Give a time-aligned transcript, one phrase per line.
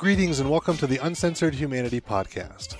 [0.00, 2.76] Greetings and welcome to the Uncensored Humanity Podcast.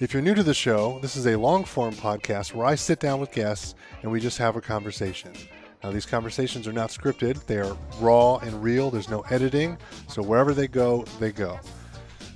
[0.00, 3.00] If you're new to the show, this is a long form podcast where I sit
[3.00, 5.34] down with guests and we just have a conversation.
[5.82, 8.90] Now, these conversations are not scripted, they are raw and real.
[8.90, 9.76] There's no editing,
[10.08, 11.60] so wherever they go, they go.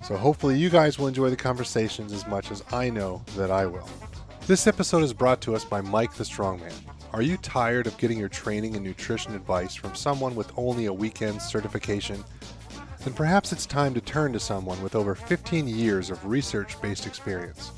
[0.03, 3.65] So, hopefully, you guys will enjoy the conversations as much as I know that I
[3.65, 3.89] will.
[4.47, 6.75] This episode is brought to us by Mike the Strongman.
[7.15, 10.93] Are you tired of getting your training and nutrition advice from someone with only a
[10.93, 12.23] weekend certification?
[13.05, 17.07] Then perhaps it's time to turn to someone with over 15 years of research based
[17.07, 17.73] experience.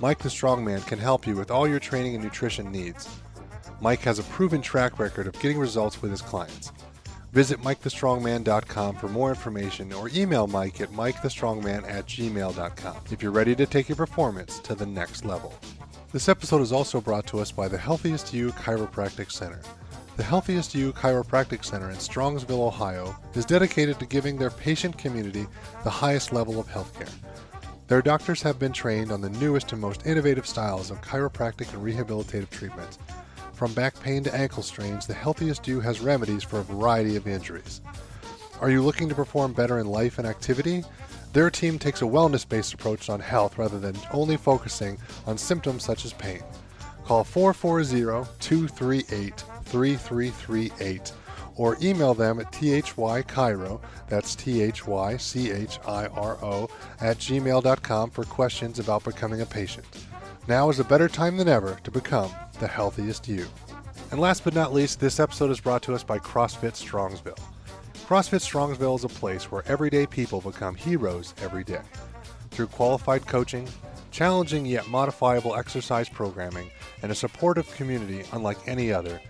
[0.00, 3.08] Mike the Strongman can help you with all your training and nutrition needs.
[3.80, 6.72] Mike has a proven track record of getting results with his clients.
[7.32, 13.54] Visit MikeTheStrongman.com for more information or email Mike at MikeTheStrongman at gmail.com if you're ready
[13.54, 15.54] to take your performance to the next level.
[16.10, 19.60] This episode is also brought to us by the Healthiest You Chiropractic Center.
[20.18, 25.46] The Healthiest You Chiropractic Center in Strongsville, Ohio is dedicated to giving their patient community
[25.84, 27.08] the highest level of healthcare.
[27.86, 31.84] Their doctors have been trained on the newest and most innovative styles of chiropractic and
[31.84, 32.98] rehabilitative treatments.
[33.52, 37.28] From back pain to ankle strains, the Healthiest You has remedies for a variety of
[37.28, 37.80] injuries.
[38.60, 40.82] Are you looking to perform better in life and activity?
[41.32, 45.84] Their team takes a wellness based approach on health rather than only focusing on symptoms
[45.84, 46.42] such as pain.
[47.04, 51.12] Call 440 238 3338
[51.56, 54.70] or email them at thychiro, that's T-H-Y-C-H-I-R-O,
[57.00, 59.84] at gmail.com for questions about becoming a patient.
[60.46, 62.30] Now is a better time than ever to become
[62.60, 63.46] the healthiest you.
[64.10, 67.38] And last but not least, this episode is brought to us by CrossFit Strongsville.
[68.06, 71.82] CrossFit Strongsville is a place where everyday people become heroes every day.
[72.50, 73.68] Through qualified coaching,
[74.10, 76.70] challenging yet modifiable exercise programming,
[77.02, 79.20] and a supportive community unlike any other,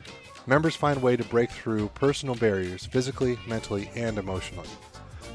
[0.49, 4.69] members find a way to break through personal barriers physically, mentally, and emotionally.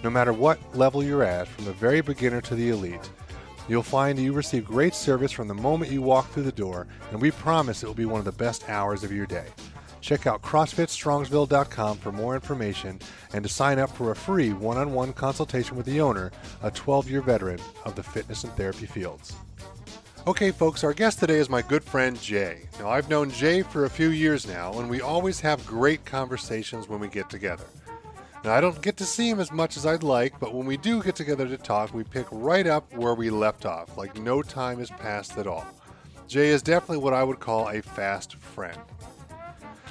[0.04, 3.10] No matter what level you're at, from the very beginner to the elite,
[3.70, 7.22] you'll find you receive great service from the moment you walk through the door, and
[7.22, 9.46] we promise it will be one of the best hours of your day.
[10.02, 13.00] Check out CrossFitStrongsville.com for more information
[13.32, 16.32] and to sign up for a free one on one consultation with the owner,
[16.62, 19.34] a 12 year veteran of the fitness and therapy fields.
[20.26, 22.70] Okay, folks, our guest today is my good friend Jay.
[22.80, 26.88] Now, I've known Jay for a few years now, and we always have great conversations
[26.88, 27.66] when we get together.
[28.46, 30.78] Now, I don't get to see him as much as I'd like, but when we
[30.78, 34.42] do get together to talk, we pick right up where we left off, like no
[34.42, 35.66] time has passed at all.
[36.30, 38.80] Jay is definitely what I would call a fast friend.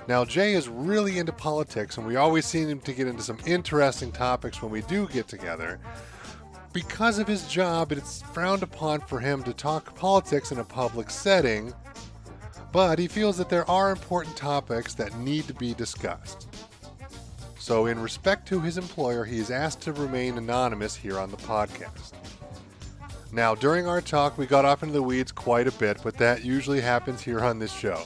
[0.09, 4.11] Now, Jay is really into politics, and we always seem to get into some interesting
[4.11, 5.79] topics when we do get together.
[6.73, 11.11] Because of his job, it's frowned upon for him to talk politics in a public
[11.11, 11.75] setting,
[12.73, 16.49] but he feels that there are important topics that need to be discussed.
[17.59, 21.37] So, in respect to his employer, he is asked to remain anonymous here on the
[21.37, 22.15] podcast.
[23.33, 26.43] Now, during our talk, we got off into the weeds quite a bit, but that
[26.43, 28.03] usually happens here on this show.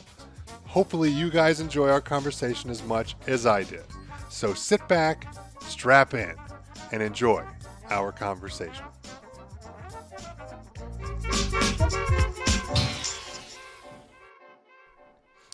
[0.64, 3.84] Hopefully, you guys enjoy our conversation as much as I did.
[4.28, 6.34] So sit back, strap in,
[6.92, 7.44] and enjoy
[7.90, 8.84] our conversation.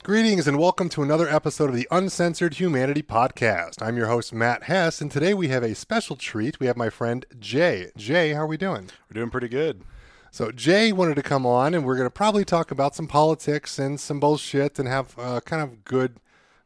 [0.02, 3.80] Greetings and welcome to another episode of the Uncensored Humanity Podcast.
[3.80, 6.58] I'm your host, Matt Hess, and today we have a special treat.
[6.58, 7.92] We have my friend Jay.
[7.96, 8.90] Jay, how are we doing?
[9.08, 9.82] We're doing pretty good.
[10.32, 13.78] So Jay wanted to come on, and we're going to probably talk about some politics
[13.78, 16.16] and some bullshit, and have uh, kind of good,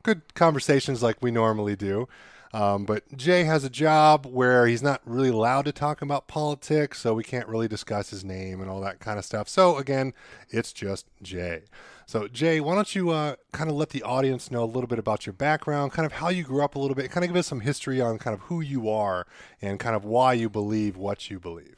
[0.03, 2.09] good conversations like we normally do.
[2.53, 7.01] Um, but Jay has a job where he's not really allowed to talk about politics,
[7.01, 9.49] so we can't really discuss his name and all that kind of stuff.
[9.49, 10.13] So again,
[10.51, 11.63] it's just Jay.
[12.07, 14.99] So Jay, why don't you uh, kind of let the audience know a little bit
[14.99, 17.37] about your background, kind of how you grew up a little bit, kind of give
[17.37, 19.27] us some history on kind of who you are
[19.61, 21.77] and kind of why you believe what you believe.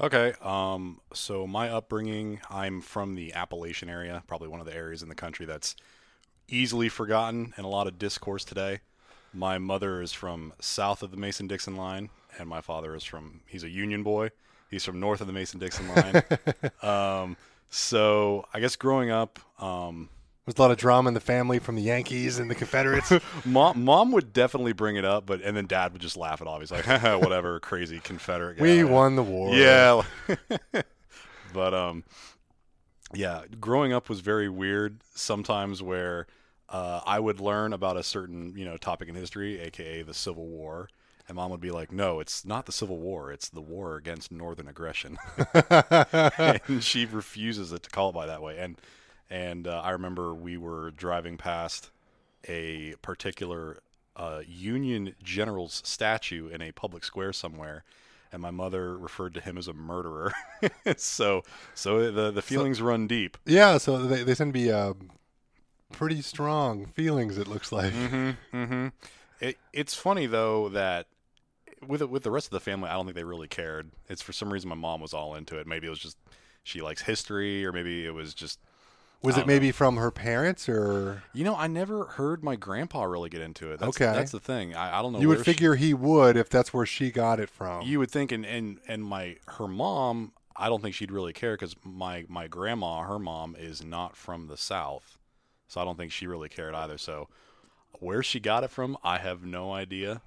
[0.00, 0.32] Okay.
[0.42, 5.08] Um, so my upbringing, I'm from the Appalachian area, probably one of the areas in
[5.08, 5.76] the country that's
[6.48, 8.80] easily forgotten in a lot of discourse today.
[9.32, 13.40] My mother is from south of the Mason Dixon line, and my father is from,
[13.46, 14.30] he's a Union boy.
[14.70, 16.22] He's from north of the Mason Dixon line.
[16.82, 17.36] um,
[17.70, 20.08] so I guess growing up, um,
[20.46, 23.12] There's a lot of drama in the family from the Yankees and the Confederates.
[23.44, 26.46] mom, mom would definitely bring it up, but and then dad would just laugh it
[26.48, 26.60] off.
[26.60, 26.86] He's like,
[27.20, 28.62] whatever, crazy Confederate guy.
[28.62, 29.54] we won the war.
[29.54, 30.02] Yeah.
[31.52, 32.04] but um
[33.12, 36.26] yeah, growing up was very weird sometimes where
[36.70, 40.46] uh, I would learn about a certain, you know, topic in history, aka the Civil
[40.46, 40.88] War,
[41.28, 43.32] and mom would be like, "No, it's not the Civil War.
[43.32, 45.18] It's the war against northern aggression."
[46.38, 48.58] and she refuses it to call it by that way.
[48.58, 48.76] And
[49.28, 51.90] and uh, I remember we were driving past
[52.48, 53.78] a particular
[54.16, 57.84] uh, Union general's statue in a public square somewhere,
[58.32, 60.32] and my mother referred to him as a murderer.
[60.96, 61.42] so
[61.74, 63.36] so the the feelings run deep.
[63.44, 64.94] Yeah, so they they tend to be uh,
[65.92, 67.38] pretty strong feelings.
[67.38, 67.92] It looks like.
[67.92, 68.56] Mm-hmm.
[68.56, 68.88] Mm-hmm.
[69.40, 71.06] It, it's funny though that
[71.86, 73.90] with with the rest of the family, I don't think they really cared.
[74.08, 75.66] It's for some reason my mom was all into it.
[75.66, 76.18] Maybe it was just
[76.62, 78.58] she likes history, or maybe it was just
[79.22, 79.54] Was it don't know.
[79.54, 83.72] maybe from her parents, or you know I never heard my grandpa really get into
[83.72, 83.80] it.
[83.80, 84.12] That's, Okay.
[84.12, 84.74] that's the thing.
[84.74, 85.20] I, I don't know.
[85.20, 87.82] you would where she- figure he would if that's where she got it from?
[87.86, 90.32] you would think, and and and my her mom.
[90.56, 94.48] I don't think she'd really care because my my grandma, her mom, is not from
[94.48, 95.16] the south,
[95.70, 96.98] so I don't think she really cared either.
[96.98, 97.28] So
[98.00, 100.20] where she got it from, I have no idea.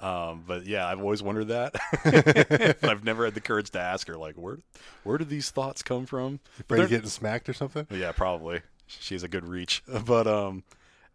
[0.00, 1.74] Um, but yeah, I've always wondered that.
[2.80, 4.60] but I've never had the courage to ask her, like, where
[5.02, 6.40] where do these thoughts come from?
[6.58, 7.86] Afraid of getting smacked or something?
[7.90, 8.62] yeah, probably.
[8.86, 9.82] She has a good reach.
[10.06, 10.62] But um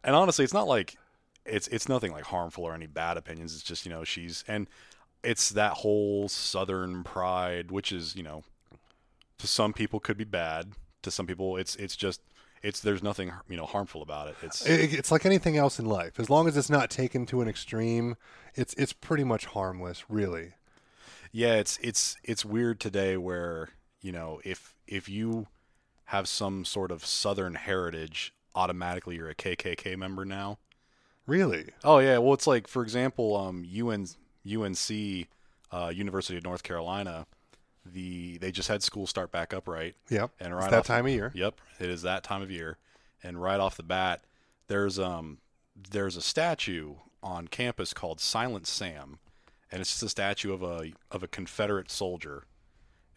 [0.03, 0.97] and honestly, it's not like
[1.45, 3.55] it's it's nothing like harmful or any bad opinions.
[3.55, 4.67] It's just, you know, she's and
[5.23, 8.43] it's that whole southern pride, which is, you know,
[9.39, 10.73] to some people could be bad.
[11.01, 12.21] To some people it's it's just
[12.63, 14.35] it's there's nothing, you know, harmful about it.
[14.41, 16.19] It's It- It's like anything else in life.
[16.19, 18.15] As long as it's not taken to an extreme,
[18.55, 20.53] it's it's pretty much harmless, really.
[21.31, 23.69] yeah, it's it's it's weird today where,
[24.01, 25.47] you know, if if you
[26.05, 30.59] have some sort of southern heritage, automatically you're a KKK member now.
[31.25, 31.69] Really?
[31.83, 34.07] Oh yeah, well it's like for example, um, UN,
[34.45, 35.27] UNC,
[35.71, 37.25] uh, University of North Carolina,
[37.85, 40.31] the they just had school start back up right, Yep.
[40.39, 41.31] and It's right that off, time of year.
[41.35, 42.77] Yep, it is that time of year,
[43.21, 44.23] and right off the bat,
[44.67, 45.39] there's um
[45.91, 49.19] there's a statue on campus called Silent Sam,
[49.71, 52.43] and it's just a statue of a of a Confederate soldier,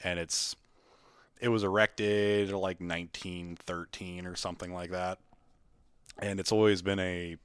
[0.02, 0.56] and it's
[1.40, 5.18] it was erected like 1913 or something like that,
[6.18, 7.36] and it's always been a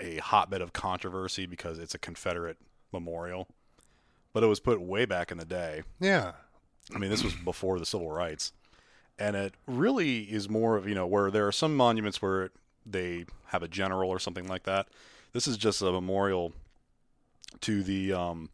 [0.00, 2.56] a hotbed of controversy because it's a Confederate
[2.92, 3.48] memorial,
[4.32, 5.82] but it was put way back in the day.
[6.00, 6.32] Yeah.
[6.94, 8.52] I mean, this was before the civil rights,
[9.18, 12.50] and it really is more of you know where there are some monuments where
[12.86, 14.88] they have a general or something like that.
[15.32, 16.52] This is just a memorial
[17.60, 18.50] to the um,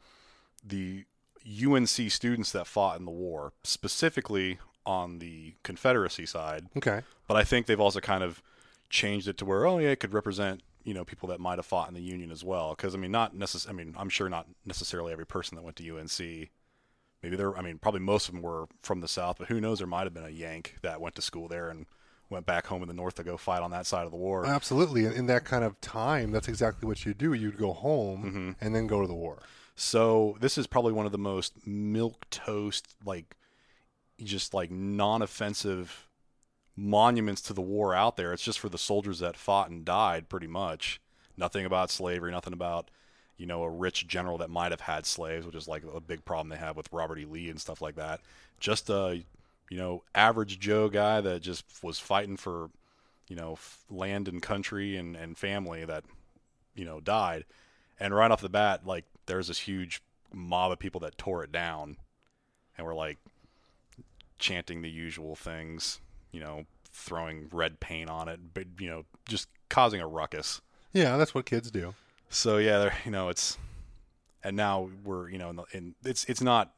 [0.65, 1.05] the
[1.47, 6.67] UNC students that fought in the war, specifically on the Confederacy side.
[6.77, 7.03] Okay.
[7.27, 8.43] But I think they've also kind of
[8.91, 11.67] changed it to where oh yeah, it could represent you know people that might have
[11.67, 12.75] fought in the Union as well.
[12.75, 15.77] Because I mean, not necess- I mean, I'm sure not necessarily every person that went
[15.77, 16.51] to UNC.
[17.25, 17.57] Maybe there.
[17.57, 19.79] I mean, probably most of them were from the South, but who knows?
[19.79, 21.87] There might have been a Yank that went to school there and
[22.29, 24.45] went back home in the North to go fight on that side of the war.
[24.45, 25.07] Absolutely.
[25.07, 27.33] In, in that kind of time, that's exactly what you do.
[27.33, 28.51] You'd go home Mm-hmm.
[28.61, 29.39] and then go to the war.
[29.75, 33.37] So this is probably one of the most milk toast, like
[34.23, 36.09] just like non-offensive
[36.77, 38.33] monuments to the war out there.
[38.33, 41.01] It's just for the soldiers that fought and died, pretty much.
[41.37, 42.91] Nothing about slavery, nothing about
[43.37, 46.25] you know a rich general that might have had slaves, which is like a big
[46.25, 47.25] problem they have with Robert E.
[47.25, 48.21] Lee and stuff like that.
[48.61, 49.23] Just a
[49.71, 52.71] you know average Joe guy that just was fighting for
[53.29, 53.59] you know
[53.91, 56.05] land and country and and family that
[56.75, 57.45] you know died.
[58.01, 60.03] And right off the bat, like there's this huge
[60.33, 61.97] mob of people that tore it down,
[62.77, 63.19] and were like
[64.39, 66.01] chanting the usual things,
[66.33, 70.61] you know, throwing red paint on it, but you know, just causing a ruckus.
[70.93, 71.95] Yeah, that's what kids do.
[72.29, 73.59] So yeah, you know, it's
[74.43, 76.73] and now we're you know, in, the, in it's it's not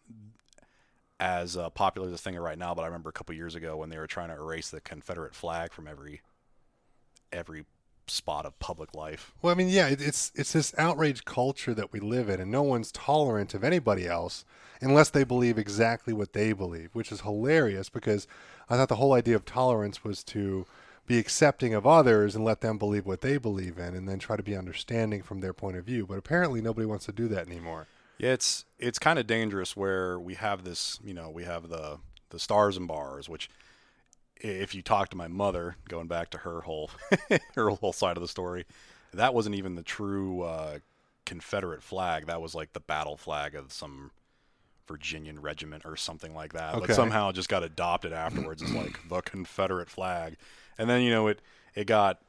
[1.18, 3.76] as uh, popular as a thing right now, but I remember a couple years ago
[3.76, 6.20] when they were trying to erase the Confederate flag from every
[7.32, 7.64] every
[8.06, 9.34] spot of public life.
[9.42, 12.50] Well, I mean, yeah, it, it's it's this outrage culture that we live in, and
[12.50, 14.44] no one's tolerant of anybody else
[14.80, 18.26] unless they believe exactly what they believe, which is hilarious because
[18.68, 20.66] I thought the whole idea of tolerance was to
[21.06, 24.36] be accepting of others and let them believe what they believe in, and then try
[24.36, 26.06] to be understanding from their point of view.
[26.06, 27.86] But apparently, nobody wants to do that anymore.
[28.18, 31.98] Yeah, it's it's kind of dangerous where we have this, you know, we have the
[32.30, 33.48] the stars and bars, which
[34.38, 36.90] if you talk to my mother, going back to her whole
[37.54, 38.64] her whole side of the story,
[39.12, 40.78] that wasn't even the true uh,
[41.24, 42.26] Confederate flag.
[42.26, 44.10] That was like the battle flag of some
[44.86, 46.74] Virginian regiment or something like that.
[46.74, 46.86] Okay.
[46.86, 50.36] But somehow just got adopted afterwards as like the Confederate flag.
[50.78, 51.40] And then, you know, it
[51.74, 52.20] it got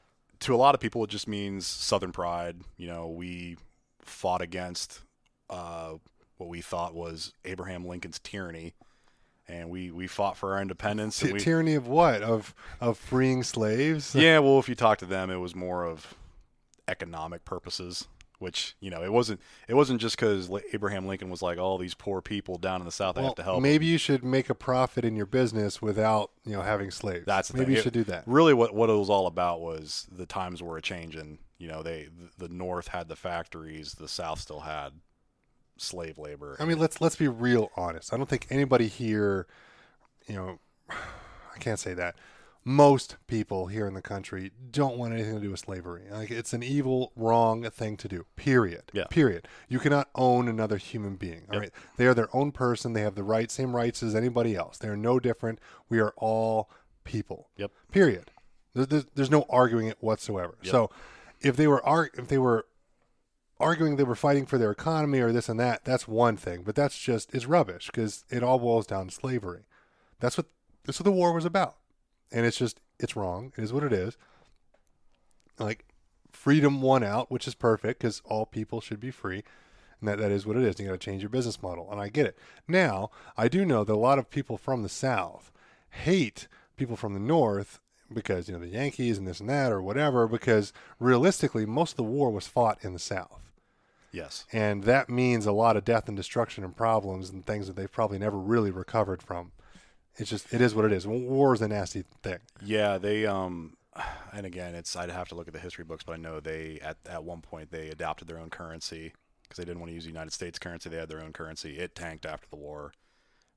[0.41, 2.57] to a lot of people it just means Southern pride.
[2.77, 3.57] You know, we
[4.01, 5.01] fought against
[5.49, 5.93] uh,
[6.37, 8.73] what we thought was Abraham Lincoln's tyranny,
[9.47, 11.21] and we, we fought for our independence.
[11.21, 12.21] And we, tyranny of what?
[12.21, 14.15] Of of freeing slaves?
[14.15, 16.13] yeah, well, if you talk to them, it was more of
[16.87, 18.07] economic purposes.
[18.39, 19.41] Which you know, it wasn't.
[19.67, 22.91] It wasn't just because Abraham Lincoln was like, "All these poor people down in the
[22.91, 25.25] South, I Well, have to help." them." maybe you should make a profit in your
[25.25, 27.25] business without you know having slaves.
[27.25, 27.73] That's the maybe thing.
[27.73, 28.23] you It- should do that.
[28.27, 31.39] Really, what what it was all about was the times were a changing.
[31.57, 34.93] You know, they the North had the factories, the South still had
[35.77, 36.57] slave labor.
[36.59, 38.13] I mean, let's let's be real honest.
[38.13, 39.47] I don't think anybody here,
[40.27, 42.15] you know, I can't say that.
[42.69, 46.03] Most people here in the country don't want anything to do with slavery.
[46.11, 48.25] Like it's an evil, wrong thing to do.
[48.35, 48.83] Period.
[48.91, 49.05] Yeah.
[49.05, 49.47] Period.
[49.69, 51.43] You cannot own another human being.
[51.47, 51.61] All Yep.
[51.61, 51.71] right.
[51.95, 52.91] They are their own person.
[52.91, 54.77] They have the right, same rights as anybody else.
[54.77, 55.59] They are no different.
[55.87, 56.69] We are all
[57.05, 57.47] people.
[57.55, 57.71] Yep.
[57.89, 58.31] Period.
[58.73, 60.57] There- There's, there's no arguing it whatsoever.
[60.63, 60.71] Yep.
[60.71, 60.89] So,
[61.39, 62.65] if they were ar- if they were
[63.61, 66.63] arguing they were fighting for their economy or this and that, that's one thing.
[66.63, 69.63] But that's just it's rubbish because it all boils down to slavery.
[70.19, 70.47] That's what
[70.83, 71.77] that's what the war was about,
[72.31, 73.53] and it's just it's wrong.
[73.57, 74.17] It is what it is.
[75.59, 75.85] Like
[76.31, 79.43] freedom won out, which is perfect because all people should be free.
[79.99, 80.79] And that, that is what it is.
[80.79, 81.91] You got to change your business model.
[81.91, 82.37] And I get it.
[82.67, 85.51] Now, I do know that a lot of people from the South
[85.89, 87.79] hate people from the North
[88.13, 91.97] because, you know, the Yankees and this and that or whatever, because realistically, most of
[91.97, 93.51] the war was fought in the South.
[94.11, 94.45] yes.
[94.53, 97.91] And that means a lot of death and destruction and problems and things that they've
[97.91, 99.51] probably never really recovered from.
[100.17, 101.05] It's just, it is what it is.
[101.05, 102.39] War is a nasty thing.
[102.63, 103.77] Yeah, they um
[104.33, 106.79] and again, it's I'd have to look at the history books, but I know they
[106.81, 110.03] at at one point they adopted their own currency because they didn't want to use
[110.03, 110.89] the United States currency.
[110.89, 111.77] They had their own currency.
[111.77, 112.93] It tanked after the war.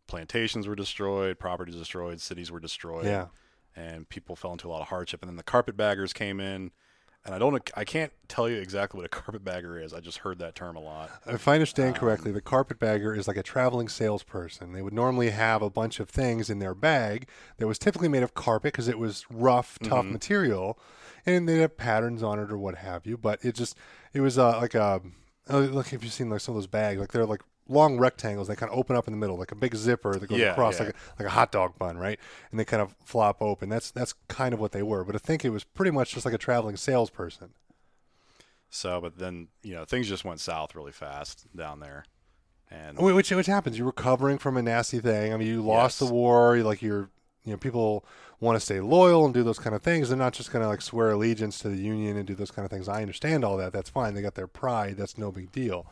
[0.06, 3.06] Plantations were destroyed, properties destroyed, cities were destroyed.
[3.06, 3.26] Yeah.
[3.76, 5.22] And people fell into a lot of hardship.
[5.22, 6.72] And then the carpetbaggers came in,
[7.24, 9.92] and I don't, I can't tell you exactly what a carpetbagger is.
[9.92, 11.10] I just heard that term a lot.
[11.26, 14.72] If I understand correctly, the carpetbagger is like a traveling salesperson.
[14.72, 18.22] They would normally have a bunch of things in their bag that was typically made
[18.22, 20.78] of carpet because it was rough, tough material,
[21.26, 23.16] and they'd have patterns on it or what have you.
[23.16, 23.76] But it just
[24.12, 25.02] it was uh, like a
[25.48, 28.48] uh, like if you've seen like some of those bags, like they're like long rectangles.
[28.48, 30.52] They kind of open up in the middle, like a big zipper that goes Yeah,
[30.52, 30.86] across, yeah.
[30.86, 32.18] like a, like a hot dog bun, right?
[32.50, 33.68] And they kind of flop open.
[33.68, 35.04] That's that's kind of what they were.
[35.04, 37.50] But I think it was pretty much just like a traveling salesperson.
[38.68, 42.04] So, but then you know things just went south really fast down there,
[42.70, 43.76] and Which which happens.
[43.78, 45.32] You're recovering from a nasty thing.
[45.32, 46.08] I mean, you lost Yes.
[46.08, 46.56] the war.
[46.56, 47.10] you like you're,
[47.44, 48.04] you know, people
[48.38, 50.08] want to stay loyal and do those kind of things.
[50.08, 52.64] They're not just going to like swear allegiance to the union and do those kind
[52.64, 52.88] of things.
[52.88, 53.72] I understand all that.
[53.72, 54.14] That's fine.
[54.14, 54.96] They got their pride.
[54.96, 55.86] That's no big deal.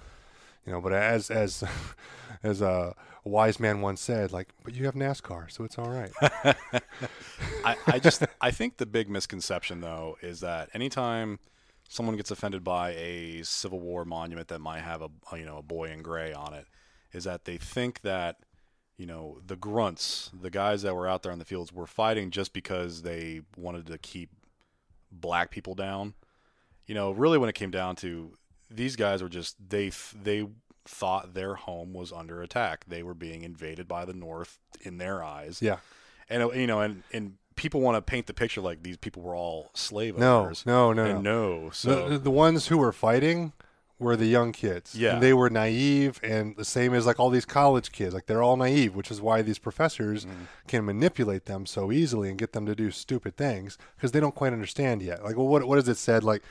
[0.69, 1.65] You know, but as as
[2.43, 2.95] as a
[3.25, 6.11] wise man once said, like, but you have NASCAR, so it's all right.
[7.65, 11.39] I, I just I think the big misconception though is that anytime
[11.89, 15.09] someone gets offended by a Civil War monument that might have a
[15.39, 16.67] you know a boy in gray on it,
[17.15, 18.37] is that they think that
[18.99, 22.31] you know the grunts, the guys that were out there on the fields, were fighting
[22.31, 24.29] just because they wanted to keep
[25.11, 26.13] black people down.
[26.87, 28.35] You know, really, when it came down to
[28.71, 29.91] these guys were just they
[30.23, 30.47] they
[30.85, 32.85] thought their home was under attack.
[32.89, 35.79] They were being invaded by the North in their eyes yeah.
[36.31, 39.35] and you know, and and people want to paint the picture like these people were
[39.35, 40.65] all slave No, owners.
[40.65, 41.21] no, no, no.
[41.21, 41.71] no.
[41.71, 43.53] So the, the ones who were fighting
[44.01, 44.95] were the young kids.
[44.95, 45.15] Yeah.
[45.15, 48.15] And they were naive and the same as like all these college kids.
[48.15, 50.47] Like they're all naive, which is why these professors Mm.
[50.69, 54.35] can manipulate them so easily and get them to do stupid things because they don't
[54.37, 55.25] quite understand yet.
[55.25, 56.23] Like, well, what, what is it said?
[56.23, 56.43] Like,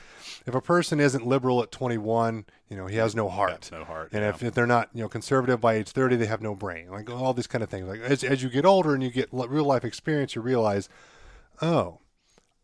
[0.46, 3.70] if a person isn't liberal at 21, you know, he has no heart.
[3.72, 4.28] no heart, And yeah.
[4.28, 6.90] if, if they're not, you know, conservative by age 30, they have no brain.
[6.90, 7.88] Like all these kind of things.
[7.88, 10.90] Like as, as you get older and you get real life experience, you realize,
[11.62, 12.00] oh,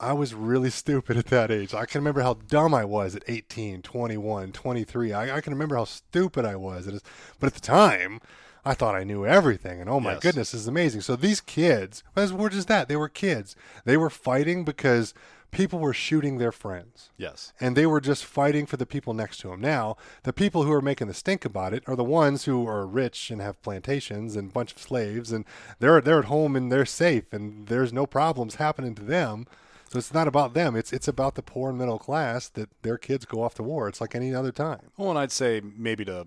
[0.01, 1.75] I was really stupid at that age.
[1.75, 5.13] I can remember how dumb I was at 18, 21, 23.
[5.13, 6.87] I, I can remember how stupid I was.
[6.87, 7.03] It is,
[7.41, 8.21] but at the time,
[8.65, 9.81] I thought I knew everything.
[9.81, 10.23] And oh my Yes.
[10.23, 11.03] goodness, this is amazing.
[11.03, 13.55] So these kids, as were just that, they were kids.
[13.85, 15.13] They were fighting because
[15.51, 17.11] people were shooting their friends.
[17.17, 19.61] yes, And they were just fighting for the people next to them.
[19.61, 22.85] Now, the people who are making the stink about it are the ones who are
[22.87, 25.45] rich and have plantations and a bunch of slaves, and
[25.79, 29.47] they're they're at home and they're safe, and there's no problems happening to them.
[29.95, 30.75] So it's not about them.
[30.75, 33.87] It's it's about the poor and middle class that their kids go off to war.
[33.89, 34.91] It's like any other time.
[34.97, 36.27] well, and I'd say maybe to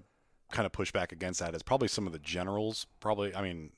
[0.52, 2.88] kind of push back against that is probably some of the generals.
[3.02, 3.72] Probably, I mean,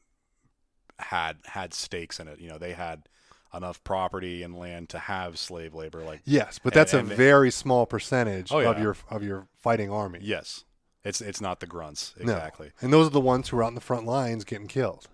[0.99, 2.39] had had stakes in it.
[2.39, 3.09] You know, they had
[3.51, 6.03] enough property and land to have slave labor.
[6.03, 9.89] Like Yes, but that's and- a very small percentage Oh, of your of your fighting
[9.91, 10.19] army.
[10.21, 10.65] yes,
[11.03, 12.33] it's it's not the grunts No.
[12.33, 12.71] exactly.
[12.79, 15.07] And those are the ones who are out in the front lines getting killed.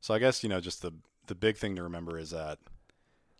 [0.00, 0.90] So I guess you know just the
[1.28, 2.58] the big thing to remember is that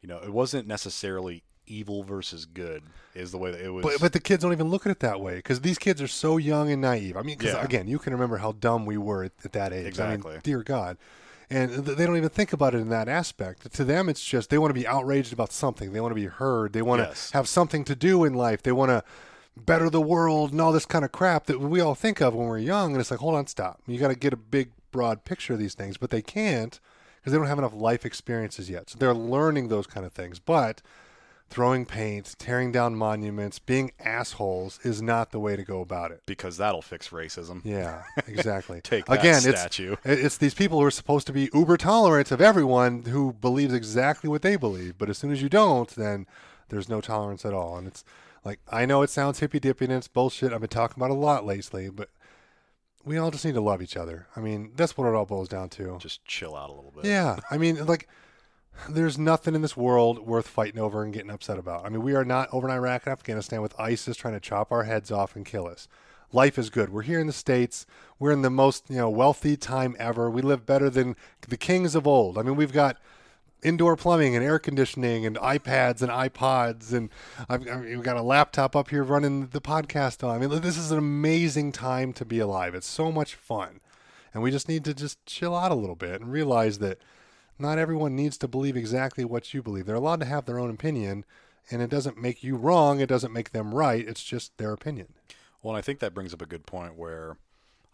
[0.06, 2.84] you know it wasn't necessarily evil versus good
[3.14, 3.82] is the way that it was.
[3.82, 6.06] But, but the kids don't even look at it that way because these kids are
[6.06, 7.16] so young and naive.
[7.16, 7.60] I mean, Yeah.
[7.64, 9.84] again, you can remember how dumb we were at, at that age.
[9.84, 10.32] I Exactly.
[10.32, 10.96] mean, dear God.
[11.50, 13.72] And th- they don't even think about it in that aspect.
[13.72, 15.92] To them, it's just they want to be outraged about something.
[15.92, 16.72] They want to be heard.
[16.72, 17.30] They want to Yes.
[17.32, 18.62] have something to do in life.
[18.62, 19.02] They want to
[19.56, 22.46] better the world and all this kind of crap that we all think of when
[22.46, 22.92] we're young.
[22.92, 23.80] And it's like, hold on, stop.
[23.88, 26.78] You got to get a big, broad picture of these things, but they can't
[27.26, 28.88] because they don't have enough life experiences yet.
[28.88, 30.38] So they're learning those kind of things.
[30.38, 30.80] But
[31.50, 36.23] throwing paint, tearing down monuments, being assholes is not the way to go about it.
[36.25, 37.62] because that'll fix racism.
[37.64, 38.80] Yeah, exactly.
[38.80, 39.97] Take that Again, statue.
[40.04, 43.75] it's it's these people who are supposed to be uber tolerant of everyone who believes
[43.75, 46.28] exactly what they believe, but as soon as you don't, then
[46.68, 47.76] there's no tolerance at all.
[47.76, 48.04] And it's
[48.45, 50.52] like I know it sounds hippy dippy and it's bullshit.
[50.52, 52.09] I've been talking about a lot lately, but
[53.06, 54.26] we all just need to love each other.
[54.36, 55.96] I mean, that's what it all boils down to.
[55.98, 57.04] Just chill out a little bit.
[57.04, 58.08] Yeah, I mean, like,
[58.90, 61.86] there's nothing in this world worth fighting over and getting upset about.
[61.86, 64.72] I mean, we are not over in Iraq and Afghanistan with ISIS trying to chop
[64.72, 65.86] our heads off and kill us.
[66.32, 66.90] Life is good.
[66.90, 67.86] We're here in the states.
[68.18, 70.28] We're in the most you know wealthy time ever.
[70.28, 71.14] We live better than
[71.48, 72.36] the kings of old.
[72.36, 72.98] I mean, we've got
[73.66, 77.11] indoor plumbing and air conditioning and iPads and iPods and
[77.49, 80.37] I've, I mean, we've got a laptop up here running the podcast on.
[80.37, 82.76] I mean, this is an amazing time to be alive.
[82.76, 83.80] It's so much fun,
[84.32, 86.99] and we just need to just chill out a little bit and realize that
[87.58, 89.87] not everyone needs to believe exactly what you believe.
[89.87, 91.25] They're allowed to have their own opinion,
[91.68, 93.00] and it doesn't make you wrong.
[93.00, 94.06] It doesn't make them right.
[94.06, 95.14] It's just their opinion.
[95.61, 97.37] Well, I think that brings up a good point where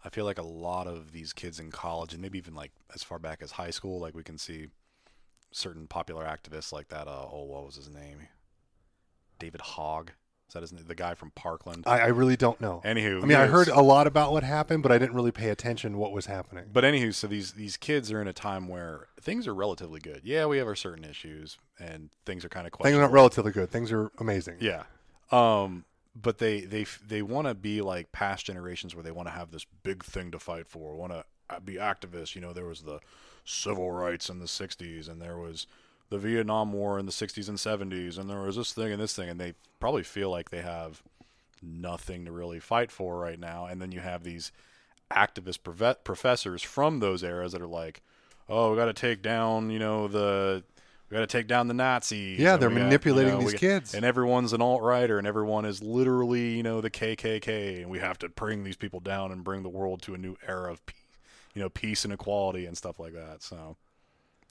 [0.05, 3.01] I feel like a lot of these kids in college and maybe even like as
[3.01, 4.67] far back as high school, like we can see
[5.53, 7.07] certain popular activists like that.
[7.07, 8.27] Uh, oh, what was his name?
[9.39, 10.11] David Hogg.
[10.47, 10.83] Is that his name?
[10.87, 11.85] The guy from Parkland.
[11.87, 12.81] I, I really don't know.
[12.85, 15.49] Anywho, I mean, I heard a lot about what happened, but I didn't really pay
[15.49, 16.65] attention to what was happening.
[16.71, 20.21] But anywho, so these these kids are in a time where things are relatively good.
[20.23, 23.71] Yeah, we have our certain issues, and things are kind of Things aren't relatively good.
[23.71, 24.57] Things are amazing.
[24.59, 24.83] Yeah.
[25.31, 29.33] Um, but they they they want to be like past generations where they want to
[29.33, 30.95] have this big thing to fight for.
[30.95, 31.25] Want to
[31.61, 32.35] be activists.
[32.35, 32.99] You know, there was the
[33.45, 35.67] civil rights in the '60s, and there was
[36.09, 39.13] the Vietnam War in the '60s and '70s, and there was this thing and this
[39.15, 41.01] thing, and they probably feel like they have
[41.61, 43.65] nothing to really fight for right now.
[43.65, 44.51] And then you have these
[45.11, 48.01] activist profe- professors from those eras that are like,
[48.49, 50.63] "Oh, we got to take down, you know, the."
[51.09, 52.39] We got to take down the Nazis.
[52.39, 53.93] Yeah, they're we got- manipulating you know, these kids.
[53.93, 57.99] and everyone's an alt righter, and everyone is literally, you know, the KKK, and we
[57.99, 60.83] have to bring these people down and bring the world to a new era of,
[60.87, 60.93] pe-
[61.53, 63.43] you know, peace and equality and stuff like that.
[63.43, 63.77] So,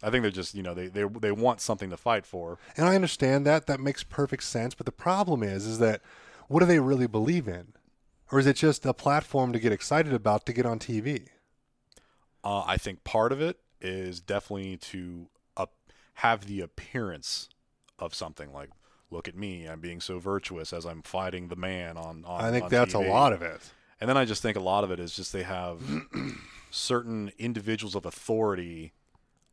[0.02, 2.58] I think they're just, you know, they they they want something to fight for.
[2.76, 3.66] And I understand that.
[3.66, 4.74] That makes perfect sense.
[4.74, 6.02] But the problem is, is that
[6.48, 7.74] what do they really believe in?
[8.30, 11.28] Or is it just a platform to get excited about to get on TV?
[12.42, 15.74] Uh, I think part of it is definitely to up,
[16.14, 17.48] have the appearance
[17.98, 18.70] of something like,
[19.10, 22.24] look at me, I'm being so virtuous as I'm fighting the man on.
[22.24, 23.60] on I think on that's a lot of it.
[24.00, 25.80] And then I just think a lot of it is just they have
[26.72, 28.92] certain individuals of authority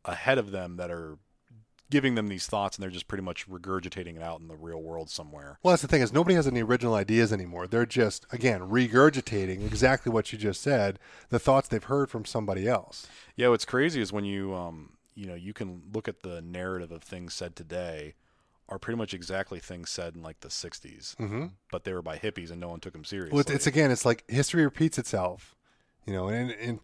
[0.04, 1.18] ahead of them that are
[1.90, 4.80] giving them these thoughts and they're just pretty much regurgitating it out in the real
[4.80, 5.58] world somewhere.
[5.62, 7.66] Well, that's the thing is nobody has any original ideas anymore.
[7.66, 10.98] They're just again regurgitating exactly what you just said,
[11.30, 13.06] the thoughts they've heard from somebody else.
[13.36, 16.92] Yeah, what's crazy is when you um you know, you can look at the narrative
[16.92, 18.14] of things said today
[18.68, 21.46] are pretty much exactly things said in like the 60s, Mm-hmm.
[21.72, 23.32] but they were by hippies and no one took them seriously.
[23.34, 25.56] Well, it's, it's again, it's like history repeats itself,
[26.06, 26.78] you know, and and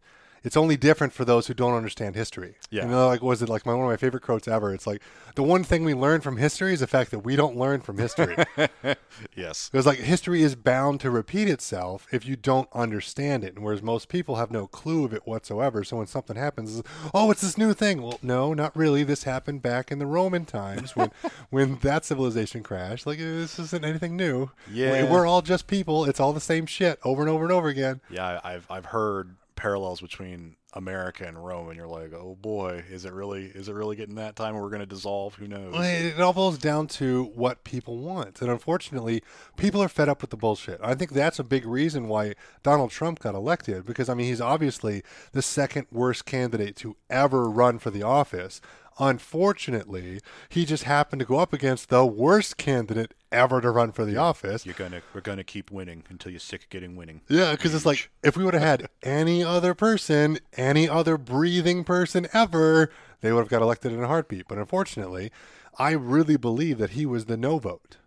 [0.46, 2.54] it's only different for those who don't understand history.
[2.70, 2.84] Yeah.
[2.84, 4.72] You know, like was it like my one of my favorite quotes ever?
[4.72, 5.02] It's like
[5.34, 7.98] the one thing we learn from history is the fact that we don't learn from
[7.98, 8.36] history.
[9.34, 9.68] yes.
[9.68, 13.82] Because like history is bound to repeat itself if you don't understand it, and whereas
[13.82, 15.82] most people have no clue of it whatsoever.
[15.82, 18.00] So when something happens, it's, oh, it's this new thing.
[18.00, 19.02] Well, no, not really.
[19.02, 21.10] This happened back in the Roman times when
[21.50, 23.04] when that civilization crashed.
[23.04, 24.52] Like this isn't anything new.
[24.72, 25.02] Yeah.
[25.02, 26.04] We- we're all just people.
[26.04, 28.00] It's all the same shit over and over and over again.
[28.10, 33.04] Yeah, I've I've heard parallels between America and Rome, and you're like, oh boy, is
[33.06, 35.34] it really is it really getting that time we're going to dissolve?
[35.36, 35.72] Who knows?
[35.72, 38.42] Well, It all boils down to what people want.
[38.42, 39.22] And unfortunately,
[39.56, 40.78] people are fed up with the bullshit.
[40.82, 44.40] I think that's a big reason why Donald Trump got elected because, I mean, he's
[44.40, 48.60] obviously the second worst candidate to ever run for the office.
[48.98, 54.04] Unfortunately, he just happened to go up against the worst candidate ever to run for
[54.04, 54.64] the office.
[54.64, 57.20] You're gonna we're gonna keep winning until you're sick of getting winning.
[57.28, 61.84] Yeah, because it's like if we would have had any other person, any other breathing
[61.84, 64.48] person ever, they would have got elected in a heartbeat.
[64.48, 65.30] But unfortunately,
[65.78, 67.98] I really believe that he was the no vote.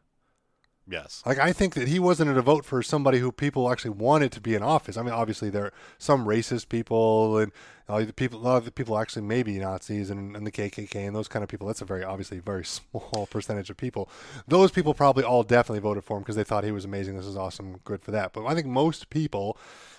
[0.89, 1.21] Yes.
[1.25, 4.41] Like I think that he wasn't a vote for somebody who people actually wanted to
[4.41, 4.97] be in office.
[4.97, 7.51] I mean, obviously there are some racist people and
[7.89, 11.07] uh, the people, a lot of the people actually maybe Nazis and, and the KKK
[11.07, 11.67] and those kind of people.
[11.67, 14.09] That's a very obviously very small percentage of people.
[14.47, 17.17] Those people probably all definitely voted for him because they thought he was amazing.
[17.17, 18.31] This is awesome, good for that.
[18.33, 19.57] But I think most people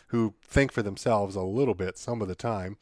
[0.09, 2.77] who think for themselves a little bit some of the time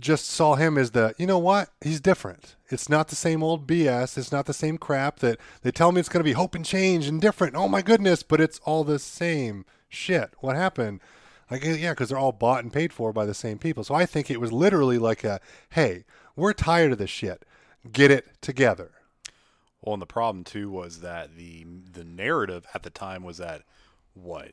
[0.00, 1.70] just saw him as the, you know what?
[1.80, 2.54] He's different.
[2.68, 4.16] It's not the same old BS.
[4.16, 6.64] It's not the same crap that they tell me it's going to be hope and
[6.64, 7.56] change and different.
[7.56, 10.30] Oh my goodness, but it's all the same shit.
[10.38, 11.00] What happened?
[11.50, 13.82] Like, yeah, because they're all bought and paid for by the same people.
[13.84, 16.04] So I think it was literally like a, hey,
[16.36, 17.44] we're tired of this shit.
[17.90, 18.90] Get it together.
[19.80, 23.62] Well, and the problem too was that the the narrative at the time was that
[24.14, 24.50] what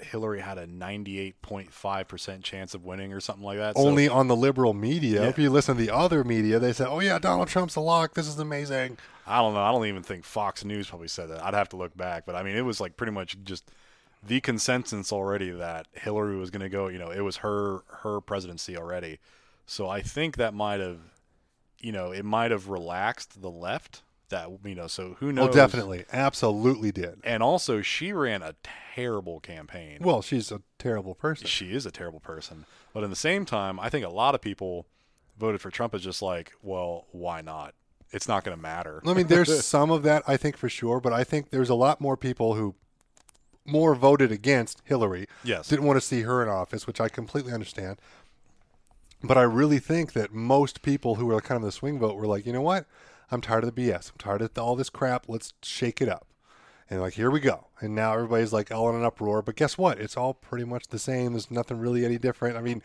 [0.00, 3.76] Hillary had a 98.5% chance of winning or something like that.
[3.76, 5.22] So- Only on the liberal media.
[5.22, 5.28] Yeah.
[5.28, 8.14] If you listen to the other media, they said, "Oh yeah, Donald Trump's a lock.
[8.14, 9.60] This is amazing." I don't know.
[9.62, 11.44] I don't even think Fox News probably said that.
[11.44, 13.70] I'd have to look back, but I mean, it was like pretty much just
[14.22, 16.88] the consensus already that Hillary was going to go.
[16.88, 19.18] You know, it was her her presidency already.
[19.66, 20.98] So I think that might have,
[21.80, 24.02] you know, it might have relaxed the left.
[24.28, 25.48] That you know, so who oh, knows?
[25.50, 27.20] Oh, definitely, absolutely did.
[27.22, 28.54] And also, she ran a
[28.94, 29.98] terrible campaign.
[30.00, 31.46] Well, she's a terrible person.
[31.46, 32.64] she is a terrible person.
[32.94, 34.86] But in the same time, I think a lot of people
[35.38, 37.74] voted for Trump as just like, well, why not?
[38.10, 39.02] It's not going to matter.
[39.06, 41.74] I mean, there's some of that, I think, for sure, but I think there's a
[41.74, 42.74] lot more people who
[43.64, 45.68] more voted against Hillary, Yes.
[45.68, 47.98] didn't want to see her in office, which I completely understand.
[49.22, 52.26] But I really think that most people who were kind of the swing vote were
[52.26, 52.86] like, you know what?
[53.30, 54.10] I'm tired of the BS.
[54.10, 55.28] I'm tired of all this crap.
[55.28, 56.26] Let's shake it up.
[56.90, 57.68] And like, here we go.
[57.80, 59.40] And now everybody's like all in an uproar.
[59.40, 59.98] But guess what?
[60.00, 61.32] It's all pretty much the same.
[61.32, 62.56] There's nothing really any different.
[62.56, 62.82] I mean,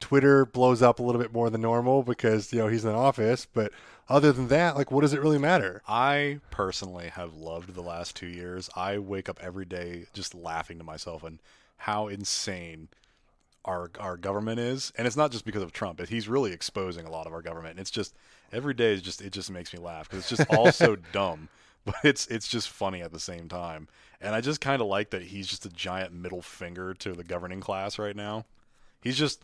[0.00, 3.46] Twitter blows up a little bit more than normal because, you know, he's in office.
[3.46, 3.72] But
[4.08, 5.82] other than that, like, what does it really matter?
[5.86, 8.68] I personally have loved the last two years.
[8.74, 11.38] I wake up every day just laughing to myself and
[11.76, 12.88] how insane
[13.64, 16.00] our our government is, and it's not just because of Trump.
[16.06, 17.72] He's really exposing a lot of our government.
[17.72, 18.14] And it's just
[18.52, 21.48] every day is just it just makes me laugh because it's just all so dumb,
[21.84, 23.88] but it's it's just funny at the same time.
[24.20, 27.24] And I just kind of like that he's just a giant middle finger to the
[27.24, 28.46] governing class right now.
[29.02, 29.42] He's just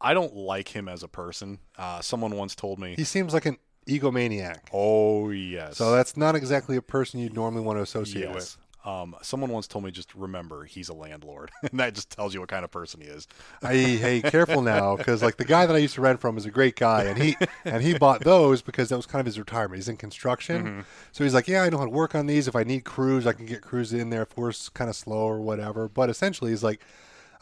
[0.00, 1.58] I don't like him as a person.
[1.78, 3.56] Uh, someone once told me, He seems like an
[3.86, 4.58] egomaniac.
[4.72, 8.56] "Oh yes." So that's not exactly a person you'd normally want to associate with.
[8.84, 12.38] Um, someone once told me just remember he's a landlord, and that just tells you
[12.40, 13.26] what kind of person he is.
[13.60, 16.46] Hey, hey, careful now, because like the guy that I used to rent from is
[16.46, 19.40] a great guy, and he and he bought those because that was kind of his
[19.40, 19.76] retirement.
[19.78, 20.80] He's in construction, Mm-hmm.
[21.10, 22.46] so he's like, yeah, I know how to work on these.
[22.46, 25.18] If I need crews, I can get crews in there if we're kind of slow
[25.26, 25.88] or whatever.
[25.88, 26.80] But essentially, he's like,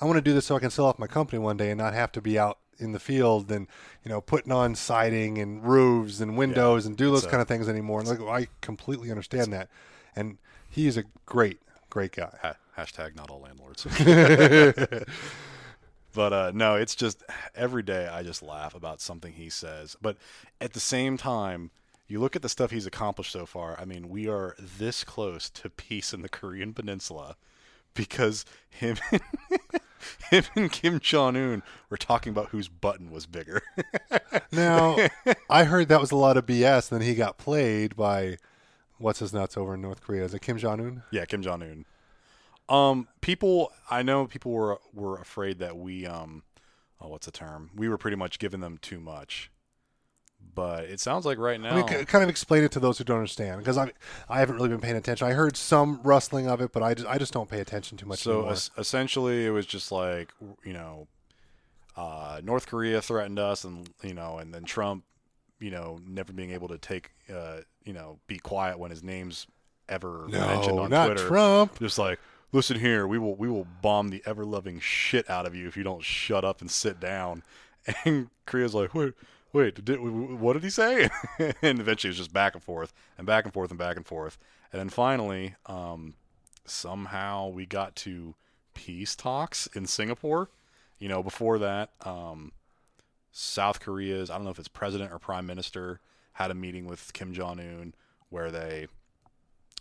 [0.01, 1.79] I want to do this so I can sell off my company one day and
[1.79, 3.69] not have to be out in the field and
[4.05, 7.49] you know putting on siding and roofs and windows and do those So- kind of
[7.49, 8.01] things anymore.
[8.01, 9.69] And like, I completely understand that,
[10.17, 12.37] and he is a great, great guy.
[12.43, 13.85] Ha- hashtag not all landlords.
[16.13, 17.23] but uh, no, it's just
[17.55, 19.97] every day I just laugh about something he says.
[20.01, 20.17] But
[20.61, 21.71] at the same time,
[22.07, 23.79] you look at the stuff he's accomplished so far.
[23.81, 27.37] I mean, we are this close to peace in the Korean Peninsula
[27.95, 28.97] because him.
[30.31, 33.63] Him and Kim Jong Un were talking about whose button was bigger.
[34.53, 34.97] Now,
[35.51, 36.93] I heard that was a lot of BS.
[36.93, 38.37] And then he got played by
[38.99, 40.25] what's his nuts over in North Korea.
[40.25, 41.03] Is it Kim Jong Un?
[41.11, 41.85] Yeah, Kim Jong Un.
[42.69, 46.43] Um, people, I know people were were afraid that we, um,
[47.01, 47.71] oh, what's the term?
[47.75, 49.51] We were pretty much giving them too much.
[50.55, 52.99] But it sounds like right now, I mean, c- kind of explain it to those
[52.99, 53.93] who don't understand because I
[54.29, 55.27] I haven't really been paying attention.
[55.27, 58.07] I heard some rustling of it, but I just, I just don't pay attention too
[58.07, 58.57] much so anymore.
[58.79, 60.33] essentially, it was just like
[60.65, 61.09] you know,
[61.97, 65.05] uh, North Korea threatened us, and you know, and then Trump,
[65.61, 69.47] you know, never being able to take, uh, you know, be quiet when his name's
[69.89, 71.27] ever mentioned on not Twitter.
[71.27, 71.79] Trump.
[71.79, 72.19] just like
[72.53, 75.77] listen here we will we will bomb the ever loving shit out of you if
[75.77, 77.43] you don't shut up and sit down
[78.07, 79.13] and korea's like wait
[79.55, 81.09] wait did, what did he say?
[81.63, 84.39] And eventually it's just back and forth and back and forth and back and forth.
[84.73, 86.15] And then finally um,
[86.67, 88.35] somehow we got to
[88.75, 90.51] peace talks in singapore.
[90.99, 92.53] You know before that um,
[93.33, 96.01] south korea's i don't know if it's president or prime minister
[96.35, 97.95] had a meeting with kim jong-un
[98.31, 98.87] where they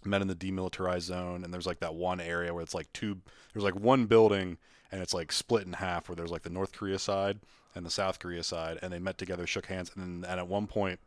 [0.05, 1.43] met in the demilitarized zone.
[1.43, 3.19] And there's like that one area where it's like two
[3.53, 4.57] there's like one building
[4.91, 7.39] and it's like split in half where there's like the North Korea side
[7.75, 10.47] and the South Korea side and they met together shook hands and then and at
[10.47, 10.99] one point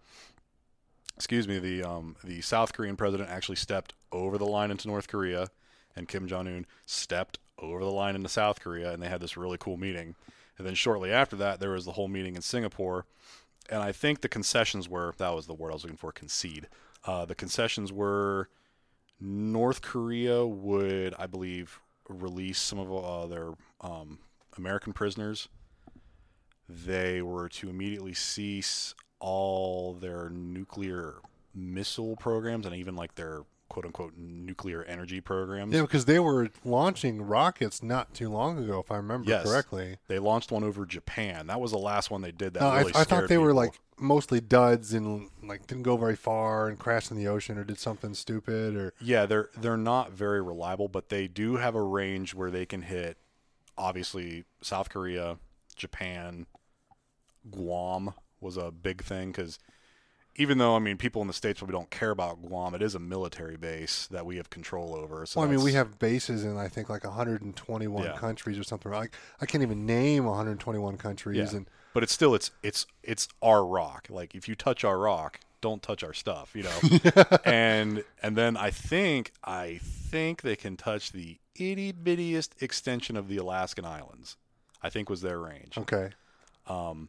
[1.17, 5.09] excuse me the um the South Korean president actually stepped over the line into North
[5.09, 5.49] Korea
[5.95, 9.37] and Kim Jong Un stepped over the line into South Korea and they had this
[9.37, 10.15] really cool meeting
[10.59, 13.07] and then shortly after that there was the whole meeting in Singapore
[13.69, 16.69] and I think the concessions were that was the word I was looking for concede
[17.05, 18.49] uh, the concessions were
[19.21, 24.19] North Korea would, I believe, release some of uh, their um,
[24.57, 25.49] American prisoners.
[26.69, 31.17] They were to immediately cease all their nuclear
[31.55, 35.75] missile programs and even like their quote unquote nuclear energy programs.
[35.75, 39.45] Yeah, because they were launching rockets not too long ago, if I remember Yes.
[39.45, 39.99] correctly.
[40.09, 41.47] They launched one over Japan.
[41.49, 43.55] That was the last one they did that No, really I, I thought they were
[43.55, 47.65] like mostly duds and like didn't go very far and crashed in the ocean or
[47.65, 51.83] did something stupid or Yeah, they're they're not very reliable, but they do have a
[51.83, 53.17] range where they can hit
[53.79, 55.39] obviously South Korea,
[55.75, 56.47] Japan,
[57.51, 59.59] Guam was a big thing cuz
[60.39, 62.95] even though I mean people in the states probably don't care about Guam, it is
[62.95, 65.25] a military base that we have control over.
[65.25, 68.13] So well, I mean, we have bases in I think like 121 Yeah.
[68.17, 68.93] countries or something.
[68.93, 71.57] Like I can't even name 121 countries, Yeah.
[71.59, 74.09] and but it's still it's it's it's our rock.
[74.11, 77.39] Like if you touch our rock, don't touch our stuff, you know.
[77.47, 83.29] and and then I think I think they can touch the itty bittiest extension of
[83.29, 84.37] the Alaskan islands.
[84.83, 85.79] I think was their range.
[85.79, 86.11] okay,
[86.67, 87.09] Um,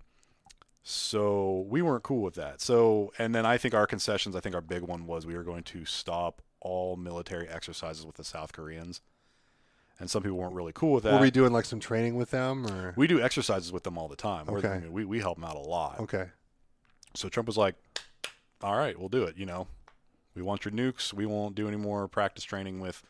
[0.90, 2.62] so we weren't cool with that.
[2.62, 4.38] So and then I think our concessions.
[4.38, 8.16] I think our big one was we were going to stop all military exercises with
[8.16, 9.02] the South Koreans.
[10.00, 11.14] And some people weren't really cool with that.
[11.14, 12.94] were we doing like some training with them or?
[12.96, 14.48] We do exercises with them all the time.
[14.48, 14.68] Okay.
[14.70, 16.00] I mean, we, we help them out a lot.
[16.00, 16.28] okay,
[17.16, 17.76] So Trump was like,
[18.62, 19.36] "All right, we'll do it.
[19.38, 19.68] You know,
[20.36, 21.12] we want your nukes.
[21.14, 23.04] We won't do any more practice training with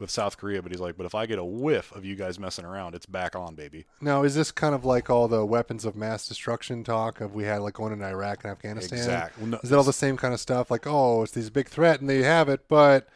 [0.00, 2.38] with South Korea." But he's like, "But if I get a whiff of you guys
[2.38, 5.84] messing around, it's back on, baby." now is this kind of like all the weapons
[5.84, 8.98] of mass destruction talk of we had like going in Iraq and Afghanistan?
[8.98, 9.46] Exactly.
[9.46, 10.70] No, Is it all the same kind of stuff?
[10.70, 13.08] Like, oh, it's these big threat and they have it, but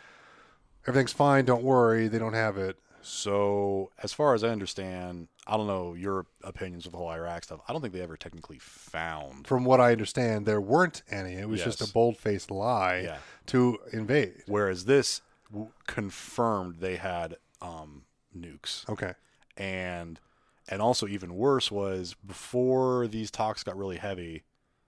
[0.87, 1.45] everything's fine.
[1.45, 2.79] Don't worry, they don't have it.
[3.07, 7.45] So, as far as I understand, I don't know your opinions of the whole Iraq
[7.45, 7.61] stuff.
[7.69, 9.47] I don't think they ever technically found.
[9.47, 11.35] From what I understand, there weren't any.
[11.35, 13.19] It was just a bold-faced lie Yeah.
[13.49, 14.45] to invade.
[14.47, 15.21] Whereas this
[15.87, 18.03] confirmed they had um,
[18.37, 18.89] nukes.
[18.89, 19.13] Okay.
[19.57, 20.21] and
[20.69, 24.43] and also even worse was before these talks got really heavy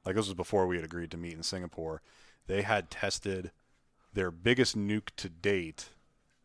[0.04, 2.00] like this was before we had agreed to meet in singapore
[2.46, 3.50] they had tested
[4.14, 5.90] their biggest nuke to date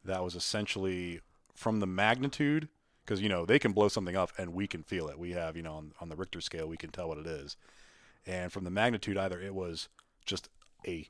[0.04, 1.22] that was essentially
[1.56, 2.68] from the magnitude
[3.06, 5.56] because you know they can blow something up and we can feel it we have
[5.56, 7.56] you know on, on the richter scale we can tell what it is
[8.26, 9.88] and from the magnitude either it was
[10.26, 10.50] just
[10.88, 11.08] a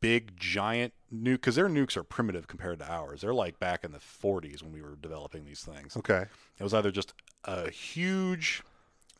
[0.00, 3.92] big giant nuke because their nukes are primitive compared to ours they're like back in
[3.92, 6.26] the 40s when we were developing these things Okay.
[6.58, 7.12] it was either just
[7.44, 8.62] a huge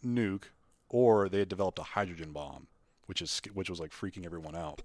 [0.05, 0.45] nuke,
[0.89, 2.67] or they had developed a hydrogen bomb,
[3.07, 4.83] which is which was like freaking everyone out.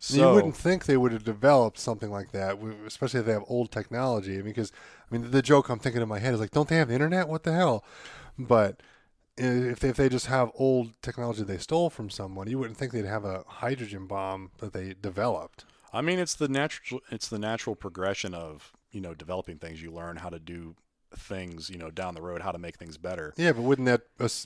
[0.00, 3.44] So you wouldn't think they would have developed something like that, especially if they have
[3.48, 4.40] old technology.
[4.42, 4.72] Because
[5.10, 7.28] I mean, the joke I'm thinking in my head is like, don't they have internet?
[7.28, 7.84] What the hell?
[8.38, 8.80] But
[9.38, 12.92] if they, if they just have old technology they stole from someone, you wouldn't think
[12.92, 15.64] they'd have a hydrogen bomb that they developed.
[15.92, 19.82] I mean, it's the natural it's the natural progression of you know developing things.
[19.82, 20.74] You learn how to do
[21.16, 23.32] things you know down the road, how to make things better.
[23.38, 24.02] Yeah, but wouldn't that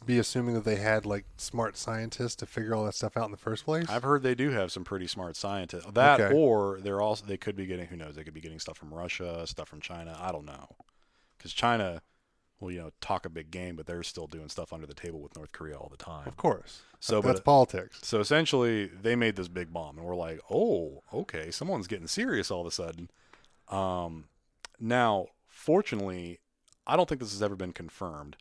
[0.07, 3.33] be assuming that they had like smart scientists to figure all that stuff out in
[3.33, 3.89] the first place?
[3.89, 5.87] I've heard they do have some pretty smart scientists.
[5.93, 6.35] That Okay.
[6.35, 8.95] or they're also they could be getting who knows they could be getting stuff from
[8.95, 10.17] Russia, stuff from China.
[10.21, 10.69] I don't know,
[11.37, 12.03] because China,
[12.63, 15.21] will you know talk a big game, but they're still doing stuff under the table
[15.21, 16.27] with North Korea all the time.
[16.27, 16.83] of course.
[17.01, 17.99] So, that's but politics.
[18.03, 22.51] so essentially, they made this big bomb, and we're like, oh, okay, someone's getting serious
[22.51, 23.11] all of a sudden.
[23.69, 24.27] Um,
[24.79, 26.39] now, fortunately,
[26.87, 28.37] I don't think this has ever been confirmed,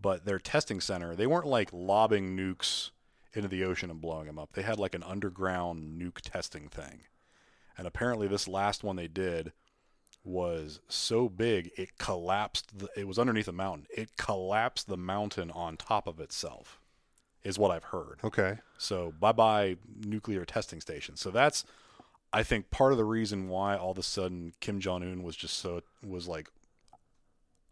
[0.00, 2.90] but their testing center, they weren't like lobbing nukes
[3.32, 4.52] into the ocean and blowing them up.
[4.52, 7.02] They had like an underground nuke testing thing.
[7.78, 9.52] And apparently, this last one they did
[10.26, 12.78] was so big it collapsed.
[12.78, 13.86] The, it was underneath a mountain.
[13.96, 16.80] It collapsed the mountain on top of itself,
[17.44, 18.18] is what I've heard.
[18.24, 18.58] Okay.
[18.78, 21.16] So bye bye nuclear testing station.
[21.16, 21.64] So that's
[22.32, 25.36] I think part of the reason why all of a sudden Kim Jong Un was
[25.36, 26.48] just so was like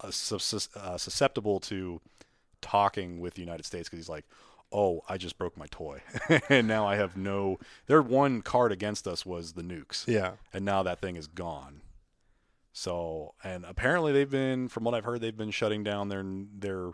[0.01, 2.01] uh, sus- uh, susceptible to
[2.61, 4.25] talking with the United States because he's like,
[4.73, 6.01] oh, I just broke my toy,
[6.49, 7.59] and now I have no.
[7.87, 10.33] Their one card against us was the nukes, Yeah.
[10.53, 11.81] and now that thing is gone.
[12.77, 16.25] So, and apparently they've been, from what I've heard, they've been shutting down their
[16.59, 16.91] their.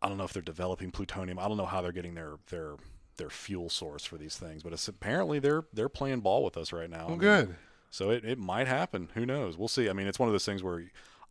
[0.00, 1.38] I don't know if they're developing plutonium.
[1.38, 2.76] I don't know how they're getting their their
[3.16, 6.72] their fuel source for these things, but it's apparently they're they're playing ball with us
[6.72, 7.06] right now.
[7.06, 7.56] I mean, good.
[7.90, 9.10] So it, it might happen.
[9.14, 9.58] Who knows?
[9.58, 9.90] We'll see.
[9.90, 10.84] I mean, it's one of those things where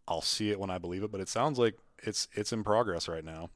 [0.09, 3.07] I'll see it when I believe it, but it sounds like it's it's in progress
[3.07, 3.49] right now.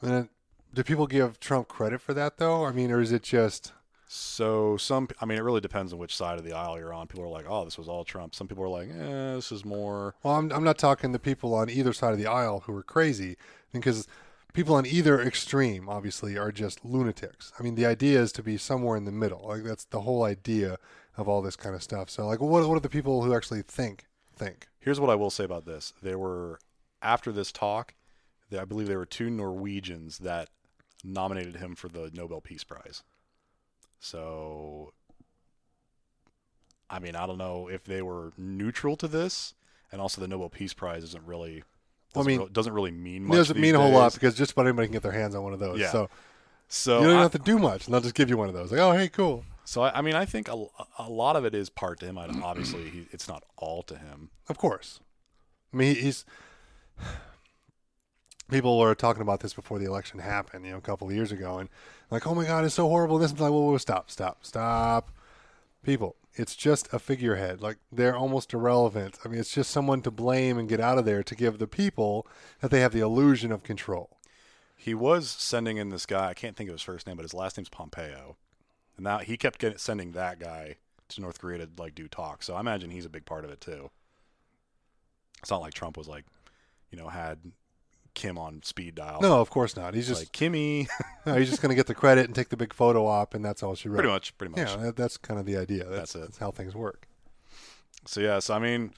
[0.00, 0.28] And then,
[0.74, 2.64] do people give Trump credit for that though?
[2.64, 3.72] I mean, or is it just
[4.14, 7.06] So some, I mean, it really depends on which side of the aisle you're on.
[7.06, 9.64] People are like, "Oh, this was all Trump." Some people are like, "Eh, this is
[9.64, 12.76] more." Well, I'm, I'm not talking the people on either side of the aisle who
[12.76, 13.38] are crazy,
[13.72, 14.06] because
[14.52, 17.54] people on either extreme obviously are just lunatics.
[17.58, 19.46] I mean, the idea is to be somewhere in the middle.
[19.48, 20.76] Like that's the whole idea
[21.16, 22.10] of all this kind of stuff.
[22.10, 24.04] So, like, what what do the people who actually think
[24.36, 24.68] think?
[24.78, 26.58] Here's what I will say about this: there were
[27.00, 27.94] after this talk,
[28.56, 30.50] I believe there were two Norwegians that
[31.02, 33.02] nominated him for the Nobel Peace Prize.
[34.04, 34.92] So,
[36.90, 39.54] I mean, I don't know if they were neutral to this,
[39.92, 41.62] and also the Nobel Peace Prize isn't really—I
[42.18, 43.36] Doesn't, mean, real- doesn't really mean It much.
[43.36, 45.52] doesn't mean a whole lot because just about anybody can get their hands on one
[45.52, 45.78] of those.
[45.78, 45.92] Yeah.
[45.92, 46.10] So
[46.66, 48.54] So you don't I- have to do much, and they'll just give you one of
[48.54, 48.72] those.
[48.72, 49.44] Like, oh, hey, cool.
[49.64, 50.64] So I, I mean, I think a,
[50.98, 52.18] a lot of it is part to him.
[52.18, 54.30] I, obviously, he, it's not all to him.
[54.48, 54.98] Of course.
[55.72, 56.24] I mean, he- he's
[58.50, 61.32] people were talking about this before the election happened, you know, a couple of years
[61.32, 61.68] ago, and
[62.10, 63.18] like, oh my God, it's so horrible.
[63.18, 65.10] This is like, whoa, whoa, stop, stop, stop.
[65.82, 67.60] People, it's just a figurehead.
[67.60, 69.18] Like they're almost irrelevant.
[69.24, 71.66] I mean, it's just someone to blame and get out of there to give the
[71.66, 72.26] people
[72.60, 74.18] that they have the illusion of control.
[74.76, 76.28] He was sending in this guy.
[76.28, 78.36] I can't think of his first name, but his last name's Pompeo.
[78.96, 80.76] And now he kept getting sending that guy
[81.08, 82.46] to North Korea to like do talks.
[82.46, 83.90] So I imagine he's a big part of it too.
[85.40, 86.24] It's not like Trump was like,
[86.90, 87.38] you know, had
[88.14, 89.20] Kim on speed dial.
[89.20, 89.94] No, of course not.
[89.94, 90.88] He's just like Kimmy.
[91.26, 93.44] no, he's just going to get the credit and take the big photo op, and
[93.44, 93.96] that's all she wrote.
[93.96, 94.70] pretty much, pretty much.
[94.70, 95.84] Yeah, that, that's kind of the idea.
[95.84, 96.20] That's, That's it.
[96.20, 97.06] That's how things work.
[98.06, 98.92] So yeah, so I mean,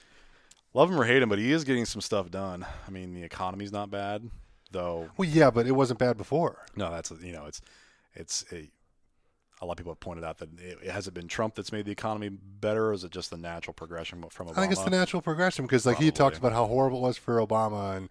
[0.73, 2.67] love him or hate him, but he is getting some stuff done.
[2.87, 4.31] I mean, the economy's not bad,
[4.71, 5.11] though.
[5.17, 6.65] Well, yeah, but it wasn't bad before.
[6.75, 7.61] No, that's you know, it's
[8.15, 8.71] it's a,
[9.61, 11.73] a lot of people have pointed out that it, it has it been Trump that's
[11.73, 14.59] made the economy better, or is it just the natural progression from Obama?
[14.59, 17.19] I think it's the natural progression because, like, he talked about how horrible it was
[17.19, 18.09] for Obama and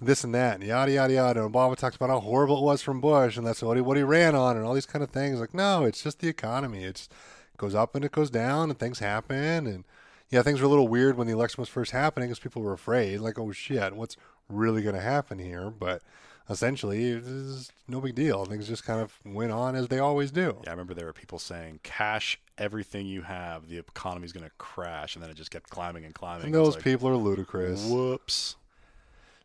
[0.00, 1.44] this and that and yada yada yada.
[1.44, 3.96] And Obama talks about how horrible it was from Bush and that's what he what
[3.96, 5.40] he ran on and all these kind of things.
[5.40, 6.84] Like, no, it's just the economy.
[6.84, 7.08] It's
[7.54, 9.84] it goes up and it goes down and things happen and
[10.30, 12.72] yeah, things were a little weird when the election was first happening because people were
[12.72, 14.16] afraid, like, oh shit, what's
[14.48, 15.70] really going to happen here?
[15.70, 16.02] But
[16.50, 18.44] essentially, it is no big deal.
[18.44, 20.58] Things just kind of went on as they always do.
[20.64, 24.52] Yeah, I remember there were people saying, "Cash everything you have, the economy's going to
[24.58, 26.46] crash," and then it just kept climbing and climbing.
[26.46, 27.86] And those like, people are ludicrous.
[27.86, 28.56] Whoops.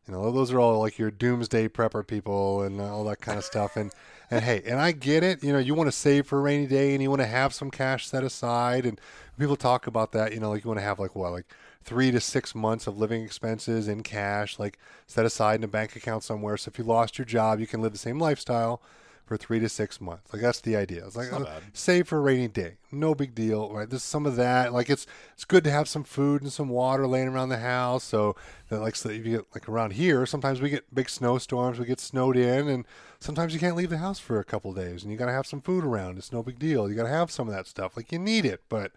[0.08, 3.38] You know, those are all like your doomsday prepper people and uh, all that kind
[3.38, 3.76] of stuff.
[3.76, 3.92] And
[4.30, 5.44] and hey, and I get it.
[5.44, 7.54] You know, you want to save for a rainy day and you want to have
[7.54, 8.86] some cash set aside.
[8.86, 9.00] And
[9.38, 10.34] people talk about that.
[10.34, 11.46] You know, like you want to have like what, like
[11.84, 15.96] three to six months of living expenses in cash, like set aside in a bank
[15.96, 16.58] account somewhere.
[16.58, 18.82] So if you lost your job, you can live the same lifestyle
[19.26, 20.34] for three to six months.
[20.34, 21.06] Like that's the idea.
[21.06, 22.76] It's like uh, save for a rainy day.
[22.92, 23.90] No big deal, right?
[23.90, 24.74] There's some of that.
[24.74, 28.04] Like it's it's good to have some food and some water laying around the house.
[28.04, 28.36] So
[28.70, 31.80] that like so if you get like around here, sometimes we get big snowstorms.
[31.80, 32.86] We get snowed in, and
[33.20, 35.48] sometimes you can't leave the house for a couple days, and you got to have
[35.48, 36.18] some food around.
[36.18, 36.90] It's no big deal.
[36.90, 37.96] You got to have some of that stuff.
[37.96, 38.92] Like you need it, but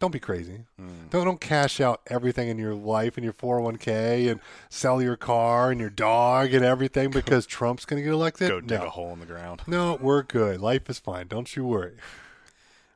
[0.00, 0.64] don't be crazy.
[0.78, 1.08] Hmm.
[1.10, 5.70] Don't don't cash out everything in your life and your 401k and sell your car
[5.70, 8.48] and your dog and everything because Trump's going to get elected.
[8.48, 9.62] Go dig a hole in the ground.
[9.66, 10.60] No, we're good.
[10.60, 11.28] Life is fine.
[11.28, 11.96] Don't you worry.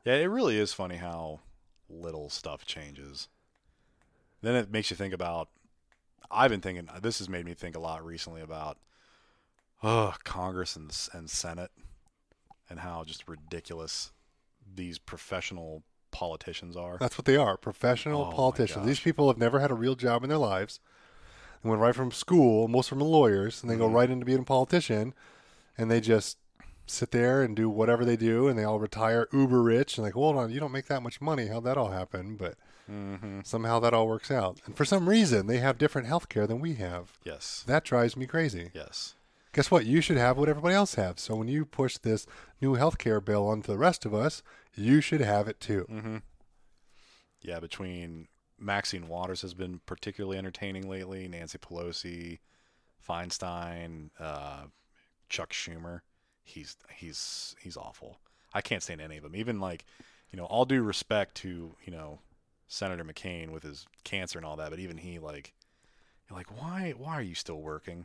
[0.03, 1.41] Yeah, it really is funny how
[1.89, 3.27] little stuff changes.
[4.41, 5.49] Then it makes you think about.
[6.31, 6.89] I've been thinking.
[7.01, 8.77] This has made me think a lot recently about,
[9.83, 11.71] oh, Congress and and Senate,
[12.67, 14.11] and how just ridiculous
[14.75, 15.83] these professional
[16.15, 16.97] politicians are.
[16.97, 18.85] That's what they are professional Oh, politicians.
[18.85, 20.79] These people have never had a real job in their lives.
[21.61, 23.93] They went right from school, most of them are lawyers, and they go Mhm.
[23.93, 25.13] right into being a politician,
[25.77, 26.37] and they just
[26.87, 29.97] sit there and do whatever they do, and they all retire uber rich.
[29.97, 31.47] And like, hold on, you don't make that much money.
[31.47, 32.37] How'd that all happen?
[32.37, 32.55] But
[32.89, 33.39] Mm-hmm.
[33.43, 34.61] somehow that all works out.
[34.67, 37.17] And for some reason, they have different health care than we have.
[37.23, 37.63] Yes.
[37.65, 38.69] That drives me crazy.
[38.75, 39.15] Yes.
[39.55, 39.85] Guess what?
[39.85, 41.21] You should have what everybody else has.
[41.21, 42.27] So when you push this
[42.59, 45.85] new health care bill onto the rest of us, you should have it too.
[45.89, 46.17] Mm-hmm.
[47.39, 48.27] Yeah, between
[48.59, 51.29] Maxine Waters has been particularly entertaining lately.
[51.29, 52.39] Nancy Pelosi,
[53.07, 54.63] Feinstein, uh,
[55.29, 56.01] Chuck Schumer.
[56.43, 58.17] He's he's he's awful.
[58.53, 59.37] I can't stand any of them.
[59.37, 59.85] Even like,
[60.31, 62.19] you know, all due respect to you know
[62.67, 65.53] Senator McCain with his cancer and all that, but even he like,
[66.29, 68.03] like, why why are you still working?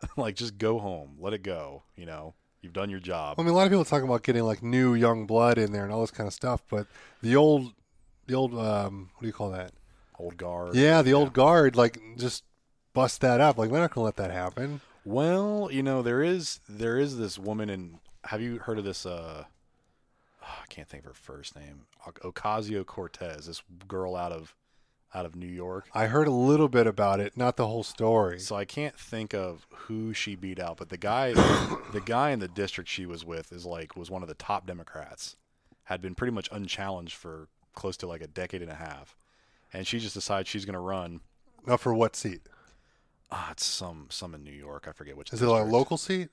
[0.16, 1.82] like, just go home, let it go.
[1.96, 3.38] You know, you've done your job.
[3.38, 5.84] I mean, a lot of people talk about getting like new young blood in there
[5.84, 6.86] and all this kind of stuff, but
[7.22, 7.72] the old,
[8.26, 9.72] the old, um, what do you call that?
[10.18, 10.74] Old guard.
[10.74, 12.42] Yeah, the old guard, like just
[12.92, 13.56] bust that up.
[13.56, 14.80] Like we're not gonna let that happen.
[15.04, 19.06] Well, you know, there is there is this woman in have you heard of this
[19.06, 19.44] uh
[20.42, 21.86] I can't think of her first name.
[22.04, 24.56] Ocasio Cortez, this girl out of
[25.14, 25.86] out of New York.
[25.94, 28.38] I heard a little bit about it, not the whole story.
[28.38, 31.32] So I can't think of who she beat out, but the guy
[31.92, 34.66] the guy in the district she was with is like was one of the top
[34.66, 35.36] Democrats.
[35.84, 39.16] Had been pretty much unchallenged for close to like a decade and a half.
[39.72, 41.20] And she just decided she's going to run
[41.66, 42.42] Now for what seat?
[43.30, 44.86] ah it's some some in New York.
[44.88, 46.28] I forget which Is it like a local seat?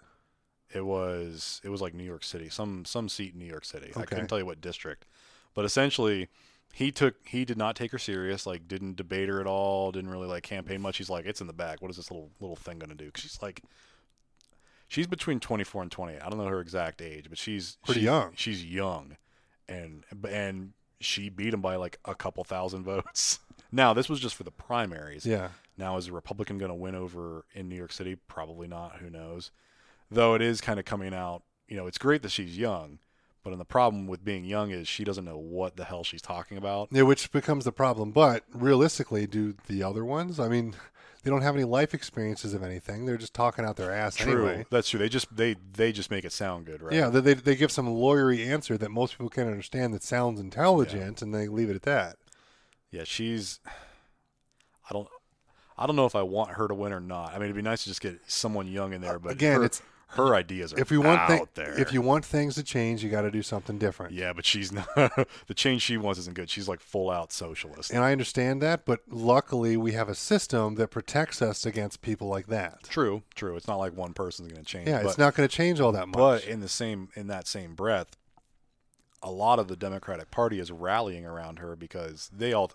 [0.74, 3.92] It was it was like New York City, some some seat in New York City.
[3.96, 4.06] I Okay.
[4.16, 5.06] couldn't tell you what district,
[5.54, 6.28] but essentially,
[6.76, 8.46] he took he did not take her serious.
[8.46, 9.94] Like didn't debate her at all.
[9.94, 10.98] Didn't really like campaign much.
[10.98, 11.82] He's like, it's in the back.
[11.82, 13.10] What is this little little thing gonna do?
[13.12, 13.62] 'Cause she's like,
[14.88, 16.20] she's between twenty four and twenty.
[16.20, 18.34] I don't know her exact age, but she's Pretty she- young.
[18.36, 19.16] She's young,
[19.70, 23.40] and and she beat him by like a couple thousand votes.
[23.72, 25.26] Now this was just for the primaries.
[25.26, 25.50] Yeah.
[25.78, 28.16] Now, is a Republican going to win over in New York City?
[28.30, 29.00] Probably not.
[29.00, 29.52] Who knows?
[30.10, 31.44] Though it is kind of coming out.
[31.68, 33.00] You know, it's great that she's young,
[33.46, 36.22] But then the problem with being young is she doesn't know what the hell she's
[36.24, 36.88] talking about.
[36.92, 38.10] Yeah, which becomes the problem.
[38.10, 40.40] But realistically, do the other ones?
[40.40, 40.74] I mean,
[41.24, 43.06] they don't have any life experiences of anything.
[43.06, 44.66] They're just talking out their ass True, anyway.
[44.72, 45.00] that's true.
[45.00, 46.94] They just they they just make it sound good, right?
[46.94, 51.22] Yeah, they, they give some lawyery answer that most people can't understand that sounds intelligent,
[51.22, 52.18] and they leave it at that.
[52.90, 53.04] yeah.
[53.04, 53.60] She's.
[54.90, 55.08] I don't.
[55.78, 57.30] I don't know if I want her to win or not.
[57.30, 59.66] I mean, it'd be nice to just get someone young in there, but Again, her,
[59.66, 61.80] it's her ideas are if we want out thi- there.
[61.80, 64.14] if you want things to change, you got to do something different.
[64.14, 64.88] yeah, but she's not.
[65.48, 66.50] the change she wants isn't good.
[66.50, 67.92] She's like full out socialist.
[67.92, 72.28] And I understand that, but luckily we have a system that protects us against people
[72.28, 72.84] like that.
[72.84, 73.56] True, true.
[73.56, 74.88] It's not like one person's going to change.
[74.88, 76.16] Yeah, but, it's not going to change all that much.
[76.16, 78.16] But in the same in that same breath,
[79.22, 82.72] a lot of the Democratic Party is rallying around her because they all,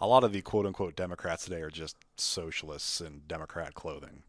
[0.00, 4.22] a lot of the quote unquote Democrats today are just socialists in Democrat clothing.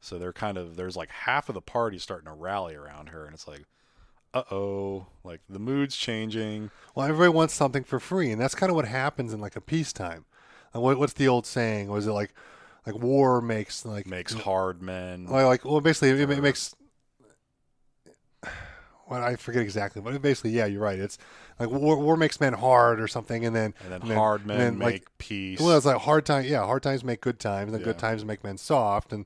[0.00, 3.24] So they're kind of there's like half of the party starting to rally around her,
[3.24, 3.64] and it's like,
[4.34, 6.70] uh oh, like the mood's changing.
[6.94, 9.60] well, everybody wants something for free, and that's kind of what happens in like a
[9.60, 10.24] peacetime.
[10.74, 11.88] Like, what, what's the old saying?
[11.88, 12.34] Was it like,
[12.86, 15.26] like war makes like Makes hard men.
[15.28, 16.74] Well, like well, basically it, it makes.
[19.08, 20.98] Well, I forget exactly, but basically, yeah, you're right.
[20.98, 21.16] It's
[21.60, 24.78] like war, war makes men hard or something, and then and then hard men then,
[24.78, 25.60] make like, peace.
[25.60, 26.44] well, it's like hard time.
[26.44, 27.84] Yeah, hard times make good times, and Yeah.
[27.84, 29.24] good times make men soft, and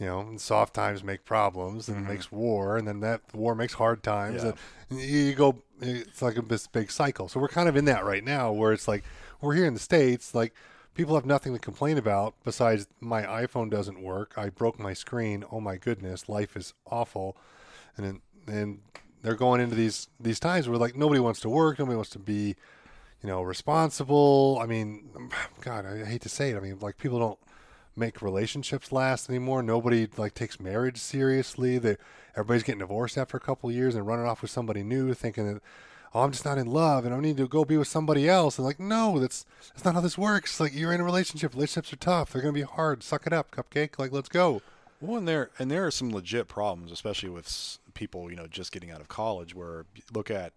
[0.00, 3.74] you know, and soft times make problems, and makes war, and then that war makes
[3.74, 4.96] hard times, Mm-hmm.
[4.96, 5.00] Yeah.
[5.02, 5.62] and you go.
[5.82, 7.28] It's like a this big cycle.
[7.28, 9.04] So we're kind of in that right now, where it's like
[9.40, 10.52] we're here in the states, like.
[10.92, 14.34] People have nothing to complain about besides my iPhone doesn't work.
[14.36, 15.44] I broke my screen.
[15.50, 17.36] Oh my goodness, life is awful.
[17.96, 18.20] And then,
[18.54, 18.80] and
[19.22, 22.18] they're going into these these times where like nobody wants to work, nobody wants to
[22.18, 22.56] be,
[23.22, 24.58] you know, responsible.
[24.60, 25.08] I mean,
[25.60, 26.56] God, I hate to say it.
[26.56, 27.38] I mean, like people don't
[28.00, 29.62] make relationships last anymore.
[29.62, 31.78] Nobody like takes marriage seriously.
[31.78, 31.96] They
[32.32, 35.62] everybody's getting divorced after a couple years and running off with somebody new, thinking that
[36.14, 38.58] oh, I'm just not in love and I need to go be with somebody else.
[38.58, 40.58] And like, no, that's that's not how this works.
[40.58, 41.54] Like you're in a relationship.
[41.54, 42.32] Relationships are tough.
[42.32, 43.02] They're gonna be hard.
[43.02, 43.98] Suck it up, cupcake.
[43.98, 44.62] Like let's go.
[45.00, 48.72] Well, and there and there are some legit problems, especially with people you know just
[48.72, 49.54] getting out of college.
[49.54, 50.54] Where look at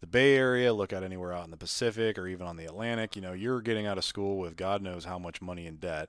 [0.00, 3.16] the Bay Area, look at anywhere out in the Pacific or even on the Atlantic.
[3.16, 6.08] You know, you're getting out of school with God knows how much money in debt,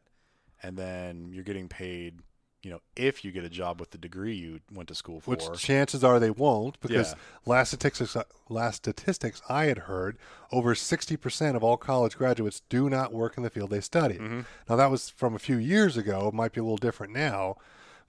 [0.64, 2.20] and then you're getting paid.
[2.64, 5.30] You know, if you get a job with the degree you went to school for,
[5.32, 7.20] Which chances are they won't because Yeah.
[7.46, 8.18] last statistics
[8.50, 10.18] last statistics I had heard
[10.52, 14.16] over 60% of all college graduates do not work in the field they study.
[14.16, 14.42] Mm-hmm.
[14.68, 17.56] Now that was from a few years ago, it might be a little different now,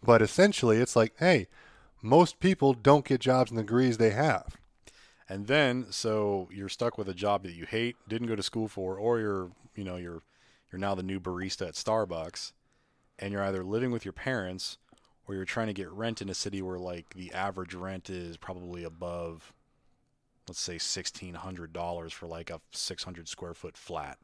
[0.02, 1.46] but essentially it's like, hey,
[2.02, 4.56] most people don't get jobs in the degrees they have.
[5.28, 8.66] and then so you're stuck with a job that you hate, didn't go to school
[8.66, 10.22] for, or you're you know you're
[10.70, 12.52] you're now the new barista at Starbucks,
[13.18, 14.78] and you're either living with your parents
[15.26, 18.36] or you're trying to get rent in a city where like the average rent is
[18.36, 19.52] probably above,
[20.48, 24.18] let's say sixteen hundred dollars for like a six hundred square foot flat.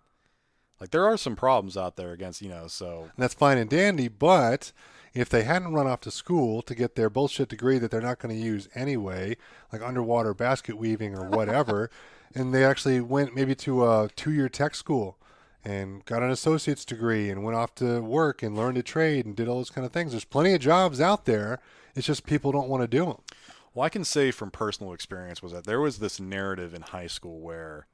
[0.80, 3.70] Like there are some problems out there against you know so And that's fine and
[3.70, 4.72] dandy, but
[5.12, 8.18] if they hadn't run off to school to get their bullshit degree that they're not
[8.18, 9.36] going to use anyway,
[9.72, 11.88] like underwater basket weaving or whatever,
[12.34, 15.16] and they actually went maybe to a two year tech school
[15.64, 19.34] and got an associate's degree and went off to work and learned a trade and
[19.34, 20.12] did all those kind of things.
[20.12, 21.60] There's plenty of jobs out there.
[21.94, 23.18] It's just people don't want to do them.
[23.72, 27.06] Well, I can say from personal experience was that there was this narrative in high
[27.06, 27.86] school where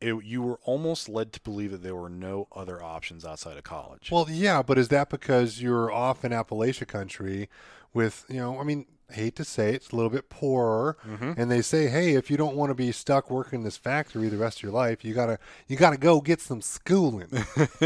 [0.00, 3.64] it, you were almost led to believe that there were no other options outside of
[3.64, 4.10] college.
[4.10, 7.48] Well, yeah, but is that because you're off in Appalachia country
[7.94, 10.96] with, you know, I mean, hate to say it, it's a little bit poorer,
[11.36, 14.36] and they say, hey, if you don't want to be stuck working this factory the
[14.36, 15.38] rest of your life, you gotta
[15.68, 17.28] you gotta go get some schooling.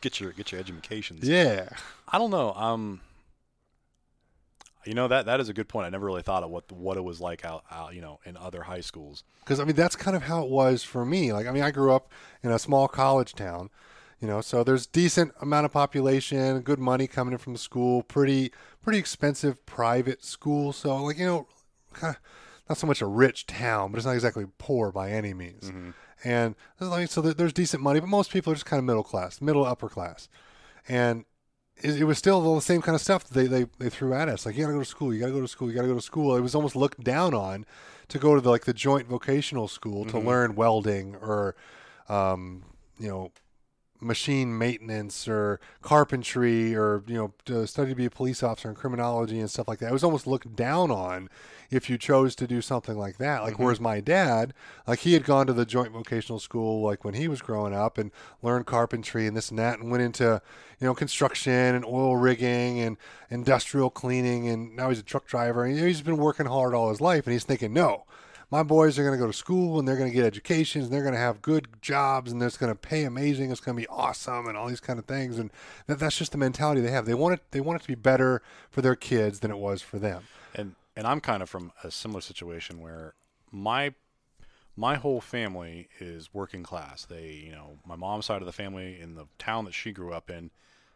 [0.00, 1.26] get your get your educations.
[1.26, 1.68] yeah,
[2.08, 2.52] I don't know.
[2.54, 3.00] Um,
[4.84, 5.86] you know that that is a good point.
[5.86, 8.36] I never really thought of what what it was like out, out you know in
[8.36, 9.24] other high schools.
[9.40, 11.32] because I mean that's kind of how it was for me.
[11.32, 12.10] Like, I mean, I grew up
[12.42, 13.70] in a small college town.
[14.20, 18.02] You know, so there's decent amount of population, good money coming in from the school,
[18.02, 18.50] pretty
[18.82, 20.72] pretty expensive private school.
[20.72, 21.48] So like you know,
[21.92, 22.22] kind of
[22.68, 25.70] not so much a rich town, but it's not exactly poor by any means.
[26.24, 29.40] And like so there's decent money, but most people are just kind of middle class,
[29.42, 30.28] middle upper class,
[30.88, 31.24] and
[31.76, 34.14] it, it was still all the same kind of stuff that they, they they threw
[34.14, 34.46] at us.
[34.46, 36.00] Like you gotta go to school, you gotta go to school, you gotta go to
[36.00, 36.34] school.
[36.34, 37.66] It was almost looked down on
[38.08, 41.54] to go to the like the joint vocational school to learn welding or,
[42.08, 42.62] um,
[42.98, 43.30] you know,
[44.00, 48.76] machine maintenance or carpentry or you know to study to be a police officer and
[48.76, 49.90] criminology and stuff like that.
[49.90, 51.28] It was almost looked down on
[51.70, 53.42] if you chose to do something like that.
[53.42, 53.64] Like mm-hmm.
[53.64, 54.54] whereas my dad,
[54.86, 57.98] like he had gone to the joint vocational school like when he was growing up
[57.98, 58.10] and
[58.42, 60.40] learned carpentry and this and that and went into
[60.80, 62.96] you know construction and oil rigging and
[63.30, 67.00] industrial cleaning and now he's a truck driver and he's been working hard all his
[67.00, 68.04] life and he's thinking no
[68.50, 70.92] my boys are going to go to school and they're going to get educations and
[70.92, 73.50] they're going to have good jobs and it's going to pay amazing.
[73.50, 75.38] It's going to be awesome and all these kind of things.
[75.38, 75.50] And
[75.86, 77.06] that, that's just the mentality they have.
[77.06, 77.42] They want it.
[77.50, 80.24] They want it to be better for their kids than it was for them.
[80.54, 83.12] and and I'm kind of from a similar situation where
[83.52, 83.92] my
[84.76, 87.04] my whole family is working class.
[87.04, 90.12] They, you know, my mom's side of the family in the town that she grew
[90.12, 90.50] up in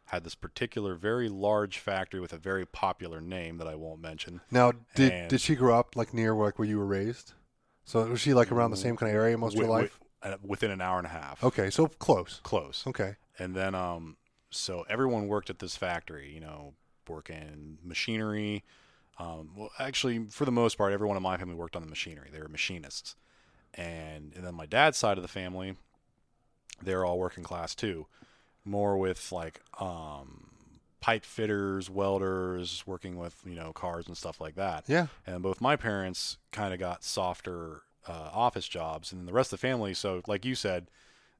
[0.06, 4.40] had this particular very large factory with a very popular name that I won't mention.
[4.50, 7.34] Now, did And- did she grow up like near like where you were raised?
[7.90, 9.98] So was she like around the same kind of area most of her life?
[10.22, 11.42] uh, within an hour and a half.
[11.42, 12.38] Okay, so close.
[12.44, 12.84] Close.
[12.86, 13.16] Okay.
[13.38, 14.16] And then, um,
[14.50, 16.74] so everyone worked at this factory, you know,
[17.08, 18.62] working machinery.
[19.18, 22.28] Um, well, actually, for the most part, everyone in my family worked on the machinery.
[22.32, 23.16] They were machinists.
[23.74, 25.76] And, and then my dad's side of the family,
[26.82, 28.06] they're all working class too,
[28.64, 30.49] more with like um,
[31.00, 34.84] pipe fitters, welders, working with you know cars and stuff like that.
[34.86, 35.06] Yeah.
[35.26, 39.52] And both my parents kind of got softer uh, office jobs, and then the rest
[39.52, 39.94] of the family.
[39.94, 40.88] So, like you said,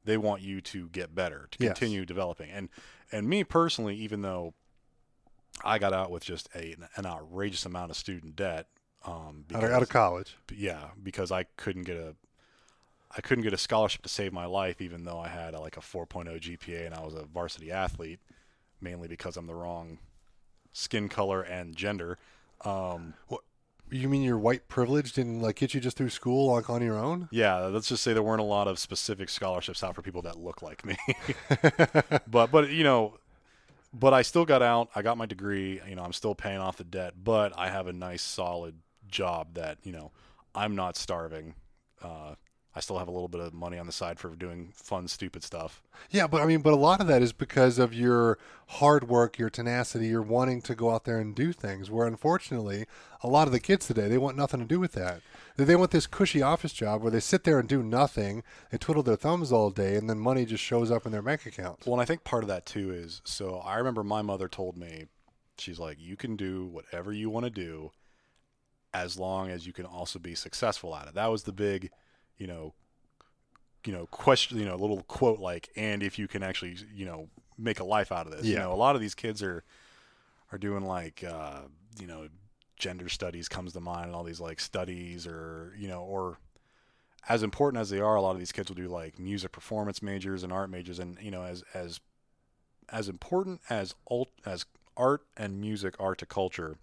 [0.04, 1.78] they want you to get better, to Yes.
[1.78, 2.50] continue developing.
[2.50, 2.68] And
[3.12, 4.54] and me personally, even though
[5.64, 8.66] I got out with just a, an outrageous amount of student debt,
[9.04, 10.36] um, Out of, out of college.
[10.54, 12.14] yeah, because I couldn't get a
[13.16, 15.76] I couldn't get a scholarship to save my life, even though I had a, like
[15.76, 18.20] a 4.0 GPA and I was a varsity athlete,
[18.80, 19.98] mainly because I'm the wrong
[20.72, 22.18] skin color and gender.
[22.64, 23.14] Um,
[23.90, 26.96] You mean your white privilege didn't like get you just through school like on your
[26.96, 27.28] own?
[27.32, 30.36] yeah, let's just say there weren't a lot of specific scholarships out for people that
[30.38, 30.96] look like me.
[32.28, 33.18] but but you know,
[33.92, 34.90] but I still got out.
[34.94, 35.80] I got my degree.
[35.88, 38.76] You know, I'm still paying off the debt, but I have a nice solid
[39.08, 40.12] job that you know
[40.54, 41.54] I'm not starving.
[42.00, 42.34] Uh,
[42.74, 45.42] I still have a little bit of money on the side for doing fun, stupid
[45.42, 45.82] stuff.
[46.10, 49.38] Yeah, but I mean, but a lot of that is because of your hard work,
[49.38, 51.90] your tenacity, your wanting to go out there and do things.
[51.90, 52.86] Where unfortunately,
[53.22, 55.20] a lot of the kids today they want nothing to do with that.
[55.56, 58.78] They- They want this cushy office job where they sit there and do nothing, they
[58.78, 61.84] twiddle their thumbs all day, and then money just shows up in their bank account.
[61.84, 64.76] Well, and I think part of that too is so I remember my mother told
[64.76, 65.06] me,
[65.58, 67.90] she's like, you can do whatever you want to do
[68.94, 71.14] as long as you can also be successful at it.
[71.14, 71.90] That was the big,
[72.40, 72.74] you know,
[73.86, 77.04] you know, question, you know, a little quote like, and if you can actually, you
[77.04, 78.46] know, make a life out of this.
[78.46, 79.62] You know, a lot of these kids are
[80.50, 81.60] are doing like uh,
[82.00, 82.28] you know,
[82.76, 86.38] gender studies comes to mind and all these like studies or, you know, or
[87.28, 90.02] as important as they are, a lot of these kids will do like music performance
[90.02, 92.00] majors and art majors, and you know, as as
[92.88, 94.64] as important as alt as
[94.96, 96.78] art and music are to culture,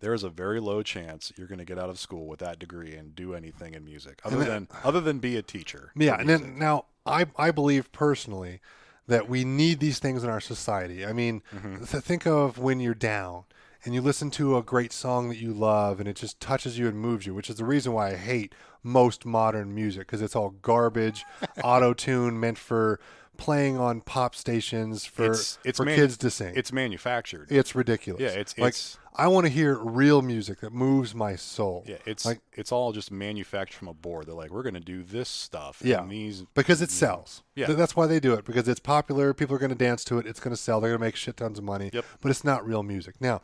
[0.00, 2.58] there is a very low chance you're going to get out of school with that
[2.58, 5.92] degree and do anything in music, other And than other than be a teacher.
[5.94, 8.60] Yeah, and then now I I believe personally
[9.06, 11.04] that we need these things in our society.
[11.04, 11.84] I mean, mm-hmm.
[11.84, 13.44] th- think of when you're down
[13.84, 16.86] and you listen to a great song that you love and it just touches you
[16.86, 20.36] and moves you, which is the reason why I hate most modern music because it's
[20.36, 21.24] all garbage,
[21.64, 23.00] auto tune meant for
[23.40, 26.52] playing on pop stations for It's- it's for manu- kids to sing.
[26.56, 27.48] it's manufactured.
[27.50, 28.20] It's ridiculous.
[28.20, 31.84] Yeah, it's- like it's- I want to hear real music that moves my soul.
[31.86, 34.26] yeah, it's like it's all just manufactured from a board.
[34.26, 35.80] They're like, we're going to do this stuff.
[35.84, 36.06] Yeah.
[36.06, 37.42] these because it sells.
[37.56, 37.66] Yeah.
[37.72, 39.34] That's why they do it because it's popular.
[39.34, 40.26] People are going to dance to it.
[40.26, 40.80] It's going to sell.
[40.80, 41.90] They're going to make shit tons of money.
[41.92, 42.04] Yep.
[42.20, 43.16] But it's not real music.
[43.20, 43.42] Now,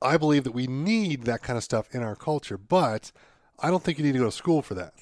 [0.00, 3.12] I believe that we need that kind of stuff in our culture, but
[3.58, 4.94] I don't think you need to go to school for that.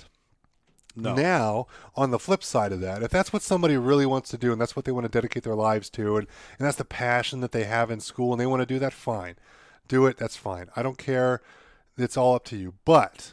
[0.97, 1.15] No.
[1.15, 4.53] Now, on the flip side of that, if that's what somebody really wants to do
[4.53, 6.27] and that's what they want to dedicate their lives to, and,
[6.59, 8.93] and that's the passion that they have in school and they want to do that,
[8.93, 9.37] fine.
[9.89, 10.69] Do it, that's fine.
[10.77, 11.41] I don't care.
[11.97, 12.75] It's all up to you.
[12.85, 13.33] But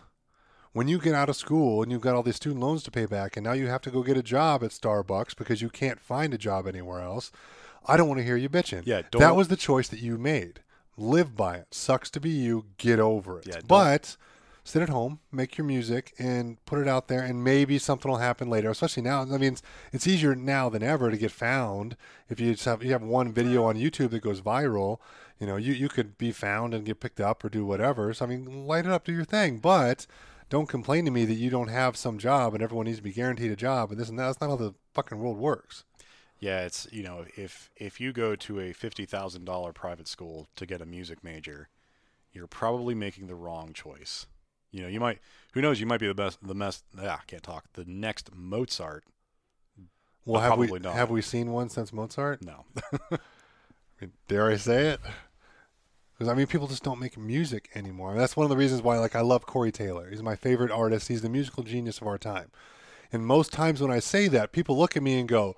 [0.74, 3.06] when you get out of school and you've got all these student loans to pay
[3.06, 6.00] back and now you have to go get a job at Starbucks because you can't
[6.00, 7.32] find a job anywhere else,
[7.88, 8.84] I don't want to hear you bitching.
[8.86, 10.62] Yeah, that was the choice that you made.
[10.98, 11.68] Live by it.
[11.72, 12.66] Sucks to be you.
[12.78, 13.48] Get over it.
[13.48, 14.18] Yeah, but
[14.68, 18.18] sit at home, make your music, and put it out there, and maybe something will
[18.18, 18.70] happen later.
[18.70, 19.62] Especially now, I mean, it's,
[19.94, 21.96] it's easier now than ever to get found.
[22.30, 25.00] If you have you have one video on YouTube that goes viral,
[25.40, 28.14] you know, you you could be found and get picked up or do whatever.
[28.14, 30.06] So I mean, light it up, do your thing, but
[30.50, 33.14] don't complain to me that you don't have some job and everyone needs to be
[33.14, 34.26] guaranteed a job and this and that.
[34.26, 35.86] That's not how the fucking world works.
[36.40, 40.48] Yeah, it's you know if if you go to a fifty thousand dollar private school
[40.58, 41.70] to get a music major,
[42.34, 44.28] you're probably making the wrong choice.
[44.78, 45.20] You know, you might
[45.54, 47.66] who knows, you might be the best the best ah, I can't talk.
[47.74, 49.04] The next Mozart.
[50.24, 50.94] Well, have we not.
[50.94, 52.44] have we seen one since Mozart?
[52.44, 52.66] No.
[53.12, 53.18] I
[54.02, 55.00] mean, dare I say it?
[56.14, 58.14] Because I mean, people just don't make music anymore.
[58.16, 60.10] That's one of the reasons why, like, I love Corey Taylor.
[60.10, 61.08] He's my favorite artist.
[61.08, 62.52] He's the musical genius of our time.
[63.12, 65.56] And most times when I say that, people look at me and go,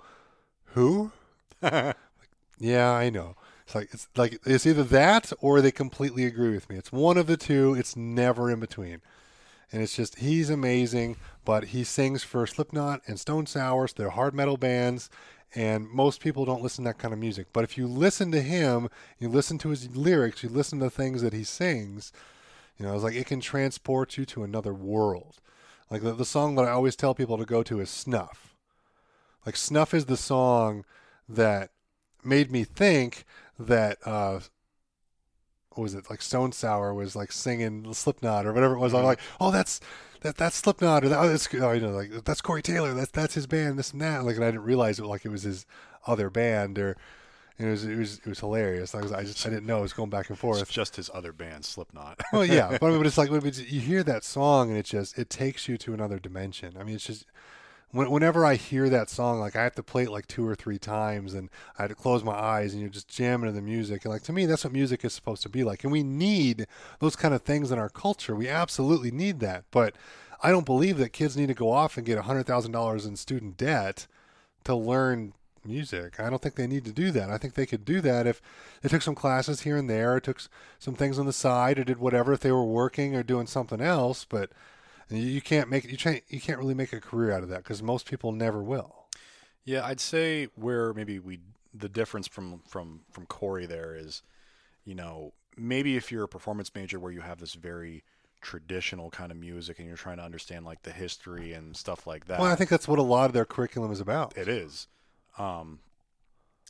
[0.66, 1.12] "Who?"
[1.60, 1.96] Like,
[2.58, 3.36] yeah, I know.
[3.70, 6.76] It's like it's like it's either that or they completely agree with me.
[6.76, 7.74] It's one of the two.
[7.74, 9.00] It's never in between.
[9.72, 11.16] and it's just he's amazing.
[11.44, 13.92] But he sings for Slipknot and Stone Sours.
[13.92, 15.08] They're hard metal bands,
[15.54, 17.48] and most people don't listen to that kind of music.
[17.52, 20.90] But if you listen to him, you listen to his lyrics, you listen to the
[20.90, 22.12] things that he sings.
[22.78, 25.36] You know, it's like it can transport you to another world.
[25.90, 28.54] Like the, the song that I always tell people to go to is Snuff.
[29.46, 30.84] Like Snuff is the song
[31.28, 31.70] that
[32.24, 33.24] made me think
[33.60, 34.40] that uh
[35.70, 38.92] what was it like Stone Sour was like singing Slipknot or whatever it was.
[38.92, 39.80] I'm like, oh, that's
[40.22, 42.92] that that's Slipknot or that, oh, that's oh, you know like that's Corey Taylor.
[42.92, 43.78] That's that's his band.
[43.78, 44.24] This and that.
[44.24, 45.66] Like, and I didn't realize it like it was his
[46.06, 46.96] other band or.
[47.58, 48.94] It was it was it was hilarious.
[48.94, 50.62] I was I just I didn't know it was going back and forth.
[50.62, 52.18] It's just his other band, Slipknot.
[52.32, 55.18] well, yeah, but, I mean, but it's like you hear that song and it just
[55.18, 56.74] it takes you to another dimension.
[56.80, 57.26] I mean, it's just
[57.92, 60.54] when, whenever I hear that song, like I have to play it like two or
[60.54, 63.62] three times, and I had to close my eyes, and you're just jamming to the
[63.62, 64.04] music.
[64.04, 65.82] And like to me, that's what music is supposed to be like.
[65.82, 66.66] And we need
[67.00, 68.34] those kind of things in our culture.
[68.34, 69.64] We absolutely need that.
[69.70, 69.94] But
[70.42, 73.16] I don't believe that kids need to go off and get hundred thousand dollars in
[73.16, 74.06] student debt
[74.64, 75.32] to learn
[75.64, 76.18] music.
[76.18, 77.30] I don't think they need to do that.
[77.30, 78.40] I think they could do that if
[78.80, 80.40] they took some classes here and there, took
[80.78, 83.80] some things on the side, or did whatever if they were working or doing something
[83.80, 84.24] else.
[84.24, 84.50] But
[85.10, 87.82] you- can't make you can't you can't really make a career out of that because
[87.82, 89.06] most people never will.
[89.64, 91.40] Yeah, I'd say where maybe we
[91.74, 94.22] the difference from from from Corey there is,
[94.84, 98.02] you know, maybe if you're a performance major where you have this very
[98.40, 102.26] traditional kind of music and you're trying to understand like the history and stuff like
[102.26, 102.40] that.
[102.40, 104.36] Well, I think that's what a lot of their curriculum is about.
[104.36, 104.88] it is.
[105.38, 105.80] Um,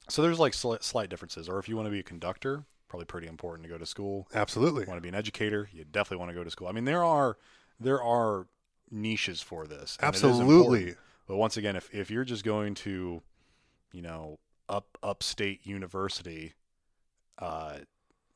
[0.09, 1.49] so there's like slight, slight differences.
[1.49, 4.27] Or if you want to be a conductor, probably pretty important to go to school.
[4.35, 4.85] Absolutely.
[4.85, 6.67] Want to be an educator, you definitely want to go to school.
[6.67, 7.37] I mean, there are
[7.81, 8.47] there are
[8.91, 9.97] niches for this.
[10.01, 10.51] and it is important.
[10.51, 10.95] Absolutely.
[11.27, 13.23] But once again, if if you're just going to,
[13.93, 16.55] you know, up upstate university,
[17.39, 17.79] uh,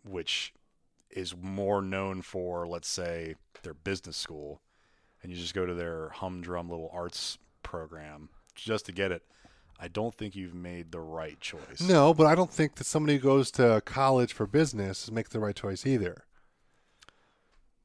[0.04, 0.52] which
[1.10, 4.60] is more known for, let's say, their business school,
[5.22, 9.22] and you just go to their humdrum little arts program just to get it,
[9.78, 11.80] I don't think you've made the right choice.
[11.80, 15.40] No, but I don't think that somebody who goes to college for business makes the
[15.40, 16.24] right choice either.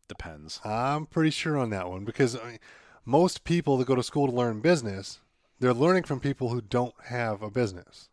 [0.09, 0.59] Depends.
[0.65, 2.59] I'm pretty sure on that one because I mean,
[3.05, 5.19] most people that go to school to learn business,
[5.59, 8.09] they're learning from people who don't have a business.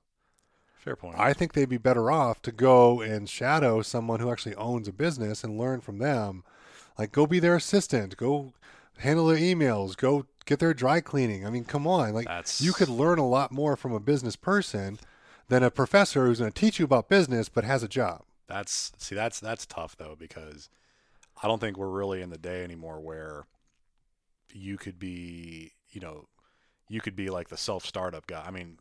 [0.76, 1.18] Fair point.
[1.18, 4.92] I think they'd be better off to go and shadow someone who actually owns a
[4.92, 6.44] business and learn from them.
[6.96, 8.52] Like, go be their assistant, go
[8.98, 11.44] handle their emails, go get their dry cleaning.
[11.44, 12.14] I mean, come on.
[12.14, 14.98] Like, That's- you could learn a lot more from a business person
[15.48, 18.22] than a professor who's going to teach you about business but has a job.
[18.46, 20.68] That's see that's that's tough though because
[21.42, 23.46] I don't think we're really in the day anymore where
[24.52, 26.28] you could be, you know,
[26.88, 28.44] you could be like the self startup guy.
[28.46, 28.78] I mean,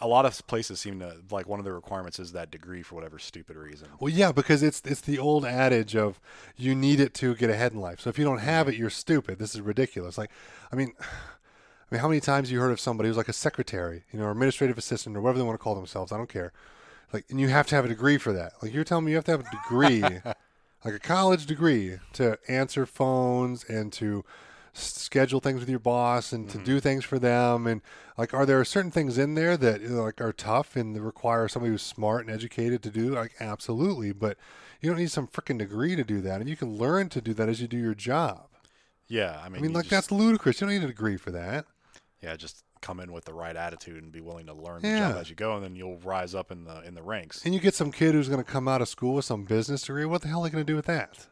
[0.00, 2.94] a lot of places seem to like one of the requirements is that degree for
[2.94, 3.88] whatever stupid reason.
[3.98, 6.18] Well, yeah, because it's it's the old adage of
[6.56, 8.00] you need it to get ahead in life.
[8.00, 9.38] So if you don't have it, you're stupid.
[9.38, 10.16] This is ridiculous.
[10.16, 10.30] Like,
[10.72, 14.04] I mean, I mean, how many times you heard of somebody who's like a secretary,
[14.12, 16.12] you know, or administrative assistant, or whatever they want to call themselves?
[16.12, 16.52] I don't care.
[17.12, 18.52] Like, and you have to have a degree for that.
[18.62, 20.02] Like, you're telling me you have to have a degree,
[20.84, 24.24] like a college degree, to answer phones and to
[24.72, 26.64] schedule things with your boss and to mm-hmm.
[26.64, 27.66] do things for them.
[27.66, 27.82] And
[28.16, 31.48] like are there certain things in there that you know, like are tough and require
[31.48, 33.14] somebody who's smart and educated to do?
[33.14, 34.36] Like absolutely but
[34.80, 36.40] you don't need some freaking degree to do that.
[36.40, 38.46] And you can learn to do that as you do your job.
[39.08, 40.60] Yeah, I mean, i mean like just, that's ludicrous.
[40.60, 41.66] You don't need a degree for that.
[42.22, 45.16] Yeah, just come in with the right attitude and be willing to learn the job
[45.16, 47.44] as you go, and then you'll rise up in the in the ranks.
[47.44, 49.82] and you get some kid who's going to come out of school with some business
[49.82, 50.04] degree.
[50.04, 51.26] What the hell are they going to do with that?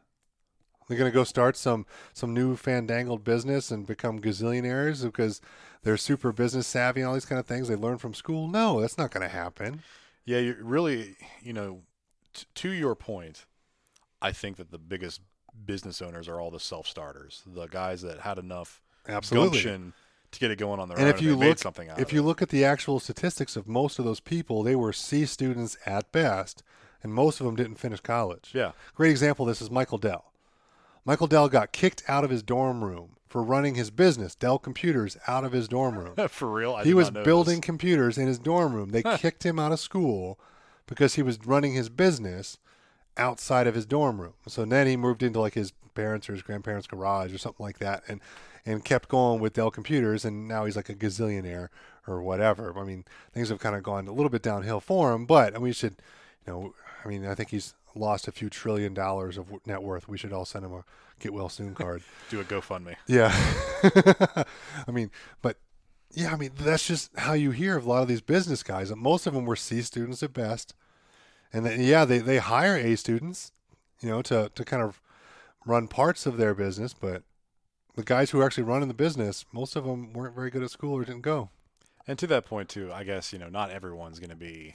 [0.89, 5.41] They're going to go start some some new fandangled business and become gazillionaires because
[5.83, 8.49] they're super business savvy and all these kind of things they learn from school?
[8.49, 9.83] No that's not going to happen.
[10.25, 11.83] Yeah, you really, you know,
[12.35, 13.47] t- to your point,
[14.21, 15.21] I think that the biggest
[15.65, 19.51] business owners are all the self starters, the guys that had enough absolutely.
[19.51, 19.93] gumption
[20.31, 21.15] to get it going on their and own.
[21.15, 22.25] if you look something if you it.
[22.25, 26.11] look at the actual statistics of most of those people they were c students at
[26.13, 26.63] best
[27.03, 28.51] and most of them didn't finish college.
[28.53, 30.33] Yeah, great example of this is michael dell.
[31.05, 35.17] Michael dell got kicked out of his dorm room for running his business dell computers
[35.27, 36.15] out of his dorm room.
[36.29, 38.91] For real, I he was building computers in his dorm room.
[38.91, 40.39] They kicked him out of school
[40.87, 42.59] because he was running his business
[43.19, 46.43] outside of his dorm room so then he moved into like his parents or his
[46.43, 48.21] grandparents garage or something like that and
[48.65, 51.69] and kept going with Dell computers and now he's like a gazillionaire
[52.07, 55.27] or whatever I mean things have kind of gone a little bit downhill for him
[55.27, 55.97] but and we should
[56.47, 60.09] you know I mean I think he's lost a few trillion dollars of net worth
[60.09, 60.85] we should all send him a
[61.19, 62.95] get well soon card Do a GoFundMe.
[63.07, 63.35] yeah.
[64.87, 65.11] I mean,
[65.43, 65.57] but
[66.13, 68.95] yeah, I mean, that's just how you hear of a lot of these business guys.
[68.95, 70.75] Most of them were C students at best.
[71.53, 73.53] And then, yeah, they, they hire A students,
[74.01, 75.01] you know, to, to kind of
[75.65, 77.23] run parts of their business, but
[77.95, 80.71] the guys who are actually running the business, most of them weren't very good at
[80.71, 81.51] school or didn't go.
[82.07, 84.75] And to that point too, I guess you know not everyone's going to be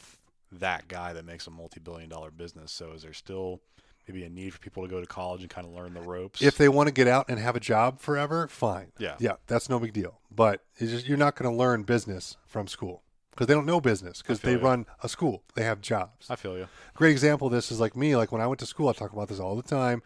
[0.52, 2.72] that guy that makes a multi-billion-dollar business.
[2.72, 3.62] So is there still
[4.08, 6.42] maybe a need for people to go to college and kind of learn the ropes?
[6.42, 8.92] If they want to get out and have a job forever, fine.
[9.00, 9.16] Yeah.
[9.20, 10.20] Yeah, that's no big deal.
[10.30, 13.03] But it's just, you're not going to learn business from school
[13.34, 14.60] because they don't know business because they you.
[14.60, 15.44] run a school.
[15.56, 16.30] They have jobs.
[16.30, 16.68] I feel you.
[16.94, 18.16] Great example of this is like me.
[18.16, 20.04] Like when I went to school, I talk about this all the time.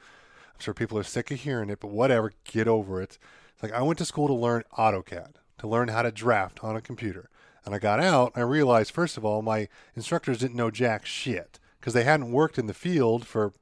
[0.53, 3.17] I'm sure people are sick of hearing it, but whatever, get over it.
[3.53, 6.75] It's like I went to school to learn AutoCAD, to learn how to draft on
[6.75, 7.29] a computer.
[7.65, 11.05] And I got out, and I realized, first of all, my instructors didn't know jack
[11.05, 13.53] shit because they hadn't worked in the field for,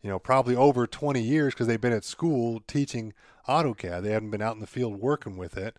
[0.00, 3.12] you know, probably over 20 years because they've been at school teaching
[3.46, 4.02] AutoCAD.
[4.02, 5.76] They hadn't been out in the field working with it.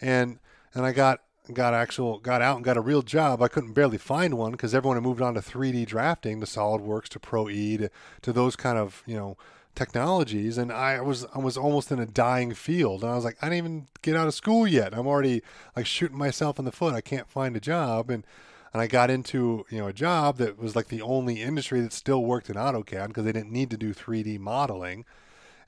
[0.00, 0.38] And
[0.72, 1.22] and I got
[1.54, 3.42] got actual got out and got a real job.
[3.42, 7.08] I couldn't barely find one because everyone had moved on to 3D drafting, to SolidWorks,
[7.08, 7.90] to Pro E, to,
[8.22, 9.36] to those kind of you know
[9.74, 10.58] technologies.
[10.58, 13.46] And I was I was almost in a dying field, and I was like, I
[13.46, 14.96] didn't even get out of school yet.
[14.96, 15.42] I'm already
[15.76, 16.94] like shooting myself in the foot.
[16.94, 18.26] I can't find a job, and
[18.72, 21.92] and I got into you know a job that was like the only industry that
[21.92, 25.04] still worked in AutoCAD because they didn't need to do 3D modeling.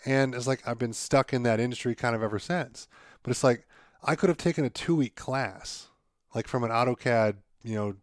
[0.04, 2.88] And it's like I've been stuck in that industry kind of ever since.
[3.22, 3.66] But it's like
[4.02, 5.88] I could have taken a two week class,
[6.34, 7.94] like from an AutoCAD, you know,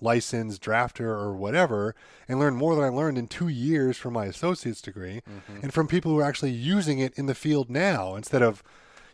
[0.00, 1.94] licensed drafter or whatever,
[2.28, 5.62] and learned more than I learned in two years from my associate's degree, mm-hmm.
[5.62, 8.62] and from people who are actually using it in the field now instead of,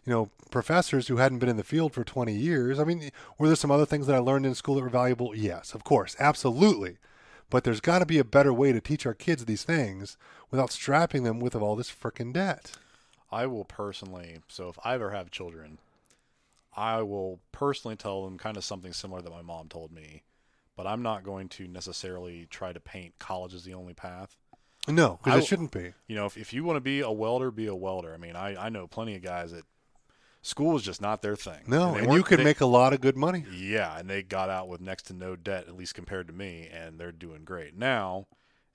[0.05, 2.79] you know, professors who hadn't been in the field for 20 years.
[2.79, 5.35] I mean, were there some other things that I learned in school that were valuable?
[5.37, 6.97] Yes, of course, absolutely.
[7.51, 10.17] But there's got to be a better way to teach our kids these things
[10.51, 12.73] without strapping them with all this frickin' debt.
[13.31, 14.39] I will personally.
[14.49, 15.79] So if I ever have children,
[16.77, 20.23] I will personally tell them kind of something similar that my mom told me.
[20.77, 24.37] But I'm not going to necessarily try to paint college as the only path.
[24.87, 25.93] No, I because it shouldn't be.
[26.07, 28.15] You know, if, if you want to be a welder, be a welder.
[28.15, 29.65] I mean, I, I know plenty of guys that
[30.43, 31.63] school is just not their thing.
[31.67, 33.45] No, they and you can they- make a lot of good money.
[33.53, 36.69] Yeah, and they got out with next to no debt, at least compared to me,
[36.73, 37.77] and they're doing great.
[37.77, 38.29] Now,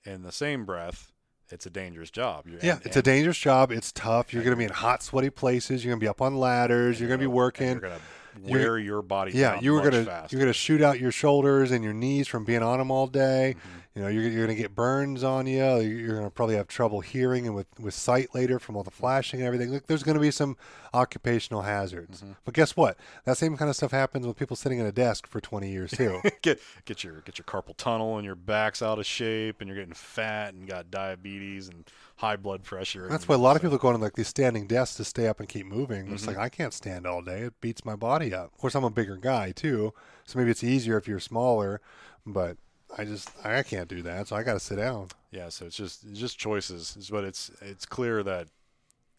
[0.04, 1.13] in the same breath,
[1.54, 2.46] it's a dangerous job.
[2.48, 3.72] You're, Yeah, and- it's a dangerous job.
[3.72, 4.34] It's tough.
[4.34, 5.84] You're going to be in hot, sweaty places.
[5.84, 7.00] You're going to be up on ladders.
[7.00, 7.68] You're going to be and working.
[7.72, 8.00] You're gonna
[8.46, 9.32] You're- wear your body.
[9.34, 12.44] Yeah, down you were gonna you're gonna shoot out your shoulders and your knees from
[12.46, 13.56] being on them all day.
[13.58, 13.80] Mm-hmm.
[13.96, 15.58] You know, you're, you're gonna get burns on you.
[15.64, 18.90] You're you're gonna probably have trouble hearing and with with sight later from all the
[18.90, 19.70] flashing and everything.
[19.72, 20.58] Look, there's gonna be some
[20.96, 22.22] occupational hazards.
[22.22, 22.32] Mm-hmm.
[22.44, 22.98] But guess what?
[23.26, 25.92] That same kind of stuff happens with people sitting at a desk for 20 years
[25.92, 26.22] too.
[26.42, 29.78] get get your get your carpal tunnel and your back's out of shape and you're
[29.78, 31.86] getting fat and got diabetes and
[32.16, 33.08] high blood pressure.
[33.08, 35.28] That's why a lot of so- people go on like these standing desks to stay
[35.28, 36.12] up and keep moving.
[36.12, 36.30] It's Mm-hmm.
[36.32, 38.46] like I can't stand all day; it beats my body up.
[38.54, 39.94] Of course, I'm a bigger guy too,
[40.26, 41.80] so maybe it's easier if you're smaller.
[42.26, 42.58] But
[42.98, 45.08] I just I can't do that, so I got to sit down.
[45.32, 48.48] Yeah, so it's just it's just choices, but it's it's clear that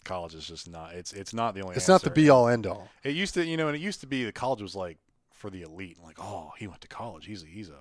[0.05, 1.77] college is just not it's it's not the only.
[1.77, 2.89] It's not the be all end all.
[3.03, 4.99] It used to, you know, and it used to be the college was like
[5.31, 5.99] for the elite.
[6.03, 7.27] Like, oh, he went to college.
[7.27, 7.81] He's a he's a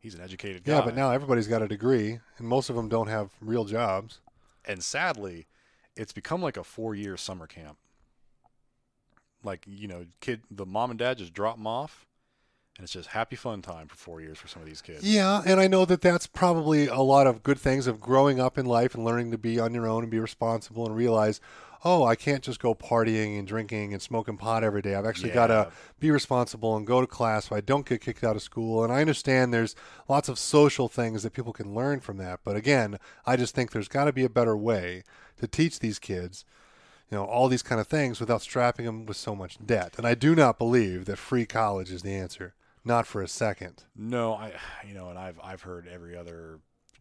[0.00, 0.74] he's an educated guy.
[0.74, 4.20] Yeah, but now everybody's got a degree, and most of them don't have real jobs.
[4.66, 5.46] and sadly,
[5.96, 7.78] it's become like a four year summer camp.
[9.42, 12.06] Like you know, kid, the mom and dad just drop them off,
[12.76, 15.04] and it's just happy fun time for four years for some of these kids.
[15.04, 18.58] Yeah, and I know that that's probably a lot of good things of growing up
[18.58, 21.40] in life and learning to be on your own and be responsible and realize,
[21.84, 24.96] oh, I can't just go partying and drinking and smoking pot every day.
[24.96, 25.70] I've actually got to
[26.00, 28.82] be responsible and go to class so I don't get kicked out of school.
[28.82, 29.76] And I understand there's
[30.08, 32.40] lots of social things that people can learn from that.
[32.42, 35.04] But again, I just think there's got to be a better way
[35.38, 36.44] to teach these kids
[37.10, 40.06] you know all these kind of things without strapping them with so much debt and
[40.06, 42.54] i do not believe that free college is the answer
[42.84, 44.52] not for a second No, I,
[44.86, 46.60] you know, and I've I've heard every other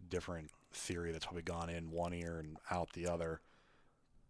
[0.10, 3.42] different theory that's probably gone in one ear and out the other.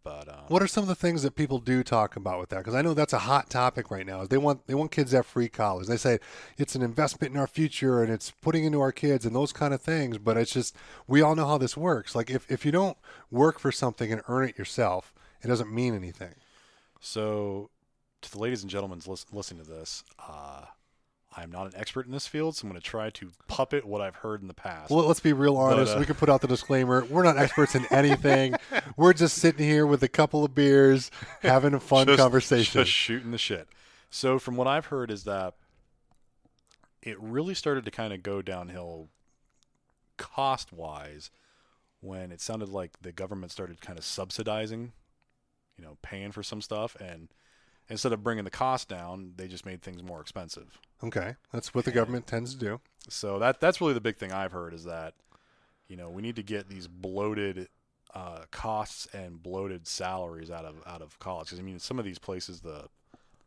[0.03, 2.57] But um, What are some of the things that people do talk about with that?
[2.57, 4.25] Because I know that's a hot topic right now.
[4.25, 5.87] They want they want kids to have free college.
[5.87, 6.19] They say
[6.57, 9.73] it's an investment in our future and it's putting into our kids and those kind
[9.73, 10.17] of things.
[10.17, 10.75] But it's just
[11.07, 12.15] we all know how this works.
[12.15, 12.97] Like if if you don't
[13.31, 16.35] work for something and earn it yourself, it doesn't mean anything.
[16.99, 17.69] So,
[18.21, 19.01] to the ladies and gentlemen
[19.31, 20.65] listening to this, uh,
[21.35, 24.01] I'm not an expert in this field, so I'm going to try to puppet what
[24.01, 24.91] I've heard in the past.
[24.91, 25.95] Well, let's be real honest.
[25.95, 27.05] uh, we can put out the disclaimer.
[27.09, 28.55] We're not experts in anything.
[28.97, 31.09] We're just sitting here with a couple of beers,
[31.41, 32.81] having a fun Just- conversation.
[32.81, 33.67] Just shooting the shit.
[34.09, 35.55] So, from what I've heard, is that
[37.01, 39.09] it really started to kind of go downhill
[40.17, 41.31] cost wise
[41.99, 44.91] when it sounded like the government started kind of subsidizing,
[45.77, 46.95] you know, paying for some stuff.
[46.99, 47.29] And
[47.89, 50.79] instead of bringing the cost down, they just made things more expensive.
[51.03, 52.81] Okay, that's what the government tends to do.
[53.09, 55.13] So that that's really the big thing I've heard is that
[55.87, 57.67] you know we need to get these bloated
[58.13, 61.47] uh, costs and bloated salaries out of out of college.
[61.47, 62.87] Because I mean, some of these places the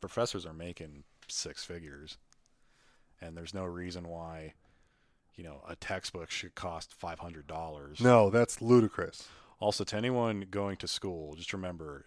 [0.01, 2.19] professors are making six figures,
[3.21, 4.55] and there's no reason why,
[5.35, 8.01] you know, a textbook should cost five hundred dollars.
[8.01, 9.29] No, that's ludicrous.
[9.59, 12.05] Also, to anyone going to school, just remember,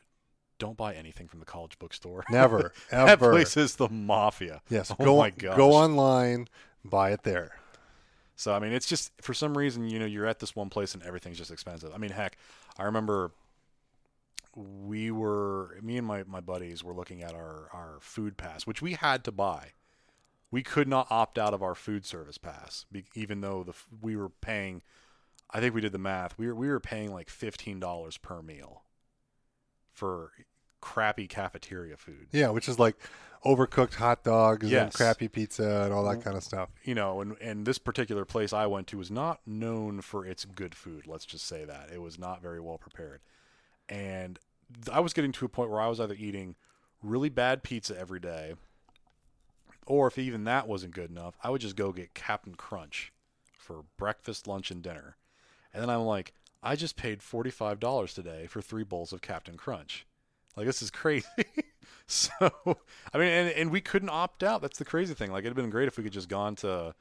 [0.60, 2.24] don't buy anything from the college bookstore.
[2.30, 3.06] Never, ever.
[3.08, 4.62] that place is the mafia.
[4.70, 5.58] Yes, Oh go my gosh.
[5.58, 6.48] go online,
[6.86, 7.54] buy it there.
[8.36, 10.94] So I mean, it's just for some reason, you know, you're at this one place
[10.94, 11.92] and everything's just expensive.
[11.94, 12.38] I mean, heck,
[12.78, 13.32] I remember
[14.56, 18.82] we were me and my, my buddies were looking at our, our food pass, which
[18.82, 19.72] we had to buy.
[20.52, 24.16] We could not opt out of our food service pass, be, even though the we
[24.16, 24.82] were paying.
[25.52, 26.38] I think we did the math.
[26.38, 28.84] We were we were paying like fifteen dollars per meal
[29.92, 30.32] for
[30.82, 32.28] crappy cafeteria food.
[32.32, 32.96] Yeah, which is like
[33.46, 36.22] overcooked hot dogs and crappy pizza and all that mm-hmm.
[36.22, 36.70] kind of stuff.
[36.84, 40.46] you know, and and this particular place I went to was not known for its
[40.46, 41.08] good food.
[41.08, 43.22] Let's just say that it was not very well prepared,
[43.88, 44.40] and
[44.92, 46.56] I was getting to a point where I was either eating
[47.02, 48.56] really bad pizza every day,
[49.88, 53.14] or if even that wasn't good enough, I would just go get Captain Crunch
[53.58, 55.16] for breakfast, lunch, and dinner,
[55.74, 59.22] and then I'm like, I just paid forty five dollars today for three bowls of
[59.22, 60.06] Captain Crunch.
[60.56, 61.26] Like this is crazy.
[62.08, 62.30] so
[63.14, 64.62] I mean, and, and we couldn't opt out.
[64.62, 65.32] That's the crazy thing.
[65.32, 66.94] Like it'd been great if we could just gone to,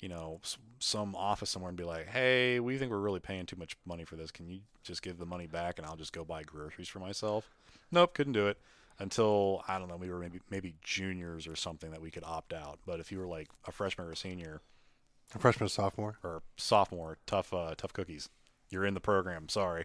[0.00, 3.46] you know, s- some office somewhere and be like, hey, we think we're really paying
[3.46, 4.30] too much money for this.
[4.30, 7.48] Can you just give the money back and I'll just go buy groceries for myself?
[7.90, 8.58] Nope, couldn't do it
[8.98, 9.96] until I don't know.
[9.96, 12.78] We were maybe maybe juniors or something that we could opt out.
[12.84, 14.60] But if you were like a freshman or a senior
[15.34, 16.18] A freshman or sophomore.
[16.22, 18.28] or sophomore, tough uh, tough cookies.
[18.70, 19.48] You're in the program.
[19.48, 19.84] Sorry.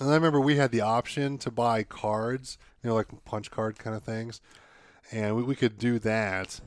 [0.00, 3.78] And I remember we had the option to buy cards, you know, like punch card
[3.78, 4.40] kind of things,
[5.12, 6.60] and we, we could do that.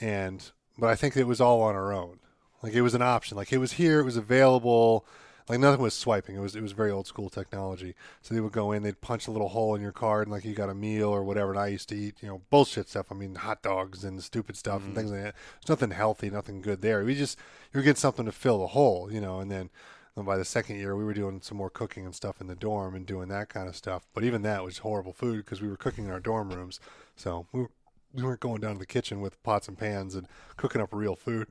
[0.00, 0.48] And
[0.78, 2.20] but I think it was all on our own.
[2.62, 3.36] Like it was an option.
[3.36, 4.00] Like it was here.
[4.00, 5.04] It was available.
[5.48, 6.36] Like nothing was swiping.
[6.36, 7.94] It was it was very old school technology.
[8.22, 10.44] So they would go in, they'd punch a little hole in your card, and like
[10.44, 11.50] you got a meal or whatever.
[11.50, 13.06] And I used to eat, you know, bullshit stuff.
[13.10, 14.94] I mean, hot dogs and stupid stuff and mm-hmm.
[14.94, 15.34] things like that.
[15.60, 17.02] There's nothing healthy, nothing good there.
[17.04, 17.38] We just
[17.74, 19.40] you getting something to fill the hole, you know.
[19.40, 19.70] And then
[20.18, 22.54] then by the second year, we were doing some more cooking and stuff in the
[22.54, 24.06] dorm and doing that kind of stuff.
[24.12, 26.80] But even that was horrible food because we were cooking in our dorm rooms.
[27.16, 27.70] So we, were,
[28.12, 31.16] we weren't going down to the kitchen with pots and pans and cooking up real
[31.16, 31.48] food,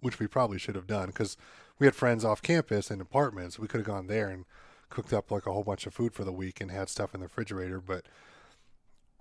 [0.00, 1.36] which we probably should have done because
[1.78, 3.58] we had friends off campus in apartments.
[3.58, 4.44] We could have gone there and
[4.90, 7.20] cooked up like a whole bunch of food for the week and had stuff in
[7.20, 7.80] the refrigerator.
[7.80, 8.04] But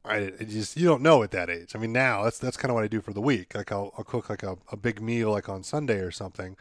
[0.06, 1.76] I just you don't know at that age.
[1.76, 3.56] I mean, now that's that's kind of what I do for the week.
[3.56, 6.58] Like I'll, I'll cook like a, a big meal like on Sunday or something,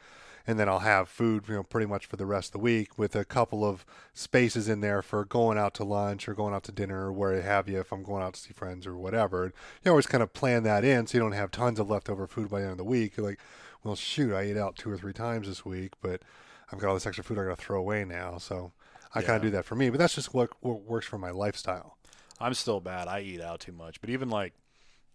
[0.46, 2.98] and then I'll have food you know pretty much for the rest of the week
[2.98, 3.84] with a couple of
[4.14, 7.40] spaces in there for going out to lunch or going out to dinner or where
[7.40, 9.44] have you if I'm going out to see friends or whatever.
[9.44, 9.52] And
[9.84, 12.50] you always kind of plan that in so you don't have tons of leftover food
[12.50, 13.16] by the end of the week.
[13.16, 13.40] You're like,
[13.84, 16.22] well, shoot, I ate out two or three times this week, but
[16.70, 18.38] I've got all this extra food I got to throw away now.
[18.38, 18.72] So
[19.14, 21.30] I kind of do that for me, but that's just what, what works for my
[21.30, 21.98] lifestyle.
[22.40, 23.08] I'm still bad.
[23.08, 24.00] I eat out too much.
[24.00, 24.54] But even like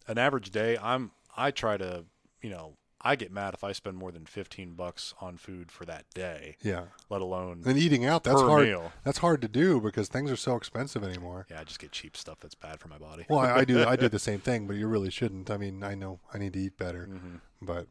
[0.07, 2.05] an average day, I'm I try to,
[2.41, 5.86] you know, I get mad if I spend more than 15 bucks on food for
[5.86, 6.86] that day, Yeah.
[7.10, 8.64] let alone And eating out, that's hard.
[8.66, 8.91] meal.
[9.04, 11.45] That's hard to do because things are so expensive anymore.
[11.50, 13.26] Yeah, I just get cheap stuff that's bad for my body.
[13.30, 13.86] Well, I, I do.
[13.86, 15.52] I do the same thing, but you really shouldn't.
[15.52, 17.41] I mean, I know I need to eat better, Mhm.
[17.62, 17.88] but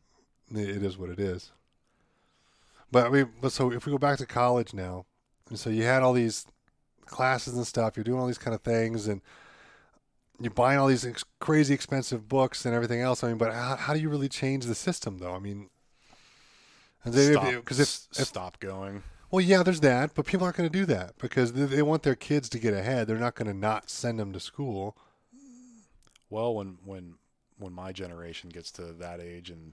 [0.52, 1.52] it it is what it is.
[2.90, 5.06] But I mean, but so if we go back to college now,
[5.48, 6.46] and so you had all these
[7.04, 9.22] classes and stuff, you're doing all these kind of things, and
[10.40, 13.24] you're buying all these ex- crazy expensive books and everything else.
[13.24, 15.34] I mean, but how, how do you really change the system, though?
[15.34, 15.70] I mean,
[17.60, 19.02] because if, s- if stop going.
[19.30, 22.02] Well, yeah, there's that, but people aren't going to do that because they, they want
[22.04, 23.06] their kids to get ahead.
[23.06, 24.96] They're not going to not send them to school.
[26.30, 27.14] Well, when when
[27.58, 29.72] when my generation gets to that age and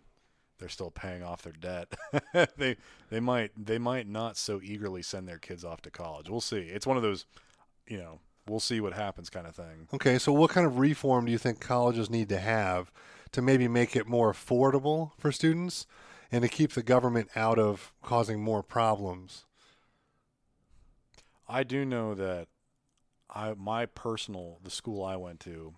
[0.59, 1.93] they're still paying off their debt,
[2.57, 2.77] they
[3.09, 6.29] they might they might not so eagerly send their kids off to college.
[6.29, 6.59] We'll see.
[6.59, 7.25] It's one of those,
[7.87, 9.87] you know, we'll see what happens kind of thing.
[9.93, 12.91] Okay, so what kind of reform do you think colleges need to have
[13.31, 15.87] to maybe make it more affordable for students
[16.31, 19.45] and to keep the government out of causing more problems?
[21.47, 22.47] I do know that
[23.29, 25.73] I my personal the school I went to,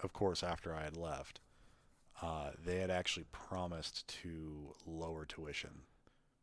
[0.00, 1.40] of course, after I had left,
[2.20, 5.82] uh, they had actually promised to lower tuition,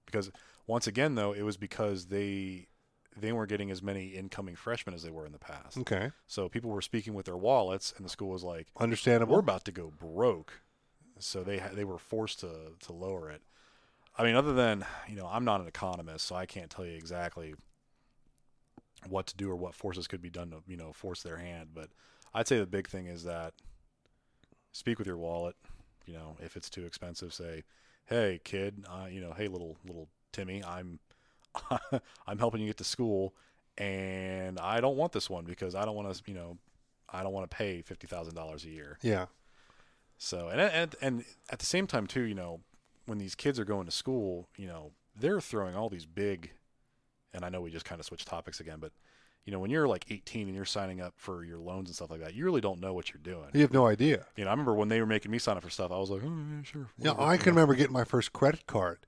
[0.05, 0.32] because
[0.68, 2.68] once again though it was because they
[3.22, 5.78] they weren't getting as many incoming freshmen as they were in the past.
[5.78, 9.34] Okay, So people were speaking with their wallets, and the school was like, understandable.
[9.34, 10.61] "We're about to go broke,"
[11.20, 13.41] so they ha- they were forced to to lower it.
[14.17, 16.95] I mean, other than you know, I'm not an economist, so I can't tell you
[16.95, 17.55] exactly
[19.07, 21.70] what to do or what forces could be done to you know force their hand.
[21.74, 21.89] But
[22.34, 23.53] I'd say the big thing is that
[24.72, 25.55] speak with your wallet.
[26.05, 27.63] You know, if it's too expensive, say,
[28.05, 30.99] "Hey, kid, uh, you know, hey, little little Timmy, I'm
[32.28, 33.34] I'm helping you get to school."
[33.80, 36.58] and I don't want this one because I don't want to, you know,
[37.12, 39.00] I don't want to pay fifty thousand dollars a year.
[39.02, 39.28] Yeah.
[40.18, 42.60] So and and and at the same time too, you know,
[43.06, 46.52] when these kids are going to school, you know, they're throwing all these big,
[47.34, 48.91] and I know we just kind of switched topics again, but
[49.45, 52.12] you know, when you're like 18 and you're signing up for your loans and stuff
[52.12, 53.50] like that, you really don't know what you're doing.
[53.54, 54.26] You have no idea.
[54.36, 56.12] You know, I remember when they were making me sign up for stuff, I was
[56.12, 56.88] like, oh, yeah, sure.
[57.00, 57.14] Yeah.
[57.18, 59.00] I can remember getting my first credit card.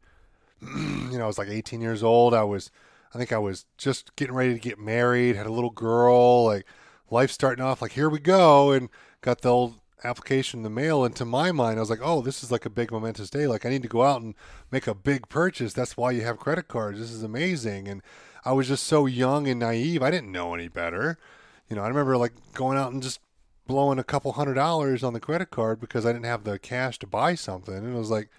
[1.12, 2.34] you know, I was like 18 years old.
[2.34, 2.72] I was,
[3.14, 6.66] I think I was just getting ready to get married, had a little girl, like
[7.10, 8.90] life starting off, like here we go, and
[9.22, 11.04] got the old application in the mail.
[11.04, 13.48] And to my mind, I was like, oh, this is like a big momentous day.
[13.48, 14.36] Like I need to go out and
[14.72, 15.74] make a big purchase.
[15.74, 17.00] That's why you have credit cards.
[17.00, 17.88] This is amazing.
[17.88, 18.02] And
[18.46, 20.02] I was just so young and naive.
[20.02, 21.18] I didn't know any better.
[21.70, 23.20] You know, I remember like going out and just
[23.68, 27.00] blowing a couple hundred dollars on the credit card because I didn't have the cash
[27.00, 27.76] to buy something.
[27.76, 28.30] And it was like,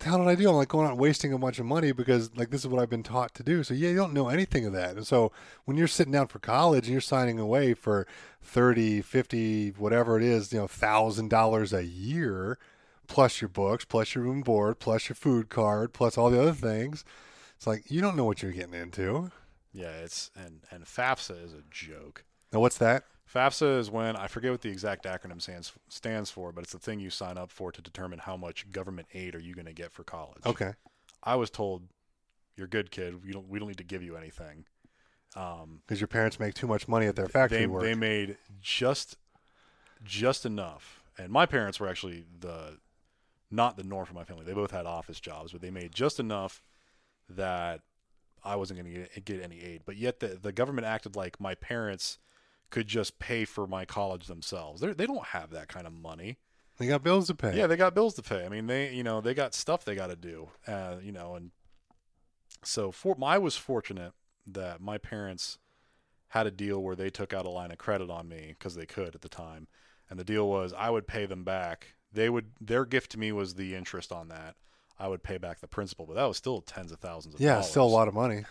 [0.00, 0.48] the hell did I do?
[0.48, 2.82] I'm like going out and wasting a bunch of money because like this is what
[2.82, 3.62] I've been taught to do.
[3.62, 4.96] So yeah, you don't know anything of that.
[4.96, 5.32] And so
[5.64, 8.06] when you're sitting down for college and you're signing away for
[8.42, 12.58] 30, 50, whatever it is, you know, thousand dollars a year,
[13.06, 16.52] plus your books, plus your room board, plus your food card, plus all the other
[16.52, 17.04] things.
[17.56, 19.30] It's like you don't know what you're getting into.
[19.72, 22.24] Yeah, it's and and FAFSA is a joke.
[22.52, 23.04] Now what's that?
[23.32, 26.78] FAFSA is when I forget what the exact acronym stands stands for, but it's the
[26.78, 29.72] thing you sign up for to determine how much government aid are you going to
[29.72, 30.44] get for college.
[30.44, 30.72] Okay.
[31.22, 31.88] I was told,
[32.56, 33.24] "You're good, kid.
[33.24, 34.64] We don't we don't need to give you anything."
[35.36, 37.82] Um, Because your parents make too much money at their factory they work.
[37.82, 39.16] they made just
[40.02, 42.78] just enough, and my parents were actually the
[43.50, 44.44] not the norm for my family.
[44.44, 46.62] They both had office jobs, but they made just enough
[47.28, 47.82] that
[48.42, 49.82] I wasn't going to get, get any aid.
[49.84, 52.18] But yet the the government acted like my parents
[52.70, 54.80] could just pay for my college themselves.
[54.80, 56.38] They they don't have that kind of money.
[56.78, 57.56] they got bills to pay.
[57.56, 58.44] Yeah, they got bills to pay.
[58.44, 60.48] I mean, they you know they got stuff they got to do.
[60.66, 61.50] Uh, you know, and
[62.64, 64.12] so for I was fortunate
[64.46, 65.58] that my parents
[66.28, 68.86] had a deal where they took out a line of credit on me because they
[68.86, 69.66] could at the time,
[70.08, 71.94] and the deal was I would pay them back.
[72.12, 74.56] They would their gift to me was the interest on that.
[74.98, 77.54] I would pay back the principal, but that was still tens of thousands of Yeah,
[77.54, 77.70] dollars.
[77.70, 78.44] still a lot of money.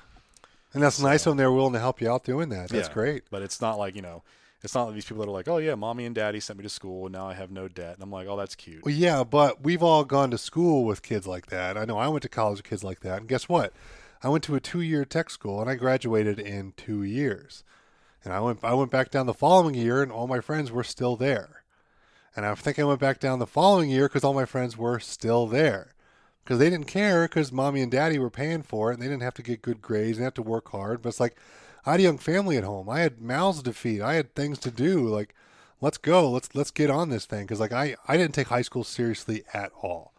[0.74, 2.70] And that's nice when they're willing to help you out doing that.
[2.70, 2.94] That's Yeah.
[2.94, 3.24] great.
[3.32, 4.24] But it's not like you know,
[4.62, 6.64] it's not like these people that are like, oh yeah, mommy and daddy sent me
[6.64, 8.86] to school, and now I have no debt, and I'm like, oh that's cute.
[8.86, 11.78] Well, yeah, but we've all gone to school with kids like that.
[11.78, 13.20] I know I went to college with kids like that.
[13.20, 13.74] And guess what?
[14.22, 17.64] I went to a two-year tech school and I graduated in two years.
[18.24, 20.84] And I went I went back down the following year and all my friends were
[20.84, 21.64] still there.
[22.36, 25.00] And I think I went back down the following year because all my friends were
[25.00, 25.94] still there.
[26.50, 29.22] Because they didn't care because mommy and daddy were paying for it and they didn't
[29.22, 31.00] have to get good grades and have to work hard.
[31.04, 31.36] But it's like
[31.86, 32.90] I had a young family at home.
[32.90, 34.02] I had mouths to feed.
[34.02, 35.08] I had things to do.
[35.08, 35.36] Like,
[35.80, 36.28] let's go.
[36.28, 37.44] Let's let's get on this thing.
[37.44, 40.12] Because like I I didn't take high school seriously at all.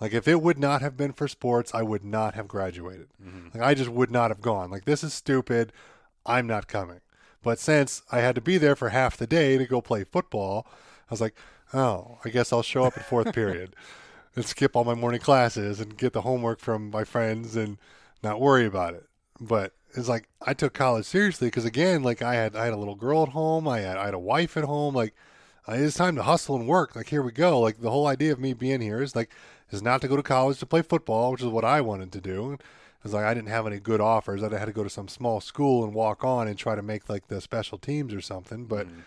[0.00, 3.08] Like if it would not have been for sports, I would not have graduated.
[3.20, 3.48] Mm-hmm.
[3.58, 4.70] Like I just would not have gone.
[4.70, 5.72] Like this is stupid.
[6.24, 7.00] I'm not coming.
[7.42, 10.64] But since I had to be there for half the day to go play football,
[11.10, 11.34] I was like,
[11.74, 13.74] oh, I guess I'll show up at fourth period
[14.34, 17.78] and skip all my morning classes and get the homework from my friends and
[18.22, 19.04] not worry about it.
[19.40, 22.78] But it's like I took college seriously because again, like I had I had a
[22.78, 25.14] little girl at home, I had I had a wife at home, like
[25.68, 26.96] it's time to hustle and work.
[26.96, 27.60] Like here we go.
[27.60, 29.30] Like the whole idea of me being here is like
[29.70, 32.20] is not to go to college to play football, which is what I wanted to
[32.20, 32.58] do.
[33.04, 34.42] It's like I didn't have any good offers.
[34.42, 37.08] I had to go to some small school and walk on and try to make
[37.08, 38.66] like the special teams or something.
[38.66, 39.02] But mm.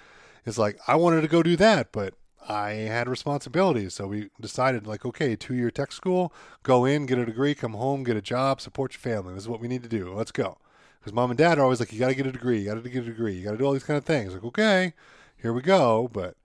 [0.46, 2.14] it's like I wanted to go do that, but
[2.48, 3.94] I had responsibilities.
[3.96, 6.34] So we decided like, okay, two year tech school,
[6.64, 9.34] go in, get a degree, come home, get a job, support your family.
[9.34, 10.14] This is what we need to do.
[10.14, 10.58] Let's go.
[11.00, 12.84] Because mom and dad are always like, you got to get a degree, you got
[12.84, 14.34] to get a degree, you got to do all these kind of things.
[14.34, 14.94] Like, okay,
[15.38, 16.10] here we go.
[16.12, 16.36] But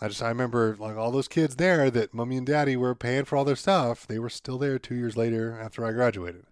[0.00, 3.24] I just I remember like all those kids there that mommy and daddy were paying
[3.24, 4.06] for all their stuff.
[4.06, 6.46] They were still there two years later after I graduated.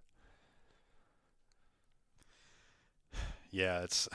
[3.51, 4.09] Yeah, it's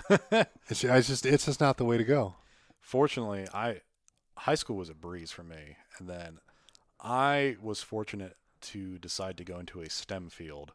[0.69, 2.35] It's, it's just it's just not the way to go.
[2.81, 3.81] fortunately I
[4.37, 6.39] high school was a breeze for me, and then
[7.01, 10.71] I was fortunate to decide to go into a STEM field,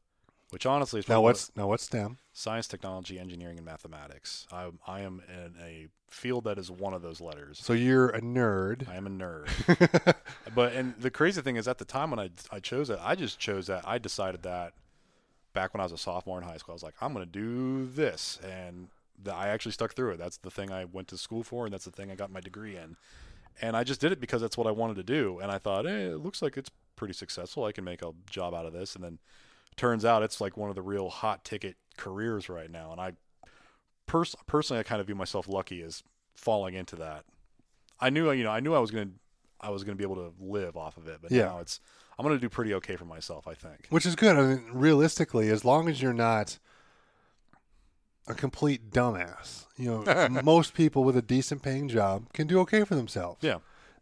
[0.51, 2.19] which honestly is Now what's now what's STEM?
[2.33, 4.47] science, technology, engineering, and mathematics.
[4.53, 7.59] I I am in a field that is one of those letters.
[7.63, 8.89] So you're a nerd.
[8.89, 9.49] I am a nerd.
[10.55, 13.15] but and the crazy thing is, at the time when I I chose it, I
[13.15, 13.87] just chose that.
[13.87, 14.75] I decided that
[15.55, 16.73] back when I was a sophomore in high school.
[16.73, 18.89] I was like, I'm going to do this, and
[19.23, 20.19] the, I actually stuck through it.
[20.19, 22.41] That's the thing I went to school for, and that's the thing I got my
[22.41, 22.97] degree in.
[23.61, 25.39] And I just did it because that's what I wanted to do.
[25.41, 27.65] And I thought, hey, it looks like it's pretty successful.
[27.65, 28.95] I can make a job out of this.
[28.95, 29.19] And then
[29.77, 32.93] turns out it's like one of the real hot ticket careers right now.
[32.93, 33.13] And I
[34.07, 36.03] pers- personally, I kind of view myself lucky as
[36.35, 37.25] falling into that.
[38.01, 39.15] I knew, you know, I knew I was going to,
[39.61, 41.47] I was going to be able to live off of it, but Yeah.
[41.47, 41.81] now it's,
[42.17, 43.87] I'm going to do pretty okay for myself, I think.
[43.91, 44.37] Which is good.
[44.37, 46.59] I mean, realistically, as long as you're not,
[48.29, 49.67] a complete dumbass.
[49.77, 53.39] You know, most people with a decent paying job can do okay for themselves.
[53.43, 53.59] Yeah.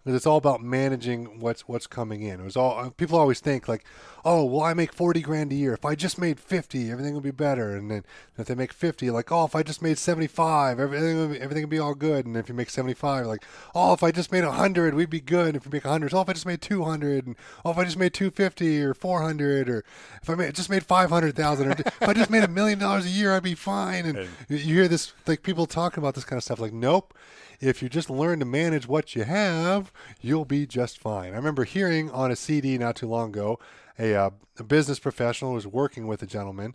[0.06, 2.38] Because it's all about managing what's what's coming in.
[2.38, 3.84] It was all uh, people always think like,
[4.24, 5.72] oh, well, I make forty grand a year.
[5.72, 7.74] If I just made fifty, everything would be better.
[7.74, 8.04] And then
[8.38, 11.40] if they make fifty, like, oh, if I just made seventy five, everything would be,
[11.40, 12.24] everything would be all good.
[12.24, 13.44] And if you make seventy five, like,
[13.74, 15.56] oh, if I just made hundred, we'd be good.
[15.56, 17.34] If you make hundred, oh, if I just made two hundred, and
[17.64, 19.82] oh, if I just made two fifty or four hundred, or
[20.22, 22.78] if I made, just made five hundred thousand, or if I just made a million
[22.78, 24.06] dollars a year, I'd be fine.
[24.06, 27.12] And you hear this like people talking about this kind of stuff, like, nope
[27.60, 31.32] if you just learn to manage what you have, you'll be just fine.
[31.32, 33.58] I remember hearing on a CD not too long ago
[33.98, 36.74] a, uh, a business professional was working with a gentleman.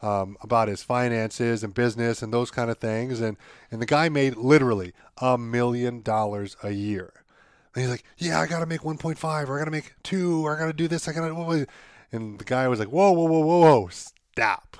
[0.00, 3.36] Um, about his finances and business and those kind of things, and
[3.70, 7.22] and the guy made literally a million dollars a year.
[7.72, 10.44] And he's like, "Yeah, I got to make 1.5, or I got to make two,
[10.44, 11.66] or I got to do this, I got to."
[12.10, 14.76] And the guy was like, "Whoa, whoa, whoa, whoa, whoa, stop!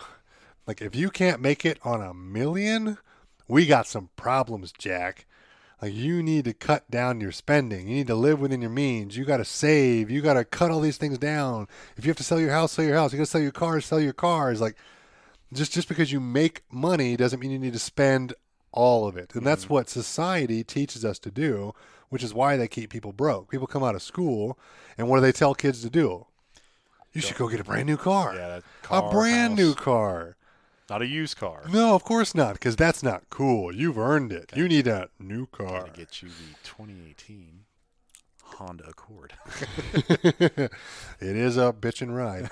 [0.67, 2.99] Like, if you can't make it on a million,
[3.47, 5.27] we got some problems, Jack.
[5.83, 7.89] Like you need to cut down your spending.
[7.89, 9.17] You need to live within your means.
[9.17, 10.11] You got to save.
[10.11, 11.67] You got to cut all these things down.
[11.97, 13.13] If you have to sell your house, sell your house.
[13.13, 14.61] You got to sell your cars, sell your cars.
[14.61, 14.77] Like
[15.53, 18.33] just just because you make money doesn't mean you need to spend
[18.71, 19.35] all of it.
[19.35, 19.75] And that's mm-hmm.
[19.75, 21.75] what society teaches us to do,
[22.11, 23.51] which is why they keep people broke.
[23.51, 24.57] People come out of school
[24.97, 26.27] and what do they tell kids to do?
[27.13, 28.35] You should go get a brand new car.
[28.37, 29.59] Yeah, that a brand house.
[29.59, 30.37] new car.
[30.93, 31.63] Not a used car.
[31.73, 33.75] No, of course not, because that's not cool.
[33.75, 34.53] You've earned it.
[34.55, 35.87] You need a new car.
[35.87, 37.61] Gotta get you the 2018
[38.43, 39.33] Honda Accord.
[40.13, 40.71] it
[41.19, 42.51] is a bitch and ride.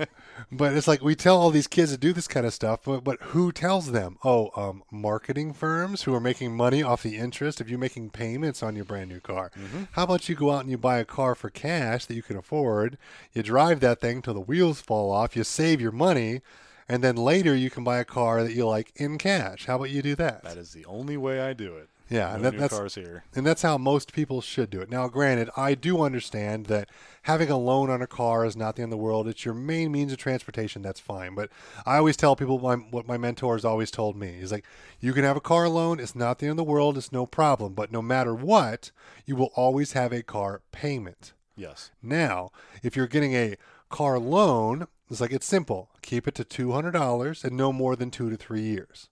[0.50, 3.04] but it's like we tell all these kids to do this kind of stuff, but,
[3.04, 4.18] but who tells them?
[4.24, 8.64] Oh, um, marketing firms who are making money off the interest of you making payments
[8.64, 9.52] on your brand new car.
[9.92, 12.36] How about you go out and you buy a car for cash that you can
[12.36, 12.98] afford?
[13.32, 15.36] You drive that thing till the wheels fall off.
[15.36, 16.40] You save your money.
[16.88, 19.66] And then later you can buy a car that you like in cash.
[19.66, 20.42] How about you do that?
[20.44, 21.88] that is the only way I do it.
[22.10, 23.24] Yeah, no and that- that's- cars here.
[23.34, 24.90] And that's how most people should do it.
[24.90, 26.90] Now, granted, I do understand that
[27.22, 29.26] having a loan on a car is not the end of the world.
[29.26, 30.82] It's your main means of transportation.
[30.82, 31.34] That's fine.
[31.34, 31.48] But
[31.86, 34.66] I always tell people my, what my mentors always told me is like,
[35.00, 36.00] you can have a car loan.
[36.00, 36.98] It's not the end of the world.
[36.98, 37.72] It's no problem.
[37.72, 38.90] But no matter what,
[39.24, 41.32] you will always have a car payment.
[41.56, 41.92] Yes.
[42.02, 42.50] Now,
[42.82, 43.56] if you're getting a
[43.88, 45.90] car loan, it's like it's simple.
[46.02, 49.08] Keep it to two hundred dollars and no more than two to three years.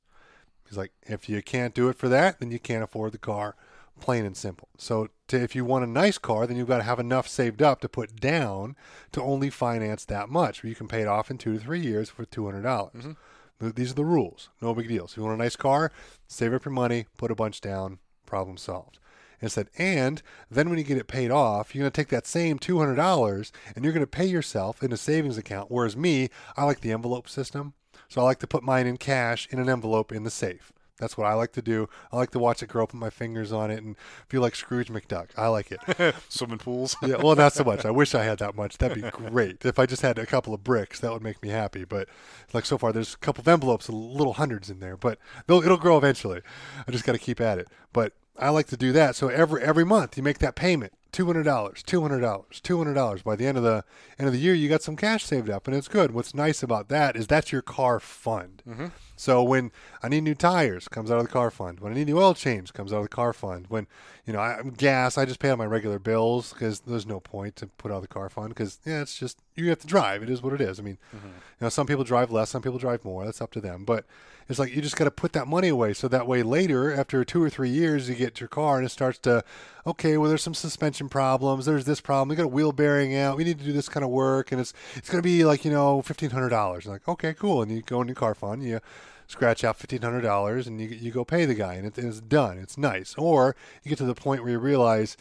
[0.68, 3.56] He's like, if you can't do it for that, then you can't afford the car,
[3.98, 4.68] plain and simple.
[4.78, 7.60] So, to, if you want a nice car, then you've got to have enough saved
[7.60, 8.76] up to put down
[9.12, 10.62] to only finance that much.
[10.62, 13.04] Where you can pay it off in two to three years for two hundred dollars.
[13.04, 13.70] Mm-hmm.
[13.74, 14.48] These are the rules.
[14.62, 15.06] No big deal.
[15.06, 15.92] So, if you want a nice car,
[16.28, 18.98] save up your money, put a bunch down, problem solved.
[19.40, 22.26] And said, and then when you get it paid off, you're going to take that
[22.26, 25.70] same $200 and you're going to pay yourself in a savings account.
[25.70, 27.74] Whereas me, I like the envelope system.
[28.08, 30.72] So I like to put mine in cash in an envelope in the safe.
[31.00, 31.88] That's what I like to do.
[32.12, 33.96] I like to watch it grow, put my fingers on it, and
[34.28, 35.30] feel like Scrooge McDuck.
[35.36, 36.14] I like it.
[36.28, 36.94] Swimming pools.
[37.02, 37.86] yeah, well, not so much.
[37.86, 38.76] I wish I had that much.
[38.78, 39.64] That'd be great.
[39.64, 41.84] If I just had a couple of bricks, that would make me happy.
[41.84, 42.08] But
[42.52, 44.96] like so far, there's a couple of envelopes, little hundreds in there.
[44.96, 46.42] But they'll, it'll grow eventually.
[46.86, 47.68] I just got to keep at it.
[47.94, 49.16] But I like to do that.
[49.16, 50.92] So every every month, you make that payment.
[51.12, 53.22] Two hundred dollars, two hundred dollars, two hundred dollars.
[53.22, 53.82] By the end of the
[54.16, 56.12] end of the year, you got some cash saved up, and it's good.
[56.12, 58.62] What's nice about that is that's your car fund.
[58.68, 58.86] Mm-hmm.
[59.16, 59.72] So when
[60.04, 61.80] I need new tires, comes out of the car fund.
[61.80, 63.66] When I need new oil change, comes out of the car fund.
[63.68, 63.88] When
[64.24, 67.56] you know I'm gas, I just pay on my regular bills because there's no point
[67.56, 70.22] to put out of the car fund because yeah, it's just you have to drive.
[70.22, 70.78] It is what it is.
[70.78, 71.26] I mean, mm-hmm.
[71.26, 73.24] you know, some people drive less, some people drive more.
[73.24, 73.84] That's up to them.
[73.84, 74.06] But
[74.50, 77.24] it's like you just got to put that money away so that way later, after
[77.24, 79.44] two or three years, you get your car and it starts to,
[79.86, 81.66] okay, well, there's some suspension problems.
[81.66, 82.28] There's this problem.
[82.28, 83.36] We got a wheel bearing out.
[83.36, 85.64] We need to do this kind of work, and it's it's going to be like
[85.64, 86.86] you know fifteen hundred dollars.
[86.86, 88.80] Like okay, cool, and you go in your car fund, you
[89.28, 92.08] scratch out fifteen hundred dollars, and you you go pay the guy, and, it, and
[92.08, 92.58] it's done.
[92.58, 93.14] It's nice.
[93.16, 93.54] Or
[93.84, 95.16] you get to the point where you realize,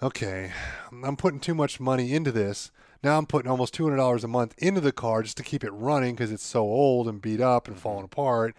[0.00, 0.52] okay,
[0.92, 2.70] I'm putting too much money into this.
[3.02, 5.64] Now I'm putting almost two hundred dollars a month into the car just to keep
[5.64, 8.20] it running because it's so old and beat up and falling mm-hmm.
[8.20, 8.56] apart.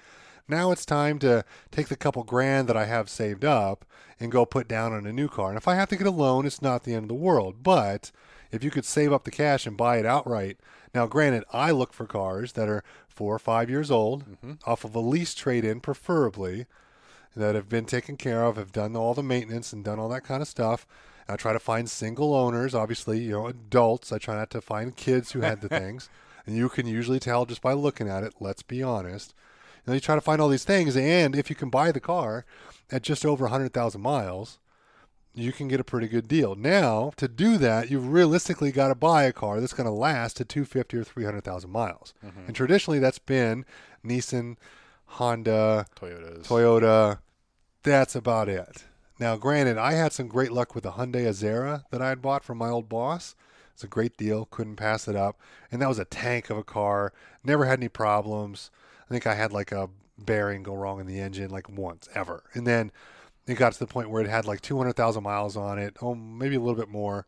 [0.48, 3.86] Now it's time to take the couple grand that I have saved up
[4.20, 5.50] and go put down on a new car.
[5.50, 7.62] And if I have to get a loan, it's not the end of the world.
[7.62, 8.12] But
[8.52, 10.58] if you could save up the cash and buy it outright,
[10.96, 14.54] now granted, I look for cars that are four or five years old, mm-hmm.
[14.66, 16.66] off of a lease trade in, preferably,
[17.36, 20.24] that have been taken care of, have done all the maintenance and done all that
[20.24, 20.88] kind of stuff.
[21.30, 24.12] I try to find single owners, obviously, you know, adults.
[24.12, 26.10] I try not to find kids who had the things.
[26.46, 29.36] And you can usually tell just by looking at it, let's be honest.
[29.86, 30.98] And you try to find all these things.
[30.98, 32.46] And if you can buy the car
[32.92, 34.58] at just over 100,000 miles,
[35.36, 36.56] you can get a pretty good deal.
[36.56, 40.38] Now, to do that, you've realistically got to buy a car that's going to last
[40.38, 42.14] to 250 or 300,000 miles.
[42.26, 42.48] Mm-hmm.
[42.48, 43.66] And traditionally, that's been
[44.04, 44.58] Nissan,
[45.06, 46.48] Honda, Toyotas.
[46.48, 47.20] Toyota.
[47.84, 48.86] That's about it.
[49.20, 52.46] Now, granted, I had some great luck with the Hyundai Azera that I had bought
[52.46, 53.36] from my old boss.
[53.74, 54.46] It's a great deal.
[54.46, 55.38] Couldn't pass it up.
[55.72, 57.12] And that was a tank of a car.
[57.44, 58.72] Never had any problems.
[59.10, 62.44] I think I had like a bearing go wrong in the engine like once ever.
[62.54, 62.92] And then
[63.46, 65.98] it got to the point where it had like 200,000 miles on it.
[66.02, 67.26] Oh, maybe a little bit more.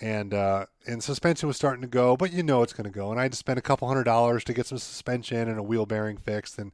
[0.00, 3.12] And uh, and suspension was starting to go, but you know it's going to go.
[3.12, 5.62] And I had to spend a couple hundred dollars to get some suspension and a
[5.62, 6.58] wheel bearing fixed.
[6.58, 6.72] And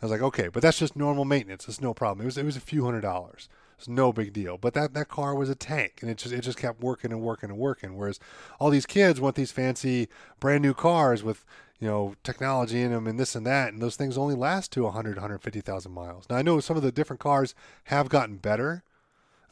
[0.00, 1.66] I was like, okay, but that's just normal maintenance.
[1.66, 2.22] It's no problem.
[2.22, 3.48] It was it was a few hundred dollars.
[3.80, 4.58] It's no big deal.
[4.58, 7.22] But that, that car was a tank, and it just it just kept working and
[7.22, 7.96] working and working.
[7.96, 8.20] Whereas
[8.58, 10.08] all these kids want these fancy
[10.38, 11.46] brand new cars with
[11.78, 14.82] you know technology in them and this and that, and those things only last to
[14.82, 16.26] 100 150,000 miles.
[16.28, 17.54] Now I know some of the different cars
[17.84, 18.82] have gotten better.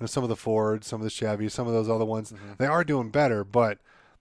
[0.00, 2.52] And some of the Fords, some of the Chevys, some of those other ones, Mm-hmm.
[2.58, 3.78] they are doing better, but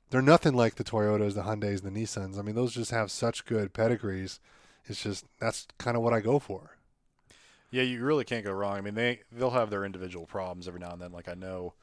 [0.10, 2.40] they're nothing like the Toyotas, the Hyundais, the Nissans.
[2.40, 4.40] I mean, those just have such good pedigrees.
[4.86, 6.77] It's just that's kind of what I go for.
[7.72, 8.78] Yeah, you really can't go wrong.
[8.78, 11.12] I mean, they they'll have their individual problems every now and then.
[11.12, 11.74] Like I know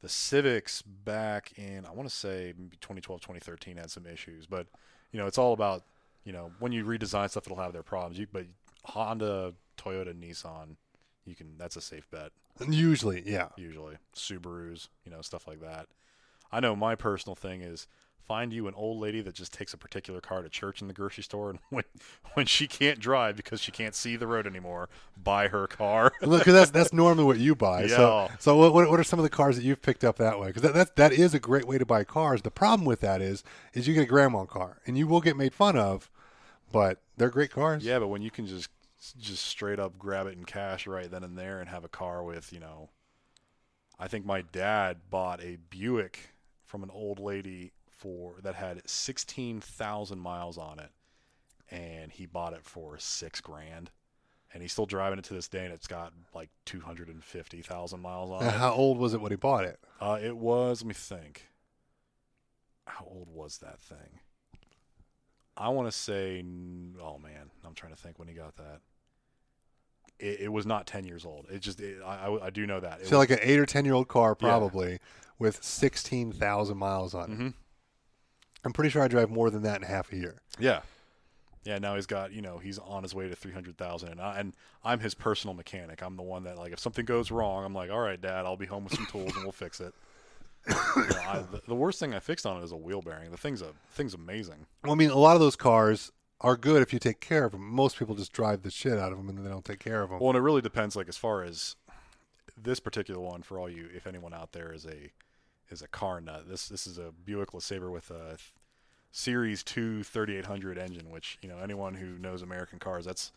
[0.00, 4.66] the Civics back in I want to say maybe 2012, 2013 had some issues, but
[5.10, 5.84] you know, it's all about
[6.24, 8.18] you know when you redesign stuff, it'll have their problems.
[8.18, 8.46] You, but
[8.84, 10.76] Honda, Toyota, Nissan,
[11.24, 12.30] you can that's a safe bet
[12.68, 13.48] usually, yeah.
[13.56, 13.96] usually.
[14.14, 15.86] Subarus, you know, stuff like that.
[16.52, 17.86] I know my personal thing is
[18.26, 20.94] find you an old lady that just takes a particular car to church in the
[20.94, 21.84] grocery store and when
[22.34, 24.88] when she can't drive because she can't see the road anymore,
[25.22, 26.12] buy her car.
[26.22, 27.86] Look, that's that's normally what you buy.
[27.86, 28.36] So, Yeah.
[28.38, 30.48] so what, what what are some of the cars that you've picked up that way?
[30.48, 32.42] Because that, that that is a great way to buy cars.
[32.42, 35.36] The problem with that is is you get a grandma car and you will get
[35.36, 36.10] made fun of,
[36.72, 37.84] but they're great cars.
[37.84, 38.68] Yeah, but when you can just
[39.18, 42.22] just straight up grab it in cash right then and there and have a car
[42.24, 42.88] with, you know,
[43.98, 46.30] I think my dad bought a Buick
[46.64, 47.72] from an old lady
[48.04, 50.90] for that had 16,000 miles on it
[51.70, 53.90] and he bought it for 6 grand.
[54.52, 58.44] And he's still driving it to this day and it's got like 250,000 miles on
[58.46, 58.50] it.
[58.52, 59.80] how old was it when he bought it?
[60.00, 61.48] Uh, it was, let me think.
[62.86, 64.20] How old was that thing?
[65.56, 66.44] I want to say,
[67.00, 68.80] oh man, I'm trying to think when he got that.
[70.20, 71.46] It, it was not 10 years old.
[71.50, 73.00] It just, it, I, I, I do know that.
[73.00, 74.98] It So was, like an eight or ten year old car, probably
[75.38, 77.38] with sixteen thousand miles on it.
[77.38, 77.54] Mhm.
[78.64, 80.40] I'm pretty sure I drive more than that in half a year.
[80.58, 80.80] yeah.
[81.66, 84.52] Yeah, now he's got, you know, he's on his way to 300,000 and I, and
[84.84, 86.02] I'm his personal mechanic.
[86.02, 88.58] I'm the one that like if something goes wrong, I'm like, "All right, dad, I'll
[88.58, 89.94] be home with some tools and we'll fix it."
[90.68, 93.30] You know, I, the, the worst thing I fixed on it is a wheel bearing.
[93.30, 94.66] The thing's a thing's amazing.
[94.82, 96.12] Well, I mean, a lot of those cars
[96.42, 97.66] are good if you take care of them.
[97.66, 100.02] Most people just drive the shit out of them and then they don't take care
[100.02, 100.18] of them.
[100.20, 100.96] Well, and it really depends.
[100.96, 101.76] Like as far as
[102.62, 105.10] this particular one, for all you, if anyone out there is a
[105.70, 108.36] is a car nut, this this is a Buick LeSabre with a
[109.12, 113.32] Series 2 3800 engine, which you know anyone who knows American cars, that's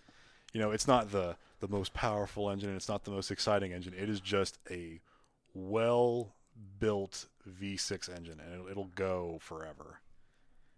[0.53, 3.73] you know it's not the the most powerful engine, and it's not the most exciting
[3.73, 3.93] engine.
[3.93, 4.99] It is just a
[5.53, 6.35] well
[6.79, 9.99] built V6 engine, and it'll, it'll go forever.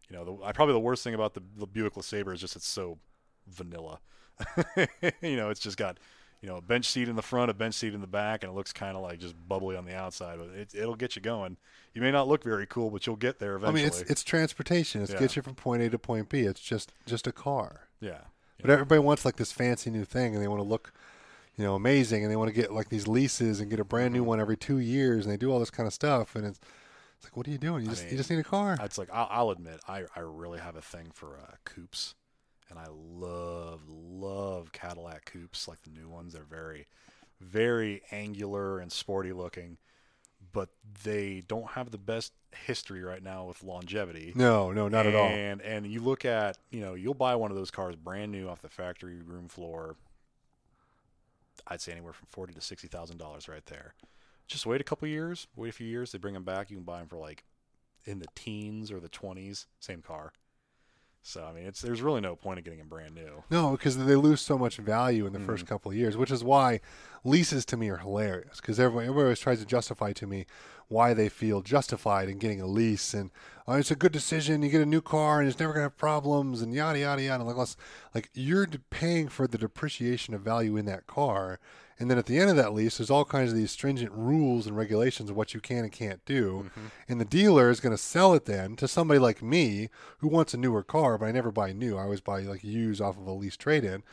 [0.09, 2.55] You know, the, I probably the worst thing about the, the Buick LeSabre is just
[2.55, 2.97] it's so
[3.47, 3.99] vanilla.
[5.21, 5.97] you know, it's just got
[6.41, 8.52] you know a bench seat in the front, a bench seat in the back, and
[8.52, 10.40] it looks kind of like just bubbly on the outside.
[10.40, 11.57] But it, it'll get you going.
[11.94, 13.82] You may not look very cool, but you'll get there eventually.
[13.82, 15.02] I mean, it's it's transportation.
[15.02, 15.20] It Yeah.
[15.20, 16.41] gets you from point A to point B.
[16.41, 17.88] It's just just a car.
[17.99, 18.22] yeah.
[18.61, 20.91] But everybody wants like this fancy new thing, and they want to look,
[21.56, 24.07] you know, amazing, and they want to get like these leases and get a brand
[24.14, 24.14] Mm-hmm.
[24.16, 26.60] new one every two years, and they do all this kind of stuff, and it's
[27.16, 27.84] it's like, what are you doing?
[27.86, 28.78] You I just you just need a car.
[28.82, 32.16] It's like I'll, I'll admit I, I really have a thing for uh, coupes,
[32.69, 36.33] and I love love Cadillac coupes like the new ones.
[36.33, 36.87] They're very
[37.39, 39.77] very angular and sporty looking,
[40.51, 40.69] but
[41.03, 42.33] they don't have the best
[42.65, 44.33] history right now with longevity.
[44.35, 45.27] no, no, not at all.
[45.27, 48.47] And and you look at you know you'll buy one of those cars brand new
[48.49, 49.95] off the factory room floor.
[51.67, 53.93] I'd say anywhere from forty to sixty thousand dollars right there.
[54.47, 56.11] Just wait a couple years, wait a few years.
[56.11, 56.69] They bring them back.
[56.69, 57.43] You can buy them for like
[58.05, 59.67] in the teens or the twenties.
[59.79, 60.33] Same car.
[61.21, 63.43] So I mean, it's there's really no point in getting them brand new.
[63.49, 65.45] No, because they lose so much value in the Mm-hmm.
[65.47, 66.79] first couple of years, which is why
[67.23, 68.57] leases to me are hilarious.
[68.61, 70.45] Because everyone, everybody always tries to justify to me
[70.87, 73.29] why they feel justified in getting a lease, and
[73.67, 74.63] oh, it's a good decision.
[74.63, 77.43] You get a new car, and it's never gonna have problems, and yada yada yada.
[77.43, 77.67] Like,
[78.15, 81.59] like you're paying for the depreciation of value in that car,
[81.99, 84.65] and then at the end of that lease, there's all kinds of these stringent rules
[84.65, 86.65] and regulations of what you can and can't do.
[86.69, 86.85] Mm-hmm.
[87.09, 89.89] And the dealer is going to sell it then to somebody like me
[90.19, 91.97] who wants a newer car, but I never buy new.
[91.97, 94.03] I always buy like used off of a lease trade in.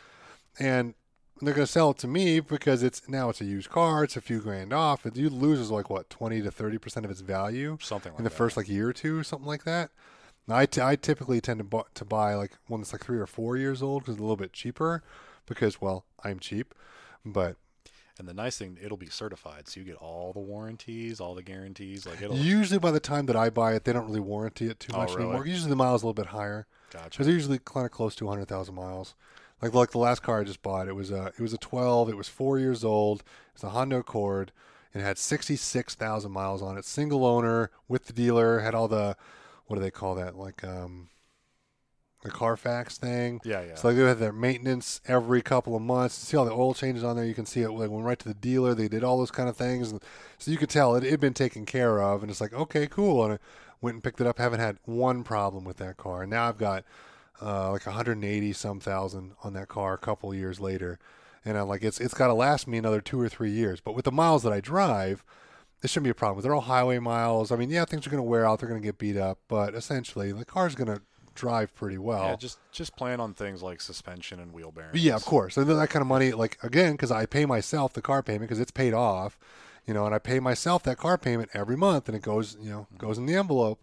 [0.58, 0.94] And
[1.40, 4.16] they're going to sell it to me because it's now it's a used car, it's
[4.16, 5.06] a few grand off.
[5.06, 8.30] It you loses like what, 20 to 30% of its value Something like in the
[8.30, 8.36] that.
[8.36, 9.90] first like year or two, or something like that.
[10.48, 13.18] Now, I, t- I typically tend to, bu- to buy like one that's like three
[13.18, 15.02] or four years old because it's a little bit cheaper.
[15.46, 16.74] because well, I'm cheap.
[17.24, 17.56] But
[18.18, 21.42] And the nice thing, it'll be certified, so you get all the warranties, all the
[21.42, 22.06] guarantees.
[22.06, 22.36] Like it'll.
[22.36, 24.98] usually by the time that I buy it, they don't really warranty it too Oh,
[24.98, 25.24] much really?
[25.24, 25.46] anymore.
[25.46, 26.66] Usually the miles a little bit higher.
[26.90, 27.10] gotcha.
[27.10, 29.14] Because they're usually kind of close to 100,000 miles.
[29.62, 32.08] Like like the last car I just bought, it was a it was a 12.
[32.10, 33.22] It was four years old.
[33.54, 34.52] It's a Honda Accord.
[34.94, 36.84] It had 66,000 miles on it.
[36.84, 38.60] Single owner with the dealer.
[38.60, 39.16] Had all the
[39.66, 40.36] what do they call that?
[40.36, 41.08] Like um,
[42.26, 43.40] the Carfax thing.
[43.44, 43.74] Yeah, yeah.
[43.76, 46.14] So like they had their maintenance every couple of months.
[46.14, 47.24] See all the oil changes on there.
[47.24, 48.74] You can see it like went right to the dealer.
[48.74, 50.02] They did all those kind of things, and
[50.38, 52.22] so you could tell it had been taken care of.
[52.22, 53.24] And it's like okay, cool.
[53.24, 53.38] And I
[53.80, 54.38] went and picked it up.
[54.38, 56.22] Haven't had one problem with that car.
[56.22, 56.84] And now I've got
[57.40, 60.98] uh, like 180 some thousand on that car a couple of years later,
[61.44, 63.80] and I'm like it's it's got to last me another two or three years.
[63.80, 65.24] But with the miles that I drive.
[65.82, 66.42] This shouldn't be a problem.
[66.42, 67.52] They're all highway miles.
[67.52, 68.58] I mean, yeah, things are going to wear out.
[68.58, 71.02] They're going to get beat up, but essentially, the car's going to
[71.36, 72.24] drive pretty well.
[72.24, 75.02] yeah, just just plan on things like suspension and wheel bearings.
[75.02, 75.56] Yeah, of course.
[75.56, 78.42] And then that kind of money, like again, because I pay myself the car payment
[78.42, 79.38] because it's paid off,
[79.86, 82.70] you know, and I pay myself that car payment every month, and it goes, you
[82.70, 82.96] know, mm-hmm.
[82.96, 83.80] goes in the envelope.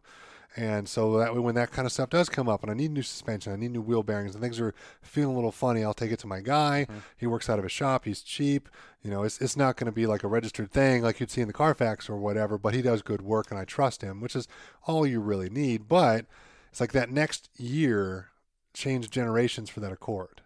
[0.55, 2.91] And so that way, when that kind of stuff does come up, and I need
[2.91, 5.95] new suspension, I need new wheel bearings, and things are feeling a little funny, I'll
[5.95, 6.85] take it to my guy.
[6.88, 6.99] Mm-hmm.
[7.17, 8.05] He works out of a shop.
[8.05, 8.69] He's cheap.
[9.01, 11.41] You know, it's it's not going to be like a registered thing like you'd see
[11.41, 12.59] in the Carfax or whatever.
[12.59, 14.47] But he does good work, and I trust him, which is
[14.85, 15.88] all you really need.
[15.88, 16.27] But
[16.73, 18.29] it's like that next year
[18.73, 20.41] changed generations for that Accord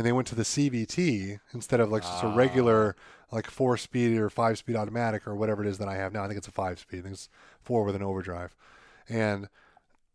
[0.00, 3.34] and they went to the CVT instead of like just a regular ah.
[3.36, 6.24] like four speed or five speed automatic or whatever it is that I have now.
[6.24, 7.00] I think it's a five speed.
[7.00, 7.28] I think it's
[7.60, 8.54] four with an overdrive,
[9.10, 9.50] and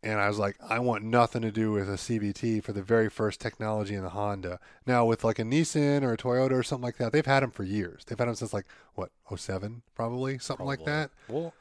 [0.02, 3.08] and I was like, I want nothing to do with a CVT for the very
[3.08, 4.58] first technology in the Honda.
[4.86, 7.52] Now with like a Nissan or a Toyota or something like that, they've had them
[7.52, 8.02] for years.
[8.04, 10.92] They've had them since like what 07 probably something like Probably.
[10.92, 11.54] that, Well,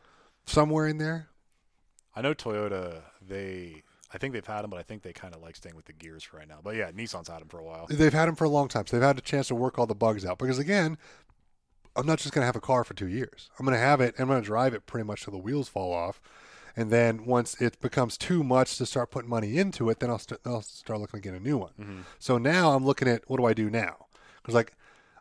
[0.48, 1.28] somewhere in there.
[2.16, 3.02] I know Toyota.
[3.28, 3.84] They,
[4.14, 5.94] I think they've had them, but I think they kind of like staying with the
[5.94, 6.60] gears for right now.
[6.64, 7.88] But yeah, Nissan's had them for a while.
[7.90, 9.86] They've had them for a long time, so they've had a chance to work all
[9.86, 10.38] the bugs out.
[10.38, 10.98] Because again,
[11.96, 13.50] I'm not just going to have a car for two years.
[13.60, 14.16] I'm going to have it.
[14.20, 16.22] I'm going to drive it pretty much till the wheels fall off,
[16.76, 20.20] and then once it becomes too much to start putting money into it, then I'll,
[20.20, 21.72] st- I'll start looking to get a new one.
[21.80, 22.02] Mm-hmm.
[22.20, 24.08] So now I'm looking at what do I do now?
[24.42, 24.74] Because like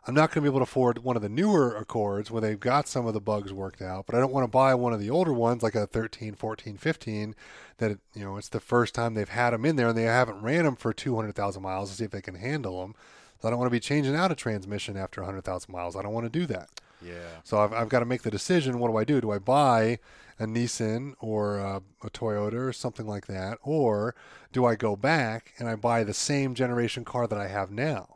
[0.07, 2.59] I'm not going to be able to afford one of the newer Accords where they've
[2.59, 4.99] got some of the bugs worked out, but I don't want to buy one of
[4.99, 7.35] the older ones like a 13, 14, 15
[7.77, 10.41] that you know it's the first time they've had them in there and they haven't
[10.41, 12.93] ran them for 200,000 miles to see if they can handle them.
[13.41, 15.95] So I don't want to be changing out a transmission after 100,000 miles.
[15.95, 16.69] I don't want to do that.
[17.01, 17.39] Yeah.
[17.43, 18.79] So I've, I've got to make the decision.
[18.79, 19.21] What do I do?
[19.21, 19.99] Do I buy
[20.39, 24.15] a Nissan or a, a Toyota or something like that, or
[24.51, 28.14] do I go back and I buy the same generation car that I have now?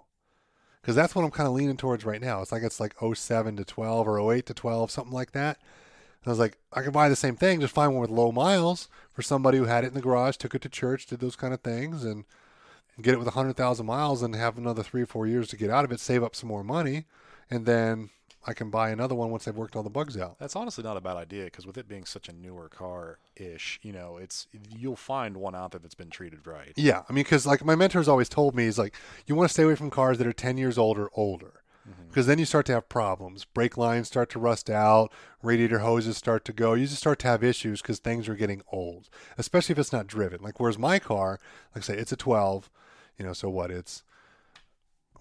[0.81, 2.41] Because that's what I'm kind of leaning towards right now.
[2.41, 5.57] It's like it's like 07 to 12 or 08 to 12, something like that.
[6.23, 8.31] And I was like, I could buy the same thing, just find one with low
[8.31, 11.35] miles for somebody who had it in the garage, took it to church, did those
[11.35, 12.25] kind of things, and
[13.01, 15.85] get it with 100,000 miles and have another three or four years to get out
[15.85, 17.05] of it, save up some more money,
[17.49, 18.09] and then
[18.47, 20.39] I can buy another one once they've worked all the bugs out.
[20.39, 23.79] That's honestly not a bad idea because with it being such a newer car ish,
[23.83, 26.71] you know, it's you'll find one out there that's been treated right.
[26.75, 28.95] Yeah, I mean, because like my mentor's always told me, is like
[29.27, 31.63] you want to stay away from cars that are 10 years old or older.
[31.89, 32.07] Mm-hmm.
[32.07, 33.45] Because then you start to have problems.
[33.45, 35.11] Brake lines start to rust out,
[35.41, 36.73] radiator hoses start to go.
[36.73, 40.07] You just start to have issues because things are getting old, especially if it's not
[40.07, 40.41] driven.
[40.41, 41.39] Like, whereas my car,
[41.75, 42.69] like I say, it's a 12,
[43.17, 43.71] you know, so what?
[43.71, 44.03] It's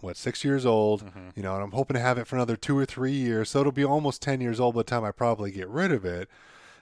[0.00, 1.30] what six years old, mm-hmm.
[1.34, 3.50] you know, and I'm hoping to have it for another two or three years.
[3.50, 6.04] So it'll be almost 10 years old by the time I probably get rid of
[6.04, 6.28] it.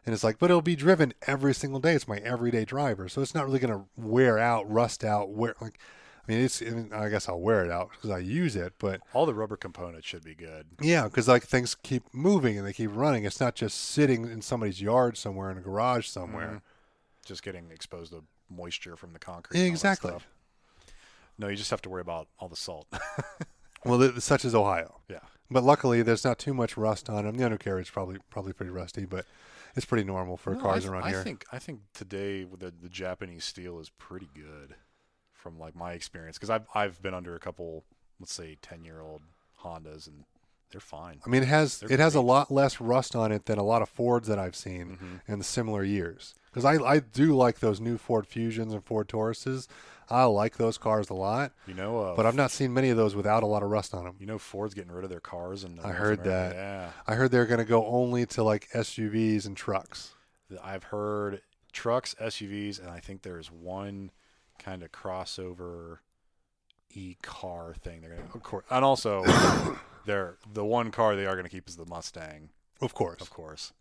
[0.04, 1.94] And it's like, but it'll be driven every single day.
[1.94, 5.30] It's my everyday driver, so it's not really going to wear out, rust out.
[5.30, 5.80] Wear like,
[6.28, 6.62] I mean, it's.
[6.62, 9.34] I, mean, I guess I'll wear it out because I use it, but All the
[9.34, 10.66] rubber components should be good.
[10.80, 13.24] yeah, because like things keep moving and they keep running.
[13.24, 16.46] It's not just sitting in somebody's yard somewhere in a garage somewhere.
[16.46, 16.56] Mm-hmm.
[17.24, 19.58] Just getting exposed to moisture from the concrete.
[19.58, 20.12] and all that Exactly.
[21.38, 22.86] No, you just have to worry about all the salt.
[23.84, 25.00] Well, th- such as Ohio.
[25.08, 25.20] yeah.
[25.50, 27.36] But luckily, there's not too much rust on them.
[27.36, 29.26] The undercarriage is probably probably pretty rusty, but
[29.76, 31.22] it's pretty normal for No, cars I, th- around I here.
[31.22, 34.74] think I think today the, the Japanese steel is pretty good
[35.32, 37.84] from like my experience because I've I've been under a couple
[38.18, 39.22] let's say ten year old
[39.62, 40.24] Hondas and
[40.72, 41.20] they're fine.
[41.24, 43.62] I mean, it has They're it has a lot less rust on it than a
[43.62, 45.32] lot of Fords that I've seen mm-hmm.
[45.32, 46.34] in the similar years.
[46.50, 49.68] Because I I do like those new Ford Fusions and Ford Tauruses.
[50.08, 52.96] I like those cars a lot, You know, uh, but I've not seen many of
[52.96, 54.16] those without a lot of rust on them.
[54.20, 56.54] you know Ford's getting rid of their cars and I heard that.
[56.54, 60.14] Yeah, I heard they're going to go only to like SUVs and trucks.
[60.62, 61.42] I've heard
[61.72, 64.10] trucks, SUVs, and I think there's one
[64.58, 65.98] kind of crossover
[66.94, 68.00] e car thing.
[68.00, 69.24] They're gonna, of course, and also
[70.06, 72.50] they're the one car they are going to keep is the Mustang,
[72.80, 73.20] Of course.
[73.20, 73.72] of course.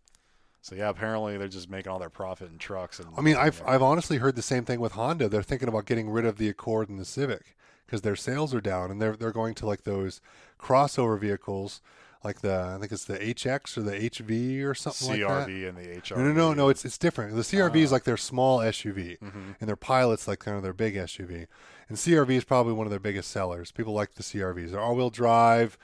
[0.66, 2.98] So yeah, apparently they're just making all their profit in trucks.
[2.98, 3.62] And I mean, I've.
[3.64, 5.28] I've honestly heard the same thing with Honda.
[5.28, 7.54] They're thinking about getting rid of the Accord and the Civic
[7.86, 10.20] because their sales are down, and they're they're going to like those
[10.60, 11.80] crossover vehicles,
[12.24, 15.46] like the I think it's the HX or the HV or something like that.
[15.48, 16.16] CRV and the HRV.
[16.16, 16.68] No, no, no, no.
[16.68, 17.36] It's it's different.
[17.36, 17.94] The CRV is Ah.
[17.94, 19.54] like their small SUV, Mhm.
[19.60, 21.46] and their Pilot's like kind of their big SUV.
[21.88, 23.70] And CRV is probably one of their biggest sellers.
[23.70, 24.72] People like the CRVs.
[24.72, 25.78] They're all-wheel drive,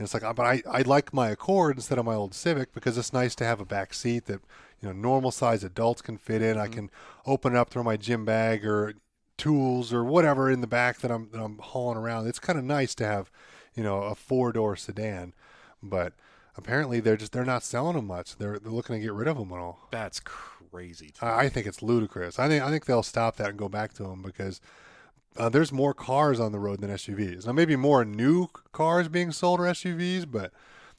[0.00, 2.72] and it's like, uh, but I I like my Accord instead of my old Civic
[2.72, 4.40] because it's nice to have a back seat that
[4.80, 6.56] you know normal size adults can fit in.
[6.58, 6.72] I Mhm.
[6.72, 6.90] can
[7.26, 8.94] open it up, throw my gym bag or
[9.36, 12.28] tools or whatever in the back that I'm that I'm hauling around.
[12.28, 13.30] It's kind of nice to have,
[13.74, 15.34] you know, a four-door sedan,
[15.82, 16.14] but
[16.56, 18.36] apparently they're just they're not selling them much.
[18.36, 19.86] They're they're looking to get rid of them and all.
[19.90, 21.12] That's crazy.
[21.20, 21.44] I.
[21.44, 22.38] I think it's ludicrous.
[22.38, 24.62] I think I think they'll stop that and go back to them because
[25.36, 27.46] uh, there's more cars on the road than SUVs.
[27.46, 30.52] Now maybe more new cars being sold are SUVs, but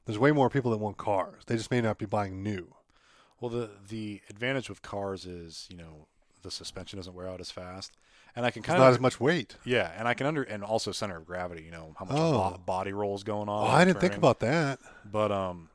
[0.05, 1.43] there's way more people that want cars.
[1.45, 2.73] They just may not be buying new.
[3.39, 6.07] Well, the the advantage with cars is you know
[6.43, 7.97] the suspension doesn't wear out as fast,
[8.35, 9.57] and I can It's kind not as much weight.
[9.63, 11.63] yeah, and I can under and also center of gravity.
[11.63, 12.51] You know how much Oh.
[12.51, 13.69] bo- body rolls going Oh, on.
[13.75, 14.79] I didn't think about that.
[15.05, 15.69] But um,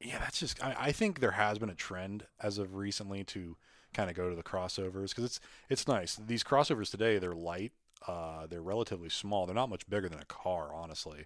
[0.00, 0.62] yeah, that's just.
[0.64, 3.56] I, I think there has been a trend as of recently to
[3.94, 6.16] kind of go to the crossovers because it's it's nice.
[6.16, 7.72] These crossovers today they're light.
[8.06, 9.44] Uh, they're relatively small.
[9.46, 11.24] They're not much bigger than a car, honestly,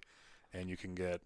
[0.53, 1.21] and you can get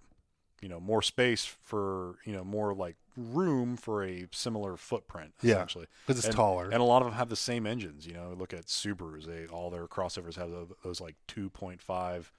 [0.62, 5.54] you know more space for you know more like room for a similar footprint Yeah.
[5.56, 6.66] essentially Because it's and, taller.
[6.66, 9.46] and a lot of them have the same engines you know look at subarus they
[9.46, 12.32] all their crossovers have tho- those like 2.5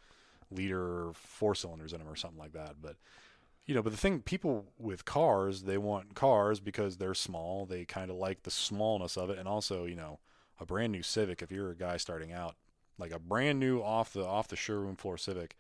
[0.50, 2.96] liter four cylinders in them or something like that but
[3.68, 7.84] you know but the thing people with cars they want cars because they're small they
[7.84, 10.18] kind of like the smallness of it and also you know
[10.58, 12.56] a brand new civic if you're a guy starting out
[12.98, 15.54] like a brand new off the off the showroom floor civic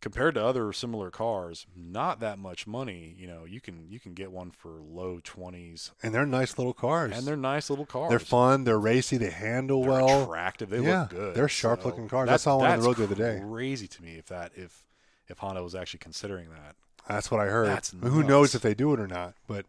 [0.00, 4.12] compared to other similar cars not that much money you know you can you can
[4.12, 7.16] get one for low 20s and they're nice little cars.
[7.16, 8.64] and they're nice little cars They're fun.
[8.64, 9.16] They're racy.
[9.16, 10.24] They handle they're well.
[10.24, 10.68] attractive.
[10.68, 11.34] They yeah, look good.
[11.34, 12.24] they're sharp-looking cars.
[12.28, 13.40] I that's- saw one on the road the other day.
[13.48, 14.84] Crazy to me if that if
[15.28, 16.76] if Honda was actually considering that.
[17.08, 17.68] That's what I heard.
[17.68, 19.34] That's Who knows if they do it or not?
[19.46, 19.66] But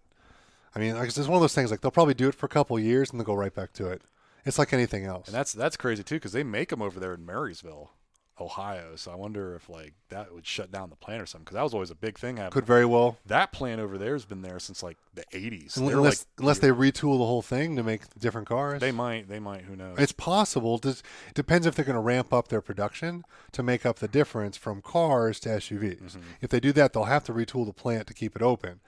[0.76, 1.72] I mean, like, it's one of those things.
[1.72, 3.73] Like they'll probably do it for a couple of years and they'll go right back
[3.73, 4.01] to it.
[4.45, 5.27] It's like anything else.
[5.27, 7.91] And that's that's crazy too because they make them over there in Marysville,
[8.39, 8.95] Ohio.
[8.95, 11.64] So I wonder if like that would shut down the plant or something because that
[11.64, 12.38] was always a big thing.
[12.38, 12.51] Happening.
[12.51, 15.77] Could very well, that plant over there has been there since like the 80s.
[15.77, 18.80] Unless like, unless they retool the whole thing to make different cars.
[18.80, 19.97] they might they might who knows.
[19.99, 20.80] It's possible.
[20.84, 21.01] It
[21.34, 23.23] depends if they're going to ramp up their production
[23.53, 26.01] to make up the difference from cars to SUVs.
[26.01, 26.22] Mm-hmm.
[26.41, 28.80] If they do that, they'll have to retool the plant to keep it open.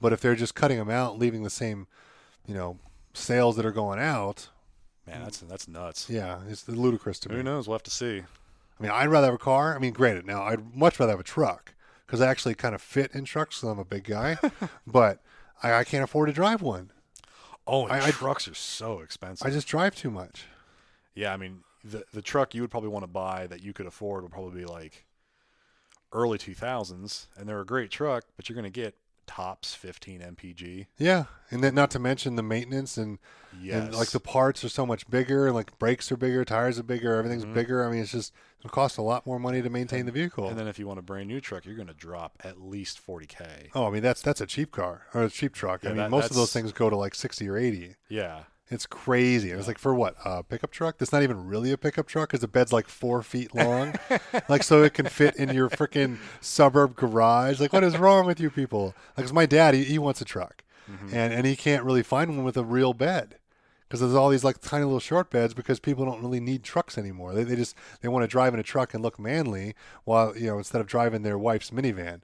[0.00, 1.86] But if they're just cutting them out, leaving the same,
[2.46, 2.78] you know,
[3.14, 4.48] sales that are going out,
[5.06, 6.10] Man, that's that's nuts.
[6.10, 7.36] yeah, it's ludicrous to me.
[7.36, 7.68] Who knows?
[7.68, 8.24] We'll have to see.
[8.78, 9.74] I mean, I'd rather have a car.
[9.74, 11.74] I mean, granted, now I'd much rather have a truck
[12.06, 14.38] because I actually kind of fit in trucks because I'm a big guy,
[14.86, 15.22] but
[15.62, 16.90] I, I can't afford to drive one.
[17.66, 19.46] Oh, and I- I- trucks are so expensive.
[19.46, 20.44] I just drive too much.
[21.14, 23.86] Yeah, I mean, the the truck you would probably want to buy that you could
[23.86, 25.06] afford would probably be like
[26.12, 28.94] early 2000s, and they're a great truck, but you're going to get
[29.26, 30.86] tops 15 mpg.
[30.98, 33.18] Yeah, and then not to mention the maintenance and,
[33.60, 36.78] Yes, and like the parts are so much bigger, and like brakes are bigger, tires
[36.78, 37.54] are bigger, everything's Mhm.
[37.54, 37.84] bigger.
[37.84, 38.32] I mean, it's just
[38.64, 40.48] it costs a lot more money to maintain the vehicle.
[40.48, 43.00] and then if you want a brand new truck, you're going to drop at least
[43.06, 43.68] 40k.
[43.74, 45.82] oh, I mean that's that's a cheap car or a cheap truck.
[45.84, 47.94] Yeah, I mean, that- most of those things go to like sixty or eighty.
[48.08, 49.50] Yeah, It's crazy.
[49.50, 50.98] And It's like for what a pickup truck?
[50.98, 53.94] That's not even really a pickup truck because the bed's like four feet long,
[54.48, 57.60] like so it can fit in your freaking suburb garage.
[57.60, 58.94] Like what is wrong with you people?
[59.16, 61.14] Like 'cause my dad, he, he wants a truck, Mm-hmm.
[61.16, 63.36] and and he can't really find one with a real bed
[63.86, 66.98] because there's all these like tiny little short beds because people don't really need trucks
[66.98, 67.34] anymore.
[67.34, 70.46] They they just they want to drive in a truck and look manly while you
[70.48, 72.20] know instead of driving their wife's minivan.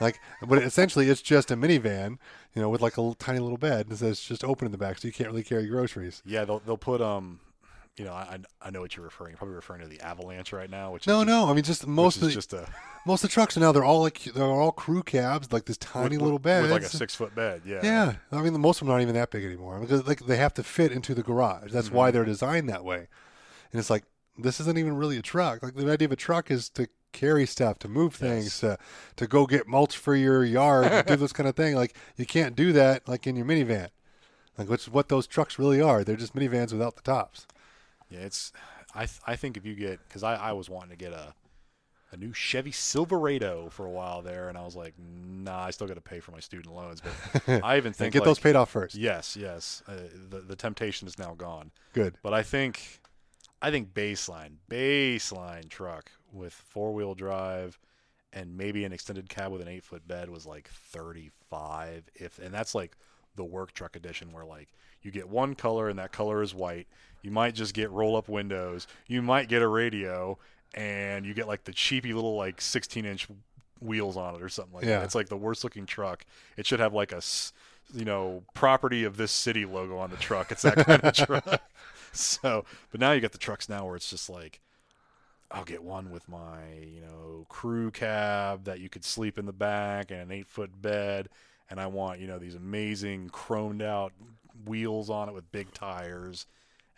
[0.00, 2.18] Like, but essentially, it's just a minivan,
[2.54, 4.78] you know, with like a little, tiny little bed, and it's just open in the
[4.78, 6.22] back, so you can't really carry groceries.
[6.26, 6.44] yeah.
[6.44, 7.40] They'll they'll put um,
[7.96, 9.30] you know, I I know what you're referring.
[9.30, 11.48] You're probably referring to the Avalanche right now, which No, just, no.
[11.48, 12.66] I mean, just most of the just a
[13.06, 16.16] most of the trucks now they're all like they're all crew cabs, like this tiny
[16.16, 17.62] with- little bed with like a six foot bed.
[17.64, 20.36] Yeah, Yeah, I mean, most of them aren't even that big anymore because like they
[20.36, 21.72] have to fit into the garage.
[21.72, 21.96] That's Mm-hmm.
[21.96, 23.08] why they're designed that way.
[23.72, 24.04] And it's like
[24.38, 25.62] this isn't even really a truck.
[25.62, 28.60] Like the idea of a truck is to carry stuff, to move things, Yes.
[28.60, 28.78] to
[29.16, 31.74] to go get mulch for your yard, do this kind of thing.
[31.76, 33.88] Like you can't do that like in your minivan.
[34.58, 36.04] Like which is what those trucks really are.
[36.04, 37.46] They're just minivans without the tops.
[38.08, 38.52] Yeah, it's.
[38.94, 41.34] I th- I think if you get because I I was wanting to get a
[42.12, 45.86] a new Chevy Silverado for a while there, and I was like, nah, I still
[45.86, 47.00] got to pay for my student loans.
[47.00, 48.94] But I even think get like, those paid off first.
[48.94, 49.82] Yes, yes.
[49.88, 49.96] Uh,
[50.30, 51.72] the the temptation is now gone.
[51.92, 52.16] Good.
[52.22, 53.00] But I think
[53.60, 57.78] I think baseline baseline truck with four wheel drive
[58.32, 62.38] and maybe an extended cab with an eight foot bed was like thirty five if
[62.38, 62.96] and that's like
[63.36, 64.68] the work truck edition where like
[65.02, 66.86] you get one color and that color is white.
[67.22, 68.86] You might just get roll up windows.
[69.06, 70.38] You might get a radio
[70.74, 73.28] and you get like the cheapy little like 16 inch
[73.80, 74.98] wheels on it or something like Yeah.
[74.98, 75.04] that.
[75.04, 76.24] It's like the worst looking truck.
[76.56, 77.22] It should have like a
[77.94, 80.50] you know property of this city logo on the truck.
[80.50, 81.62] It's that kind of truck.
[82.12, 84.60] So, but now you got the trucks now where it's just like
[85.50, 89.52] I'll get one with my, you know, crew cab that you could sleep in the
[89.52, 91.28] back and an eight foot bed.
[91.68, 94.12] And I want, you know, these amazing chromed out
[94.64, 96.46] wheels on it with big tires.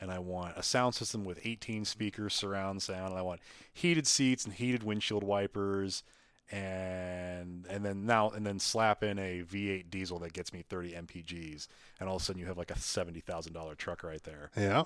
[0.01, 3.11] And I want a sound system with 18 speakers, surround sound.
[3.11, 3.41] And I want
[3.73, 6.03] heated seats and heated windshield wipers.
[6.51, 10.93] And and then now and then slap in a V8 diesel that gets me 30
[10.93, 11.69] mpgs,
[12.01, 14.51] and all of a sudden you have like a seventy thousand dollar truck right there.
[14.57, 14.85] Yeah.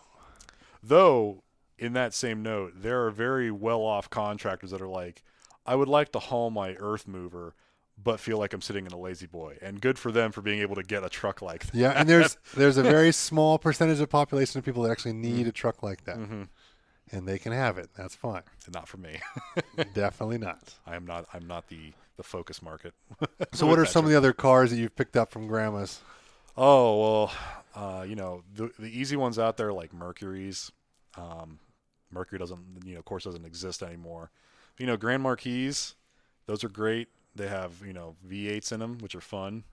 [0.83, 1.45] Though,
[1.79, 5.23] in that same note, there are very well off contractors that are like,
[5.65, 7.55] I would like to haul my earth mover,
[8.03, 9.59] but feel like I'm sitting in a La-Z-Boy.
[9.63, 11.75] And good for them for being able to get a truck like that.
[11.75, 15.47] Yeah, and there's there's a very small percentage of population of people that actually need
[15.47, 16.49] a truck like that, Mhm.
[17.11, 17.91] and they can have it.
[17.97, 18.43] That's fine.
[18.73, 19.21] Not for me.
[19.95, 20.75] Definitely not.
[20.87, 21.27] I am not.
[21.33, 22.95] I'm not the the focus market.
[23.55, 26.01] So, what are some of the other cars that you've picked up from grandma's?
[26.57, 27.33] Oh well,
[27.75, 30.71] uh, you know the the easy ones out there like Mercury's.
[31.17, 31.59] Um,
[32.11, 34.31] Mercury doesn't, you know, of course, doesn't exist anymore.
[34.79, 35.73] You know, Grand Marquis,
[36.47, 37.09] those are great.
[37.35, 39.65] They have you know V8s in them, which are fun,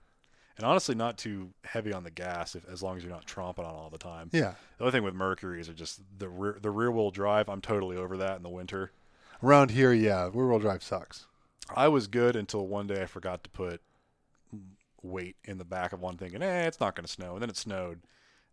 [0.56, 3.60] and honestly, not too heavy on the gas if, as long as you're not tromping
[3.66, 4.30] on all the time.
[4.32, 7.48] Yeah, The other thing with Mercury's are just the rear the rear wheel drive.
[7.48, 8.92] I'm totally over that in the winter.
[9.42, 11.26] around here, yeah, rear wheel drive sucks.
[11.74, 13.80] I was good until one day I forgot to put
[15.02, 17.34] weight in the back of one thinking, eh, it's not going to snow.
[17.34, 18.00] And then it snowed.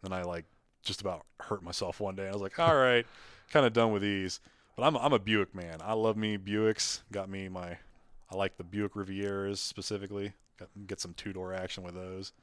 [0.02, 0.46] And then I like
[0.84, 2.28] just about hurt myself one day.
[2.28, 3.06] I was like, all right,
[3.52, 4.40] kind of done with these.
[4.76, 5.80] But I'm, I'm a Buick man.
[5.84, 7.02] I love me Buicks.
[7.12, 7.78] Got me my,
[8.30, 10.34] I like the Buick Rivieras specifically.
[10.88, 12.34] Get some two door action with those.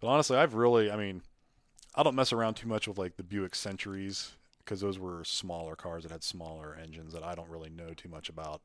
[0.00, 1.22] But honestly, I've really, I mean,
[1.94, 5.76] I don't mess around too much with like the Buick Centuries because those were smaller
[5.76, 8.62] cars that had smaller engines that I don't really know too much about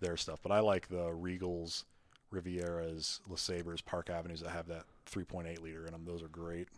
[0.00, 0.40] their stuff.
[0.42, 1.84] But I like the Regals,
[2.32, 6.04] Rivieras, LeSabres, Park Avenues that have that 3.8 liter in them.
[6.04, 6.68] Those are great.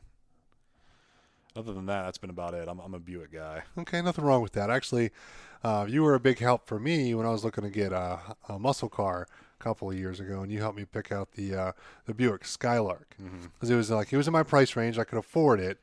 [1.56, 2.68] Other than that, that's been about it.
[2.68, 3.62] I'm, I'm a Buick guy.
[3.78, 4.70] Okay, nothing wrong with that.
[4.70, 5.10] Actually,
[5.64, 8.20] uh, you were a big help for me when I was looking to get a,
[8.48, 9.26] a muscle car
[9.58, 11.72] a couple of years ago, and you helped me pick out the uh,
[12.06, 13.16] the Buick Skylark
[13.54, 14.98] because it was like it was in my price range.
[14.98, 15.78] I could afford it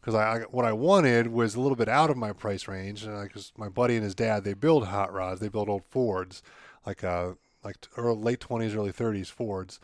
[0.00, 3.04] because I, I what I wanted was a little bit out of my price range,
[3.04, 6.42] and because my buddy and his dad they build hot rods, they build old Fords,
[6.84, 7.32] like uh
[7.64, 9.78] like t- early, late twenties, early thirties Fords.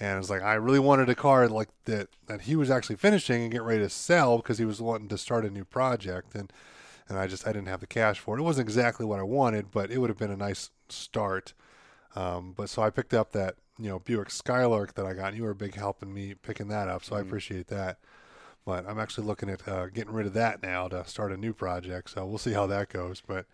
[0.00, 3.42] And it's like I really wanted a car like that that he was actually finishing
[3.42, 6.52] and get ready to sell because he was wanting to start a new project and
[7.08, 8.40] and I just I didn't have the cash for it.
[8.40, 11.52] It wasn't exactly what I wanted, but it would have been a nice start.
[12.14, 15.28] Um, but so I picked up that you know Buick Skylark that I got.
[15.28, 17.98] And you were a big help in me picking that up, so I appreciate that.
[18.64, 21.52] But I'm actually looking at uh, getting rid of that now to start a new
[21.52, 22.10] project.
[22.10, 23.20] So we'll see how that goes.
[23.26, 23.46] But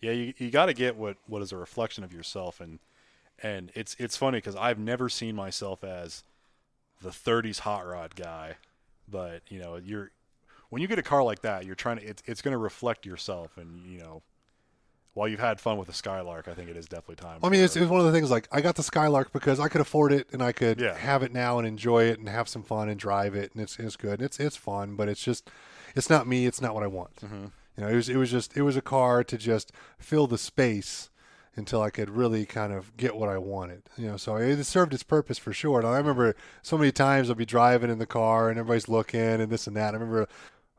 [0.00, 2.78] Yeah, you, you got to get what, what is a reflection of yourself, and
[3.42, 6.22] and it's it's funny because I've never seen myself as
[7.02, 8.56] the 30s hot rod guy,
[9.08, 10.10] but you know you're
[10.70, 13.04] when you get a car like that, you're trying to it's it's going to reflect
[13.06, 14.22] yourself, and you know
[15.12, 17.38] while you've had fun with the Skylark, I think it is definitely time.
[17.44, 19.68] I mean, it's, it's one of the things like I got the Skylark because I
[19.68, 20.96] could afford it and I could Yeah.
[20.96, 23.78] have it now and enjoy it and have some fun and drive it and it's
[23.78, 25.48] it's good and it's it's fun, but it's just
[25.94, 26.46] it's not me.
[26.46, 27.14] It's not what I want.
[27.16, 27.52] Mhm.
[27.76, 30.38] You know, it was it was just it was a car to just fill the
[30.38, 31.10] space
[31.56, 33.82] until I could really kind of get what I wanted.
[33.96, 35.78] You know, so it served its purpose for sure.
[35.78, 39.20] And I remember so many times I'll be driving in the car and everybody's looking
[39.20, 39.94] and this and that.
[39.94, 40.28] I remember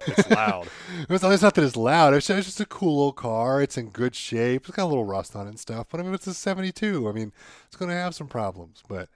[0.06, 0.68] it's loud.
[1.10, 2.14] it's, it's not that it's loud.
[2.14, 3.62] It's just, it's just a cool little car.
[3.62, 4.68] It's in good shape.
[4.68, 5.88] It's got a little rust on it and stuff.
[5.90, 7.08] But I mean, it's a '72.
[7.08, 7.32] I mean,
[7.68, 8.84] it's going to have some problems.
[8.88, 9.10] But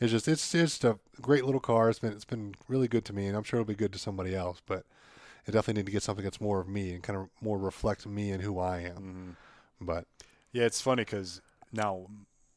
[0.00, 1.90] it's just it's just a great little car.
[1.90, 3.98] It's been it's been really good to me, and I'm sure it'll be good to
[3.98, 4.60] somebody else.
[4.64, 4.84] But
[5.46, 8.06] I definitely need to get something that's more of me and kind of more reflect
[8.06, 9.36] me and who I am.
[9.80, 9.86] Mhm.
[9.86, 10.06] But
[10.52, 11.40] Yeah, it's funny because
[11.72, 12.06] now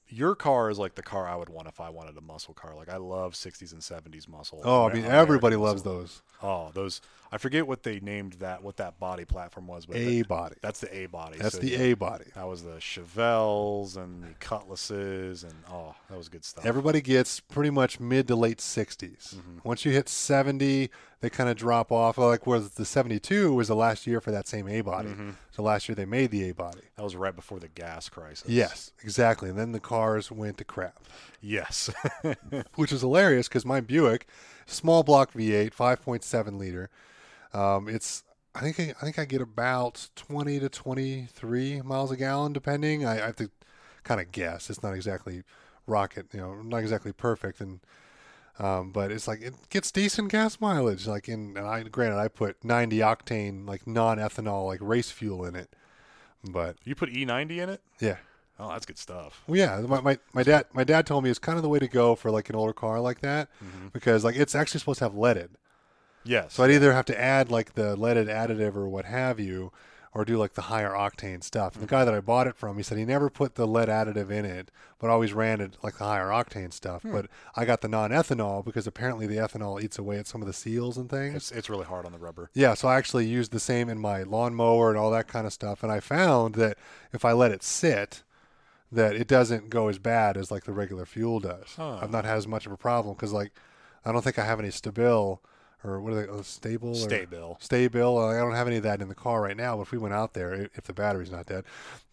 [0.08, 2.76] your car is like the car I would want if I wanted a muscle car.
[2.76, 4.62] Like I love 60s and 70s muscle.
[4.64, 7.02] oh, I mean, American everybody loves those Oh, those
[7.32, 10.56] I forget what they named that what that body platform was, but A that- body.
[10.62, 11.38] that's the A body.
[11.40, 12.26] That's So, the yeah, A body.
[12.36, 16.66] That was the Chevelles and the Cutlasses and oh, that was good stuff.
[16.66, 19.36] Everybody gets pretty much mid to late 60s.
[19.36, 19.58] Mm-hmm.
[19.64, 20.90] Once you hit 70,
[21.22, 22.18] they kind of drop off.
[22.18, 25.10] Like was the 72 was the last year for that same A body.
[25.10, 25.30] Mm-hmm.
[25.52, 26.82] So last year they made the A body.
[26.96, 28.50] that was right before the gas crisis.
[28.50, 29.50] Yes, exactly.
[29.50, 31.00] And then the cars went to crap,
[31.42, 31.90] Yes.
[32.76, 34.28] which is hilarious because my Buick,
[34.66, 36.90] small block V8, 5.7 liter.
[37.54, 38.24] Um, it's
[38.54, 43.06] I think I, I think I get about 20 to 23 miles a gallon, depending.
[43.06, 43.50] I, I have to
[44.04, 44.70] kind of guess.
[44.70, 45.44] It's not exactly
[45.88, 47.60] rocket, you know, not exactly perfect.
[47.62, 47.80] And
[48.58, 51.08] Um, but it's like it gets decent gas mileage.
[51.08, 55.56] Like in, and I granted I put 90 octane like non-ethanol like race fuel in
[55.56, 55.76] it,
[56.44, 57.82] but You put E90 in it?
[58.00, 58.18] yeah,
[58.58, 59.44] Oh, that's good stuff.
[59.48, 59.82] well, yeah.
[59.82, 62.16] My, my my dad my dad told me it's kind of the way to go
[62.16, 63.50] for like an older car like that
[63.92, 65.50] because like it's actually supposed to have leaded.
[66.24, 66.54] Yes.
[66.54, 69.74] So I'd either have to add like the leaded additive or what have you,
[70.16, 71.74] or do like the higher octane stuff.
[71.74, 71.96] And the mm-hmm.
[71.96, 74.46] guy that I bought it from, he said he never put the lead additive in
[74.46, 77.02] it, but always ran it like the higher octane stuff.
[77.02, 77.12] Hmm.
[77.12, 80.54] But I got the non-ethanol because apparently the ethanol eats away at some of the
[80.54, 81.36] seals and things.
[81.36, 82.50] it's, it's really hard on the rubber.
[82.54, 85.52] Yeah, so I actually used the same in my lawnmower and all that kind of
[85.52, 86.78] stuff, and I found that
[87.12, 88.24] if I let it sit,
[88.90, 91.74] that it doesn't go as bad as like the regular fuel does.
[91.76, 91.98] Huh.
[92.02, 93.52] I've not had as much of a problem because like
[94.06, 95.40] I don't think I have any stabil
[95.86, 97.58] or what are they uh, stable or Sta-Bil.
[97.60, 98.18] stay bill.
[98.18, 99.76] Uh, I don't have any of that in the car right now.
[99.76, 101.64] But if we went out there, if the battery's not dead,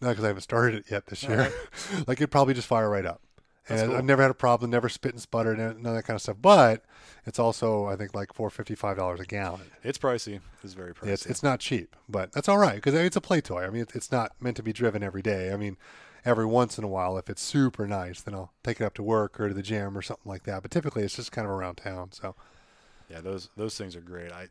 [0.01, 1.51] not because I haven't started it yet this year,
[2.07, 3.21] like it'd probably just fire right up.
[3.69, 3.97] And That's cool.
[3.97, 6.21] I've never had a problem, never spit and sputtered, and none of that kind of
[6.21, 6.37] stuff.
[6.41, 6.83] But
[7.25, 9.71] it's also, I think, like four fifty five dollars a gallon.
[9.83, 10.41] It's pricey.
[10.63, 11.07] It's very pricey.
[11.07, 13.63] It's it's not cheap, but that's all right because it's a play toy.
[13.63, 15.53] I mean, it's not meant to be driven every day.
[15.53, 15.77] I mean,
[16.25, 19.03] every once in a while, if it's super nice, then I'll take it up to
[19.03, 20.61] work or to the gym or something like that.
[20.61, 22.11] But typically, it's just kind of around town.
[22.11, 22.35] So
[23.13, 24.31] yeah, those those things are great.
[24.31, 24.47] I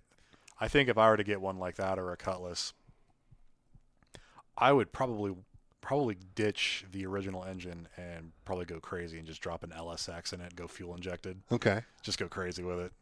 [0.60, 2.72] I think if I were to get one like that or a Cutlass,
[4.56, 5.34] I would probably
[5.80, 10.40] probably ditch the original engine and probably go crazy and just drop an LSX in
[10.40, 12.92] it, go fuel injected, okay, just go crazy with it.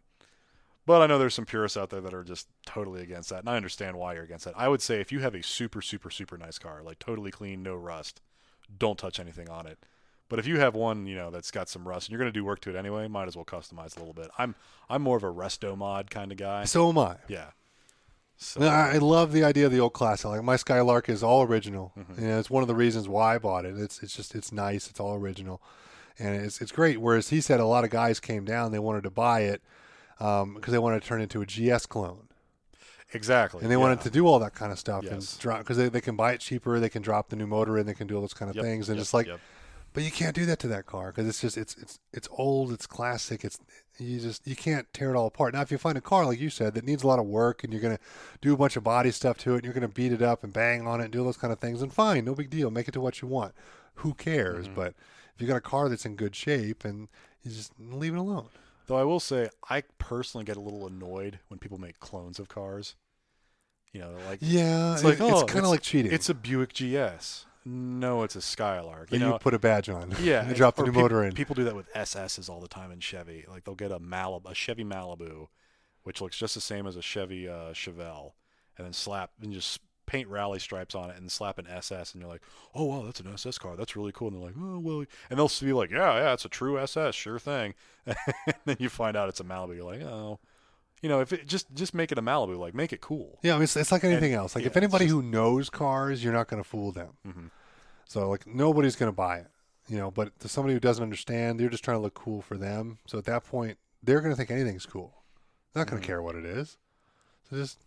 [0.86, 3.50] But I know there's some purists out there that are just totally against that, and
[3.50, 4.54] I understand why you're against that.
[4.56, 7.62] I would say if you have a super super super nice car, like totally clean,
[7.62, 8.22] no rust,
[8.78, 9.78] don't touch anything on it.
[10.30, 12.38] But if you have one, you know, that's got some rust and you're going to
[12.38, 14.30] do work to it anyway, might as well customize a little bit.
[14.38, 14.54] I'm
[14.88, 16.64] I'm more of a resto mod kind of guy.
[16.64, 17.16] so am I.
[17.28, 17.50] Yeah.
[18.42, 20.24] So I love the idea of the old classic.
[20.24, 21.92] Like my Skylark is all original.
[21.98, 22.22] Mm-hmm.
[22.22, 23.76] You know, it's one of the reasons why I bought it.
[23.76, 24.88] It's it's just it's nice.
[24.88, 25.60] It's all original,
[26.18, 27.02] and it's it's great.
[27.02, 29.60] Whereas he said a lot of guys came down, they wanted to buy it
[30.18, 32.28] because they wanted to turn it into a GS clone.
[33.12, 33.60] exactly.
[33.62, 33.80] and they yeah.
[33.80, 35.12] wanted to do all that kind of stuff Yes.
[35.12, 37.76] and drop because they, they can buy it cheaper they can drop the new motor
[37.78, 39.40] in they can do all those kind of Yep, things and yep, it's like yep.
[39.92, 42.72] But you can't do that to that car because it's just it's it's it's old
[42.72, 43.58] it's classic it's
[43.98, 46.40] you just you can't tear it all apart now if you find a car like
[46.40, 48.02] you said that needs a lot of work and you're going to
[48.40, 50.42] do a bunch of body stuff to it and you're going to beat it up
[50.44, 52.70] and bang on it and do those kind of things and fine no big deal
[52.70, 53.52] make it to what you want
[53.96, 54.74] who cares Mm-hmm.
[54.74, 54.94] but
[55.34, 57.08] if you got a car that's in good shape and
[57.42, 58.48] you just leave it alone
[58.86, 62.48] Though I will say, I personally get a little annoyed when people make clones of
[62.48, 62.96] cars.
[63.92, 66.34] You know, like yeah It's it's, like, oh, it's kind of like cheating it's a
[66.34, 67.46] Buick GS.
[67.64, 69.12] No, it's a Skylark.
[69.12, 71.54] You That you put a badge on yeah, you drop the new motor in People
[71.54, 73.44] do that with SSs all the time in Chevy.
[73.48, 75.48] Like they'll get a Malibu, a Chevy Malibu,
[76.02, 78.32] which looks just the same as a Chevy uh, Chevelle,
[78.78, 82.22] and then slap and just paint rally stripes on it and slap an SS, and
[82.22, 82.42] you're like,
[82.74, 83.76] oh wow, that's an SS car.
[83.76, 84.28] That's really cool.
[84.28, 87.14] And they're like, oh well, and they'll be like, yeah, yeah, it's a true SS,
[87.14, 87.74] sure thing.
[88.06, 88.16] and
[88.64, 89.76] then you find out it's a Malibu.
[89.76, 90.40] You're like, oh.
[91.02, 93.38] You know, if it just just make it a Malibu, like make it cool.
[93.42, 94.54] Yeah, I mean, it's, it's like anything else.
[94.54, 97.10] Like yeah, if anybody it's who knows cars, you're not going to fool them.
[97.26, 97.50] Mhm.
[98.06, 99.46] So like nobody's going to buy it,
[99.88, 100.10] you know.
[100.10, 102.98] But to somebody who doesn't understand, they're just trying to look cool for them.
[103.06, 105.14] So at that point, they're going to think anything's cool.
[105.72, 106.76] They're not going to care what it is.
[107.48, 107.78] So just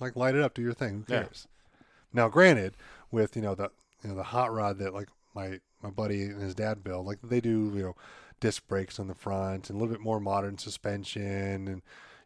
[0.00, 1.04] like light it up, do your thing.
[1.06, 1.22] Who Yeah.
[1.24, 1.46] cares?
[2.12, 2.74] Now, granted,
[3.10, 3.70] with you know the
[4.02, 7.18] you know the hot rod that like my my buddy and his dad build, like
[7.22, 7.96] they do you know
[8.40, 11.82] disc brakes on the front and a little bit more modern suspension and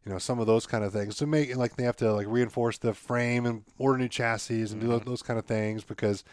[0.07, 2.27] you know some of those kind of things to make like they have to like
[2.29, 4.91] reinforce the frame and order new chassis and do mm-hmm.
[4.91, 6.25] those, those kind of things because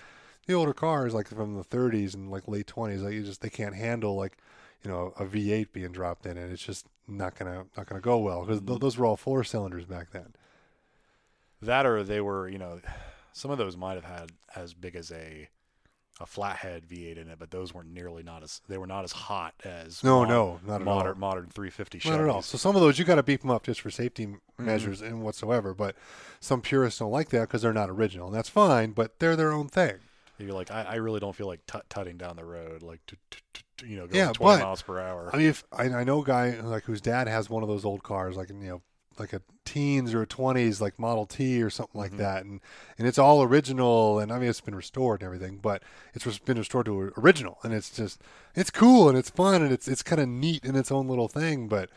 [0.46, 3.50] the older cars like from the 30s and like late 20s like you just they
[3.50, 4.38] can't handle like
[4.84, 6.52] you know a V8 being dropped in it.
[6.52, 8.80] It's just not gonna not gonna go well because th- mm-hmm.
[8.80, 10.34] those were all four cylinders back then.
[11.62, 12.82] That or they were, you know,
[13.34, 15.50] some of those might have had as big as a
[16.20, 19.12] a flathead V8 in it, but those weren't nearly not as they were not as
[19.12, 20.96] hot as No, mod- no, not at all.
[20.96, 22.12] modern modern 350 Chevys.
[22.12, 22.42] Not at all.
[22.42, 24.66] So some of those you got to beef them up just for safety m mm-hmm.
[24.66, 25.74] measures and whatsoever.
[25.74, 25.96] But
[26.40, 28.92] some purists don't like that because they're not original, and that's fine.
[28.92, 29.96] But they're their own thing.
[30.40, 33.00] You're like, I, I really don't feel like tut tutting down the road, like
[33.84, 35.30] you know, going Yeah, 20 but- miles per hour.
[35.34, 37.86] I mean, if I, I know a guy like whose dad has one of those
[37.86, 38.82] old cars, like you know,
[39.20, 42.60] like a teens or a twenties, like Model T or something like that, and
[42.98, 45.84] and it's all original, and I mean it's been restored and everything, but
[46.14, 48.22] it's been restored to original, and it's just
[48.56, 51.28] it's cool and it's fun and it's it's kind of neat in its own little
[51.28, 51.90] thing, but.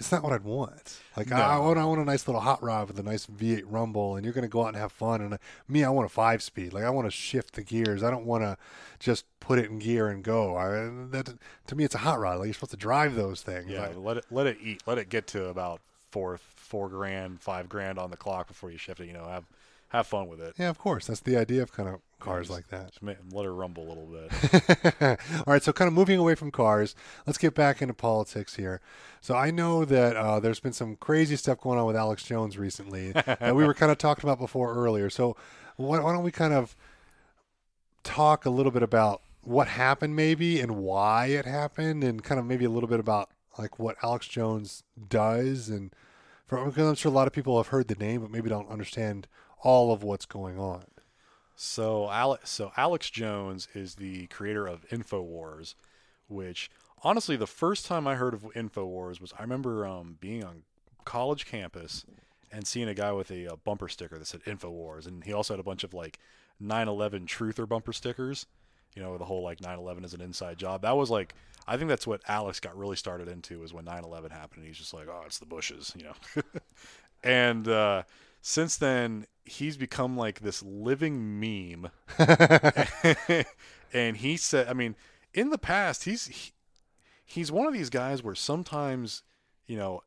[0.00, 1.00] It's not what I'd want.
[1.16, 3.64] Like I, I want, I want a nice little hot rod with a nice V8
[3.66, 5.20] rumble, and you're going to go out and have fun.
[5.20, 6.72] And uh, me, I want a five speed.
[6.72, 8.04] Like I want to shift the gears.
[8.04, 8.56] I don't want to
[9.00, 10.54] just put it in gear and go.
[10.56, 10.68] I,
[11.10, 11.36] that
[11.66, 12.38] to me, it's a hot rod.
[12.38, 13.70] Like you're supposed to drive those things.
[13.70, 15.80] yeah, let it let it eat, let it get to about
[16.12, 16.38] four
[16.68, 19.06] four grand, five grand on the clock before you shift it.
[19.06, 19.44] You know, have
[19.88, 20.54] have fun with it.
[20.58, 21.06] Yeah, of course.
[21.06, 22.92] That's the idea of kind of cars like that.
[22.92, 25.20] Just let her rumble a little bit.
[25.46, 26.94] All right, so kind of moving away from cars,
[27.26, 28.82] let's get back into politics here.
[29.22, 32.58] So I know that uh, there's been some crazy stuff going on with Alex Jones
[32.58, 35.08] recently that we were kind of talking about before earlier.
[35.08, 35.36] So
[35.76, 36.76] why, why don't we kind of
[38.02, 42.44] talk a little bit about what happened maybe and why it happened and kind of
[42.44, 45.94] maybe a little bit about like what Alex Jones does and
[46.48, 49.28] because I'm sure a lot of people have heard the name but maybe don't understand
[49.62, 50.84] all of what's going on.
[51.56, 55.74] So Alex, so Alex Jones is the creator of Infowars,
[56.28, 56.70] which
[57.02, 60.62] honestly, the first time I heard of Infowars was I remember um, being on
[61.04, 62.04] college campus
[62.52, 65.54] and seeing a guy with a, a bumper sticker that said Infowars, and he also
[65.54, 66.18] had a bunch of like
[66.62, 68.46] 9/11 truther bumper stickers.
[68.94, 70.82] You know, the whole like 9/11 is an inside job.
[70.82, 71.34] That was like
[71.68, 74.58] I think that's what Alex got really started into was when 9/11 happened.
[74.58, 76.42] And he's just like, oh, it's the Bushes, you know.
[77.22, 78.02] and uh,
[78.40, 81.90] since then, he's become like this living meme.
[83.92, 84.96] and he said, I mean,
[85.34, 86.52] in the past, he's he,
[87.24, 89.22] he's one of these guys where sometimes,
[89.66, 90.02] you know,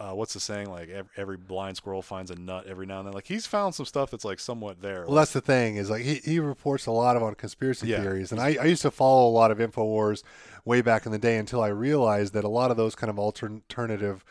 [0.00, 0.70] uh, what's the saying?
[0.70, 3.12] Like every, every blind squirrel finds a nut every now and then.
[3.12, 5.04] Like he's found some stuff that's like somewhat there.
[5.06, 8.00] Well, that's the thing is like he, he reports a lot of on conspiracy Yeah.
[8.00, 10.22] theories, and I, I used to follow a lot of Infowars
[10.64, 13.18] way back in the day until I realized that a lot of those kind of
[13.18, 14.24] alternative,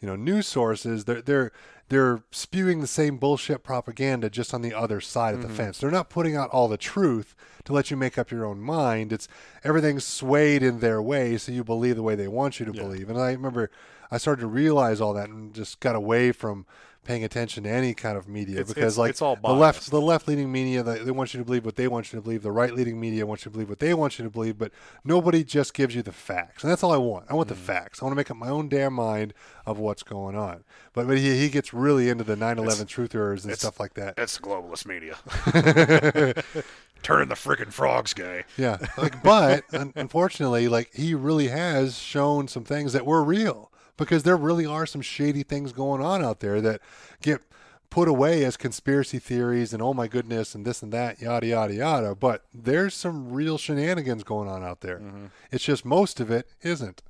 [0.00, 1.52] you know, news sources they're they're
[1.88, 5.78] they're spewing the same bullshit propaganda just on the other side of the fence.
[5.78, 9.12] They're not putting out all the truth to let you make up your own mind.
[9.12, 9.28] It's
[9.62, 12.82] everything's swayed in their way, so you believe the way they want you to Yeah.
[12.82, 13.08] believe.
[13.08, 13.70] And I remember
[14.10, 16.66] I started to realize all that and just got away from
[17.04, 19.90] paying attention to any kind of media It's- because it's- like it's all the left
[19.92, 22.22] the left leaning media they, they want you to believe what they want you to
[22.22, 22.42] believe.
[22.42, 24.72] The right leaning media wants you to believe what they want you to believe but
[25.04, 27.26] nobody just gives you the facts and that's all i want.
[27.30, 27.58] I want the Mm.
[27.58, 28.02] facts.
[28.02, 29.34] I want to make up my own damn mind
[29.66, 30.64] of what's going on.
[30.94, 34.14] But, but he, he gets really into the 9-11 truthers and stuff like that.
[34.18, 35.16] It's the globalist media.
[37.04, 38.42] Turning the freaking frogs gay.
[38.56, 43.70] yeah like but un- unfortunately like he really has shown some things that were real
[43.96, 46.80] because there really are some shady things going on out there that
[47.22, 47.40] get
[47.88, 51.72] put away as conspiracy theories and oh my goodness and this and that yada yada
[51.74, 55.26] yada but there's some real shenanigans going on out there mm-hmm.
[55.52, 57.02] it's just most of it isn't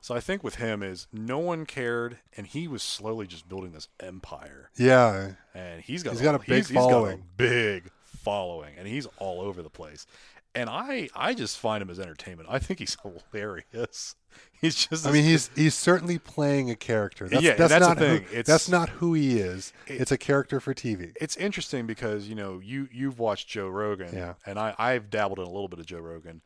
[0.00, 3.72] So I think with him is no one cared, and he was slowly just building
[3.72, 4.68] this empire.
[4.76, 7.22] yeah And he's got He's got a big he's- he's got a following.
[7.38, 10.06] big following, and he's all over the place.
[10.54, 12.48] And I I just find him as entertainment.
[12.50, 12.96] I think he's
[13.32, 14.14] hilarious.
[14.60, 17.28] He's just I mean, he's he's certainly playing a character.
[17.28, 18.22] That's, Yeah, that's, that's not thing.
[18.22, 19.72] Who, It's- that's not who he is.
[19.86, 21.12] It- it's a character for TV.
[21.20, 24.34] it's interesting because you know you you've watched Joe Rogan, Yeah.
[24.46, 26.40] and I I've dabbled in a little bit of Joe Rogan.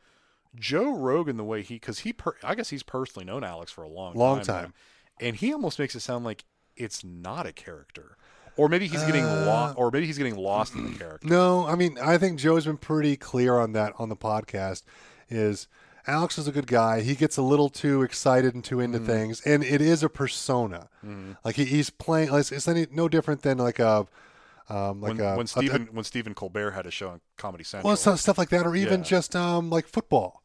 [0.55, 3.83] Joe Rogan, the way he because he per, I guess he's personally known Alex for
[3.83, 4.73] a long Long time, time.
[5.21, 6.45] now, and he almost makes it sound like
[6.75, 8.17] it's not a character,
[8.59, 11.27] or maybe he's getting Uh, lost, or maybe he's getting lost in the character.
[11.27, 14.83] No, I mean, I think Joe's been pretty clear on that on the podcast.
[15.29, 15.67] Is
[16.07, 17.01] Alex is a good guy.
[17.01, 19.07] He gets a little too excited and too into Mm-hmm.
[19.07, 20.89] things, and it is a persona.
[21.43, 22.33] Like he, he's playing.
[22.33, 24.07] It's, it's any, no different than like a,
[24.69, 27.63] um, like when, a, when a- Stephen when Stephen Colbert had a show on Comedy
[27.63, 27.89] Central.
[27.89, 29.05] well, stuff like that, or even Yeah.
[29.05, 30.41] just um, like football.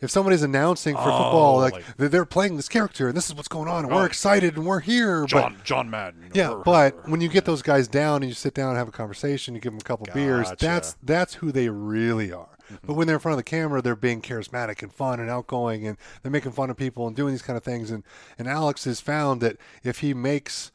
[0.00, 3.34] If somebody's announcing for Oh, football, like, like- they're, playing this character, and this is
[3.34, 3.96] what's going on, and Oh.
[3.96, 5.22] we're excited, and we're here.
[5.22, 6.22] but John John Madden.
[6.22, 8.78] you know, Yeah, but when you get those guys down and you sit down and
[8.78, 10.52] have a conversation, you give them a couple beers.
[10.58, 12.46] That's that's who they really are.
[12.70, 12.86] Mm-hmm.
[12.86, 15.86] But when they're in front of the camera, they're being charismatic and fun and outgoing,
[15.86, 17.90] and they're making fun of people and doing these kind of things.
[17.90, 18.04] And
[18.38, 20.70] and Alex has found that if he makes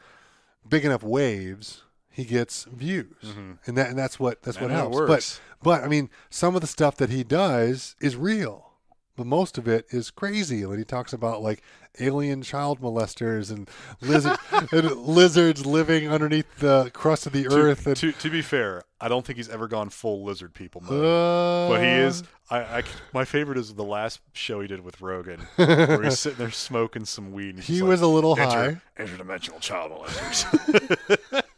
[0.68, 3.54] big enough waves, he gets views, mm-hmm.
[3.66, 4.96] and that and that's what that's what helps.
[4.96, 5.40] works.
[5.62, 8.74] But but I mean, some of the stuff that he does is real.
[9.18, 10.66] But most of it is crazy.
[10.66, 11.62] When he talks about like
[12.02, 13.70] alien child molesters and
[14.02, 14.38] lizard
[14.74, 18.84] and lizards living underneath the crust of the to, earth, and to, to be fair,
[19.00, 21.06] I don't think he's ever gone full lizard people mode.
[21.06, 22.24] uh, but he is.
[22.50, 22.84] I, I
[23.14, 27.06] my favorite is the last show he did with Rogan, where he's sitting there smoking
[27.06, 27.56] some weed.
[27.56, 29.02] And He was like, a little "Inter- high.
[29.04, 31.44] Interdimensional child molesters.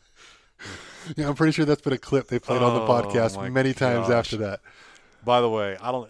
[1.16, 3.74] Yeah, I'm pretty sure that's been a clip they played on the Oh, podcast many
[3.74, 4.60] times after that.
[5.24, 6.10] By the way, I don't.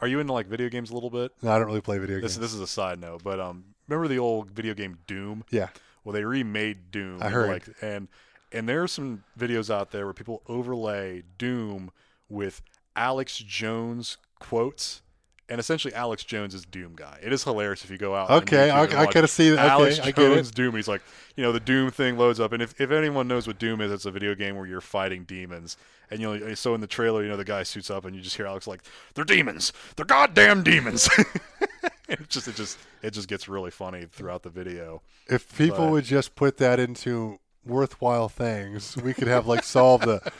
[0.00, 1.32] Are, you into like video games a little bit?
[1.42, 2.40] No, I don't really play video This games.
[2.40, 5.44] this is a side note, but um, remember the old video game Doom?
[5.50, 5.68] yeah,
[6.04, 7.22] Well, they remade Doom.
[7.22, 7.48] I heard.
[7.48, 8.08] Like, and
[8.52, 11.90] and there are some videos out there where people overlay Doom
[12.28, 12.62] with
[12.96, 15.02] Alex Jones quotes,
[15.48, 17.18] and essentially Alex Jones is Doom guy.
[17.22, 18.30] It is hilarious if you go out.
[18.30, 19.58] Okay, I- I kinda see that.
[19.64, 20.50] Okay, Alex I get Jones.
[20.50, 20.74] Doom.
[20.76, 21.02] He's like,
[21.36, 23.90] you know, the Doom thing loads up, and if, if anyone knows what Doom is,
[23.92, 25.76] it's a video game where you're fighting demons.
[26.10, 28.22] And you know, so in the trailer, you know, the guy suits up, and you
[28.22, 28.80] just hear Alex like,
[29.14, 29.72] "They're demons.
[29.96, 31.08] They're goddamn demons."
[32.08, 35.02] it just, it just, it just gets really funny throughout the video.
[35.28, 37.38] if people But- would just put that into
[37.68, 40.32] worthwhile things, we could have like solve the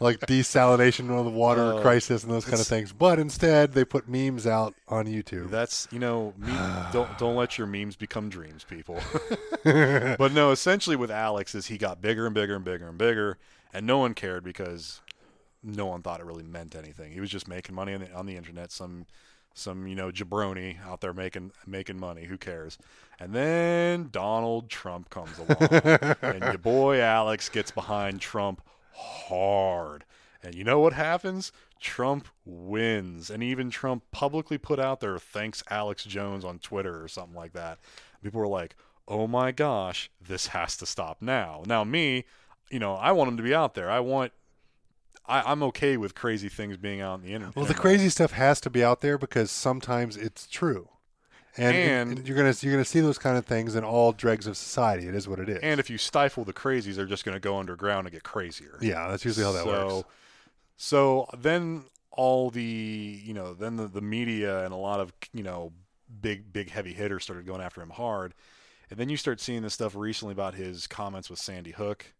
[0.00, 2.92] like desalination of the water Uh, crisis and those kind of things.
[2.92, 5.50] But instead, they put memes out on YouTube.
[5.50, 9.00] That's you know, meme, don't don't let your memes become dreams, people.
[9.64, 13.38] but no, essentially with Alex is he got bigger and bigger and bigger and bigger,
[13.72, 15.00] and no one cared because
[15.62, 17.12] no one thought it really meant anything.
[17.12, 18.70] He was just making money on the, on the internet.
[18.70, 19.06] Some
[19.54, 22.24] some you know jabroni out there making making money.
[22.24, 22.78] Who cares?
[23.18, 28.60] And then Donald Trump comes along, and your boy Alex gets behind Trump
[28.92, 30.04] hard.
[30.42, 31.52] And you know what happens?
[31.80, 33.30] Trump wins.
[33.30, 37.52] And even Trump publicly put out there, thanks Alex Jones on Twitter or something like
[37.52, 37.78] that.
[38.22, 38.76] People were like,
[39.06, 41.62] oh my gosh, this has to stop now.
[41.66, 42.24] Now, me,
[42.70, 43.90] you know, I want him to be out there.
[43.90, 44.32] I want,
[45.26, 47.56] I, I'm okay with crazy things being out on the internet.
[47.56, 50.88] well, the crazy stuff has to be out there because sometimes it's true.
[51.56, 54.46] And, And- and you're gonna you're gonna see those kind of things in all dregs
[54.46, 55.06] of society.
[55.06, 55.58] It is what it is.
[55.62, 58.76] And if you stifle the crazies, they're just going to go underground and get crazier.
[58.80, 60.08] yeah, that's usually how that so, works.
[60.76, 62.62] So then all the
[63.24, 65.72] you know then the, the media and a lot of you know
[66.20, 68.34] big big heavy hitters started going after him hard,
[68.90, 72.14] and then you start seeing this stuff recently about his comments with Sandy Hook.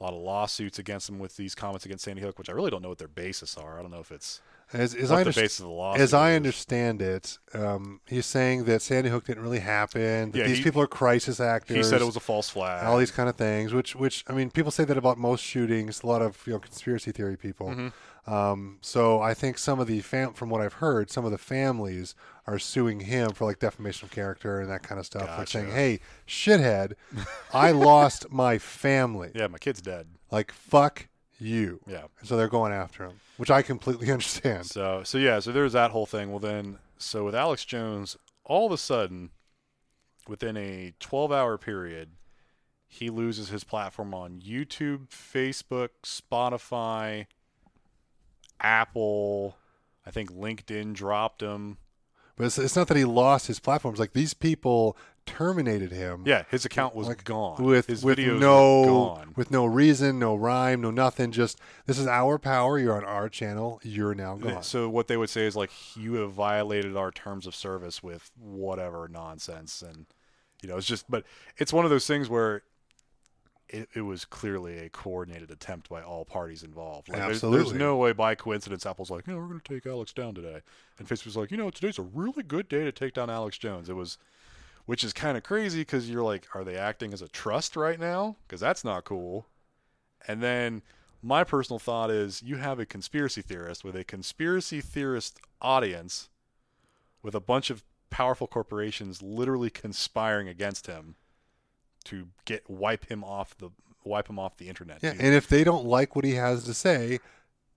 [0.00, 2.70] A lot of lawsuits against him with these comments against Sandy Hook, which I really
[2.70, 3.78] don't know what their basis are.
[3.78, 4.40] I don't know if it's
[4.72, 6.00] As, as I the basis of the lawsuit.
[6.00, 6.36] As I is.
[6.36, 10.30] understand it, um, he's saying that Sandy Hook didn't really happen.
[10.30, 11.76] That Yeah, these he- people are crisis actors.
[11.76, 12.86] he said it was a false flag.
[12.86, 13.74] all these kind of things.
[13.74, 16.02] Which, which I mean, people say that about most shootings.
[16.02, 17.68] A lot of you know conspiracy theory people.
[17.68, 17.88] Mm-hmm.
[18.26, 21.38] Um, so I think some of the fam- from what I've heard, some of the
[21.38, 22.14] families
[22.46, 25.28] are suing him for like defamation of character and that kind of stuff.
[25.38, 26.92] Like saying, "Hey, shithead,
[27.52, 29.30] I lost my family.
[29.34, 30.06] yeah, my kid's dead.
[30.30, 32.04] Like fuck you." Yeah.
[32.18, 34.66] And so they're going after him, which I completely understand.
[34.66, 36.30] So so yeah, so there's that whole thing.
[36.30, 39.30] Well then, so with Alex Jones, all of a sudden,
[40.28, 42.10] within a 12-hour period,
[42.86, 47.26] he loses his platform on YouTube, Facebook, Spotify,
[48.60, 49.56] Apple.
[50.06, 51.78] I think LinkedIn dropped him.
[52.36, 53.98] But it's, it's not that he lost his platforms.
[53.98, 54.96] Like these people
[55.26, 56.22] terminated him.
[56.26, 57.62] Yeah, his account was Like, gone.
[57.62, 61.32] with his with videos no with no reason, no rhyme, no nothing.
[61.32, 62.78] Just this is our power.
[62.78, 63.78] You're on our channel.
[63.82, 64.62] You're now gone.
[64.62, 68.30] So what they would say is like you have violated our terms of service with
[68.38, 70.06] whatever nonsense, and
[70.62, 71.10] you know it's just.
[71.10, 71.24] But
[71.58, 72.62] it's one of those things where
[73.72, 77.08] it, it was clearly a coordinated attempt by all parties involved.
[77.08, 80.12] Like, there's- There's, no way by coincidence Apple's like, you we're going to take Alex
[80.12, 80.60] down today,
[80.98, 83.88] and Facebook's like, you know, today's a really good day to take down Alex Jones.
[83.88, 84.18] It was.
[84.86, 88.00] Which is kind of crazy because you're like, are they acting as a trust right
[88.00, 88.34] now?
[88.48, 89.46] Because that's not cool.
[90.26, 90.82] And then
[91.22, 96.28] my personal thought is you have a conspiracy theorist with a conspiracy theorist audience
[97.22, 101.14] with a bunch of powerful corporations literally conspiring against him
[102.04, 103.70] to get wipe him off the
[104.04, 104.98] wipe him off the internet.
[105.02, 105.20] yeah, dude.
[105.20, 107.18] and if they don't like what he has to say,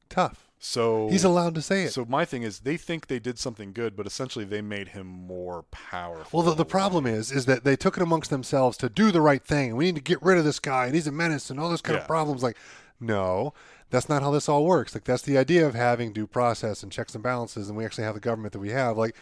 [0.09, 0.49] tough.
[0.59, 1.91] so He's allowed to say it.
[1.91, 5.05] so my thing is they think they did something good, but essentially they made him
[5.07, 6.39] more powerful.
[6.39, 9.19] well, the, the problem is, is that they took it amongst themselves to do the
[9.21, 9.75] right thing.
[9.75, 11.81] We need to get rid of this guy, and he's a menace, and all those
[11.81, 12.01] kind Yeah.
[12.03, 12.41] of problems.
[12.43, 12.55] Like,
[13.01, 13.53] no,
[13.89, 14.93] that's not how this all works.
[14.95, 18.05] Like, that's the idea of having due process and checks and balances, and we actually
[18.05, 18.97] have the government that we have.
[18.97, 19.15] Like,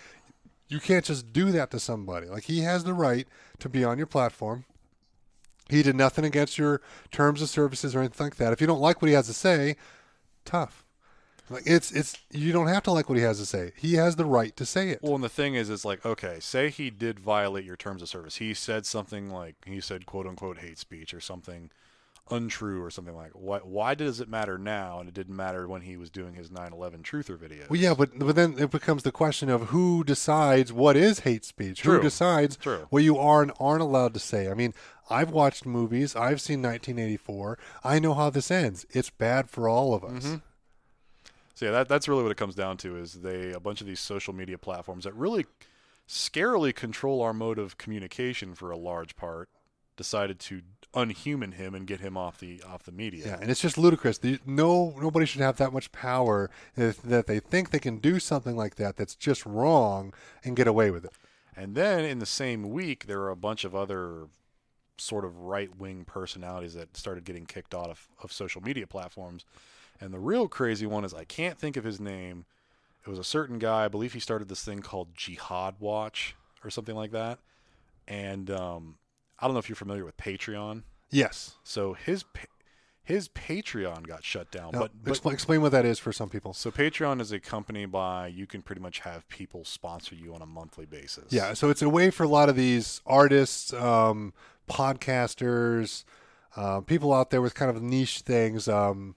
[0.68, 2.28] you can't just do that to somebody.
[2.28, 3.28] Like, he has the right
[3.60, 4.66] to be on your platform.
[5.72, 6.82] He did nothing against your
[7.12, 8.54] terms of services or anything like that.
[8.54, 9.78] If you don't like what he has to say,
[10.46, 10.86] tough.
[11.50, 13.74] Like it's it's you don't have to like what he has to say.
[13.76, 15.00] He has the right to say it.
[15.02, 18.08] Well, and the thing is, it's like, okay, say he did violate your terms of
[18.08, 18.38] service.
[18.38, 21.70] He said something like, he said, quote unquote, hate speech or something
[22.32, 23.32] untrue or something like.
[23.34, 23.60] Why?
[23.60, 27.04] Why does it matter now, and it didn't matter when he was doing his 9/11
[27.04, 27.70] truther videos?
[27.70, 31.46] Well, yeah, but but then it becomes the question of who decides what is hate
[31.46, 31.82] speech.
[31.82, 31.98] True.
[31.98, 32.88] Who decides True.
[32.90, 34.50] what you are and aren't allowed to say?
[34.50, 34.74] I mean,
[35.10, 36.16] I've watched movies.
[36.16, 37.58] I've seen 1984.
[37.84, 38.86] I know how this ends.
[38.92, 40.24] It's bad for all of us.
[40.26, 40.36] Mm-hmm.
[41.54, 42.98] So yeah, that that's really what it comes down to.
[42.98, 45.46] Is they a bunch of these social media platforms that really
[46.08, 49.48] scarily control our mode of communication for a large part
[49.98, 50.62] decided to
[50.94, 53.26] unhuman him and get him off the off the media.
[53.26, 54.18] Yeah, and it's just ludicrous.
[54.18, 58.20] The, no, nobody should have that much power if, that they think they can do
[58.20, 60.14] something like that that's just wrong
[60.44, 61.14] and get away with it.
[61.56, 64.28] And then in the same week, there were a bunch of other
[64.98, 69.46] sort of right wing personalities that started getting kicked out of, of social media platforms.
[70.00, 72.46] And the real crazy one is I can't think of his name.
[73.06, 73.86] It was a certain guy.
[73.86, 77.40] I believe he started this thing called Jihad Watch or something like that.
[78.08, 78.96] And um,
[79.42, 80.84] I don't know if you're familiar with Patreon.
[81.10, 81.56] Yes.
[81.64, 82.24] So his
[83.04, 84.72] his Patreon got shut down.
[84.74, 86.54] Now, but, but explain, explain what that is for some people.
[86.54, 90.42] so Patreon is a company by you can pretty much have people sponsor you on
[90.42, 91.26] a monthly basis.
[91.32, 94.34] Yeah, so it's a way for a lot of these artists, um,
[94.70, 96.04] podcasters,
[96.56, 99.16] uh, people out there with kind of niche things, um,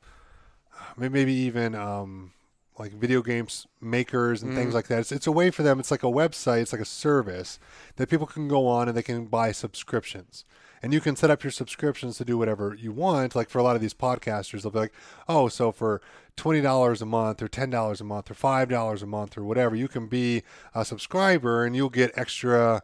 [0.97, 2.33] maybe even um,
[2.79, 4.75] like video games makers and things mm.
[4.75, 5.01] like that.
[5.01, 5.79] It's, it's a way for them.
[5.79, 6.63] It's like a website.
[6.63, 7.59] It's like a service
[7.97, 10.45] that people can go on and they can buy subscriptions.
[10.83, 13.35] And you can set up your subscriptions to do whatever you want.
[13.35, 14.93] Like for a lot of these podcasters, they'll be like,
[15.27, 16.03] "Oh, so for
[16.37, 19.45] twenty dollars a month, or ten dollars a month, or five dollars a month, or
[19.45, 20.43] whatever, you can be
[20.75, 22.83] a subscriber and you'll get extra."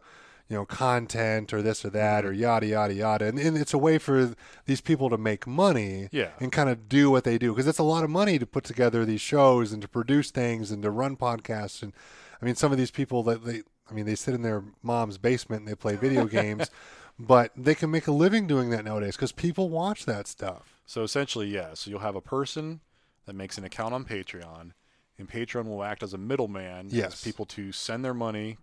[0.51, 2.41] You know, content or this or that or mm-hmm.
[2.41, 6.31] yada yada yada, and, and it's a way for these people to make money, Yeah.
[6.41, 8.65] and kind of do what they do because it's a lot of money to put
[8.65, 11.81] together these shows and to produce things and to run podcasts.
[11.81, 11.93] And
[12.41, 15.17] I mean, some of these people that they, I mean, they sit in their mom's
[15.17, 16.69] basement and they play video games,
[17.17, 20.81] but they can make a living doing that nowadays because people watch that stuff.
[20.85, 21.75] So essentially, yeah.
[21.75, 22.81] So you'll have a person
[23.25, 24.73] that makes an account on Patreon,
[25.17, 27.23] and Patreon will act as a middleman Yes.
[27.23, 28.57] people to send their money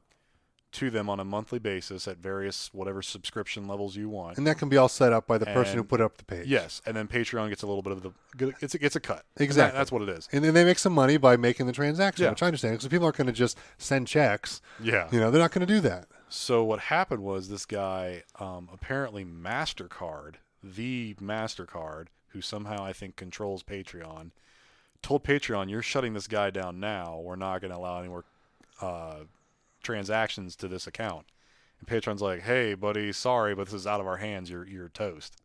[0.70, 4.36] to them on a monthly basis at various whatever subscription levels you want.
[4.36, 6.46] And that can be all set up by the person who put up the page.
[6.46, 8.12] Yes, and then Patreon gets a little bit of the
[8.60, 9.16] it's a, it's a cut.
[9.16, 9.78] And that- Exactly.
[9.78, 10.28] that's what it is.
[10.30, 12.30] And then they make some money by making the transaction, Yeah.
[12.30, 14.60] which I understand because people aren't going to just send checks.
[14.82, 15.08] Yeah.
[15.10, 16.06] You know, they're not going to do that.
[16.28, 23.16] So what happened was this guy, um, apparently Mastercard, the Mastercard, who somehow I think
[23.16, 24.32] controls Patreon,
[25.00, 27.18] told Patreon, "You're shutting this guy down now.
[27.20, 28.24] We're not going to allow any more
[28.82, 29.20] uh,
[29.92, 31.26] transactions to this account."
[31.80, 34.50] And Patreon's like, "Hey, buddy, sorry, but this is out of our hands.
[34.50, 35.36] You're you're toast."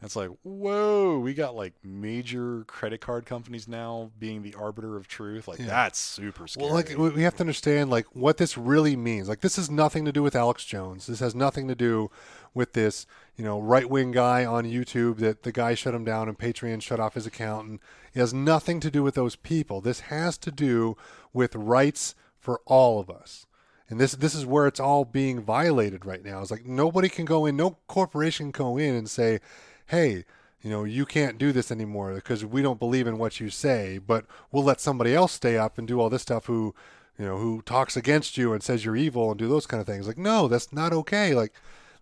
[0.00, 4.96] And it's like, whoa, we got like major credit card companies now being the arbiter
[4.96, 5.46] of truth.
[5.46, 5.66] Like Yeah.
[5.66, 6.64] that's super scary.
[6.64, 9.28] Well, like we we have to understand like what this really means.
[9.28, 11.06] Like this has nothing to do with Alex Jones.
[11.06, 12.10] This has nothing to do
[12.54, 13.06] with this,
[13.36, 16.80] you know, right wing guy on YouTube that the guy shut him down and Patreon
[16.80, 17.68] shut off his account.
[17.68, 17.80] And
[18.14, 19.82] it has nothing to do with those people.
[19.82, 20.96] This has to do
[21.34, 23.46] with rights for all of us.
[23.90, 26.40] And this this is where it's all being violated right now.
[26.40, 29.40] It's like nobody can go in, no corporation can go in and say,
[29.86, 30.24] "Hey,
[30.62, 33.98] you know, you can't do this anymore because we don't believe in what you say,
[33.98, 36.74] but we'll let somebody else stay up and do all this stuff who,
[37.18, 39.86] you know, who talks against you and says you're evil and do those kind of
[39.86, 41.34] things." Like, no, that's not okay.
[41.34, 41.52] Like,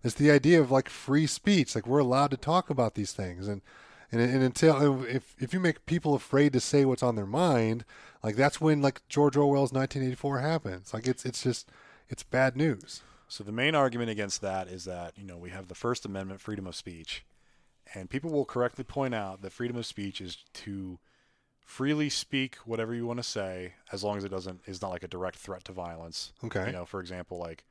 [0.03, 1.75] it's the idea of like free speech.
[1.75, 3.61] Like, we're allowed to talk about these things and.
[4.11, 7.85] And, and until if if you make people afraid to say what's on their mind,
[8.23, 10.93] like that's when like George Orwell's 1984 happens.
[10.93, 11.69] Like it's it's just
[12.07, 13.01] it's bad news.
[13.27, 16.41] So the main argument against that is that you know we have the First Amendment,
[16.41, 17.23] freedom of speech,
[17.93, 20.97] and people will correctly point out that freedom of speech is to
[21.63, 25.03] freely speak whatever you want to say, as long as it doesn't is not like
[25.03, 26.33] a direct threat to violence.
[26.43, 26.65] Okay.
[26.65, 27.63] You know, for example, like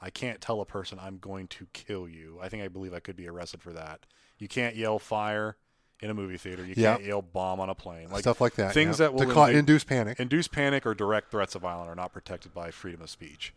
[0.00, 2.38] I can't tell a person I'm going to kill you.
[2.40, 4.06] I think I believe I could be arrested for that.
[4.38, 5.56] You can't yell fire
[6.02, 6.66] in a movie theater.
[6.66, 8.10] You can't yell bomb on a plane.
[8.10, 8.74] Like Stuff like that.
[8.74, 9.06] Things yeah.
[9.06, 10.18] that will induce panic.
[10.20, 13.54] Induce panic or direct threats of violence are not protected by freedom of speech.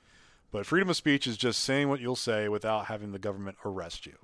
[0.52, 4.06] But freedom of speech is just saying what you'll say without having the government arrest
[4.06, 4.18] you.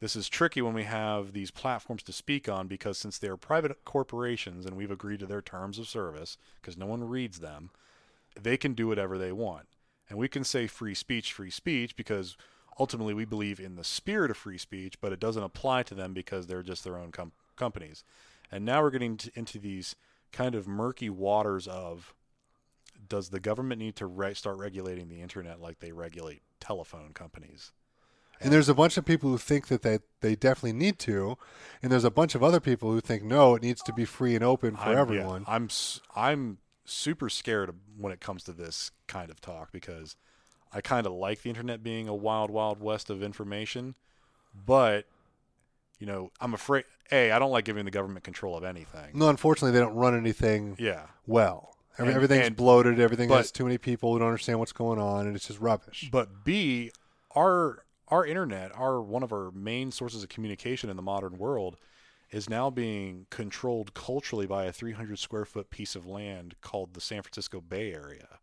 [0.00, 3.36] This is tricky when we have these platforms to speak on because since they are
[3.36, 7.70] private corporations and we've agreed to their terms of service because no one reads them,
[8.40, 9.66] they can do whatever they want.
[10.08, 12.36] And we can say free speech, free speech because
[12.78, 16.14] ultimately we believe in the spirit of free speech, but it doesn't apply to them
[16.14, 18.04] because they're just their own com- companies.
[18.50, 19.96] And now we're getting to, into these
[20.32, 22.14] kind of murky waters of
[23.08, 27.72] does the government need to re- start regulating the internet like they regulate telephone companies?
[28.40, 31.36] And there's a bunch of people who think that they, they definitely need to,
[31.82, 34.36] and there's a bunch of other people who think no, it needs to be free
[34.36, 35.44] and open for I'm, yeah, everyone.
[35.48, 40.16] I'm s- I'm super scared when it comes to this kind of talk because
[40.72, 43.94] I kind of like the internet being a wild, wild west of information,
[44.66, 45.06] but
[45.98, 46.84] you know, I'm afraid.
[47.10, 49.12] A, I don't like giving the government control of anything.
[49.18, 51.74] No, unfortunately, they don't run anything Yeah, well.
[51.98, 53.00] Every, And- everything's and- bloated.
[53.00, 55.58] Everything but- has too many people who don't understand what's going on, and it's just
[55.60, 56.08] rubbish.
[56.12, 56.90] but B,
[57.34, 61.76] our our internet, our one of our main sources of communication in the modern world,
[62.30, 67.00] is now being controlled culturally by a 300 square foot piece of land called the
[67.00, 68.38] San Francisco Bay Area,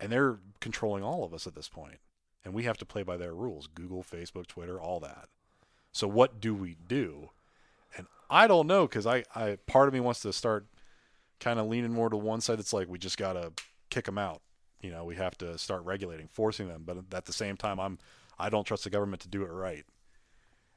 [0.00, 1.98] and they're controlling all of us at this point,
[2.44, 3.66] and we have to play by their rules.
[3.66, 5.28] Google, Facebook, Twitter, all that.
[5.92, 7.30] So what do we do?
[7.96, 10.66] And I don't know because I, I part of me wants to start
[11.40, 12.60] kind of leaning more to one side.
[12.60, 13.52] It's like we just gotta
[13.90, 14.42] kick them out.
[14.80, 16.84] You know, we have to start regulating, forcing them.
[16.86, 17.98] But at the same time, I'm
[18.38, 19.84] I don't trust the government to do it right.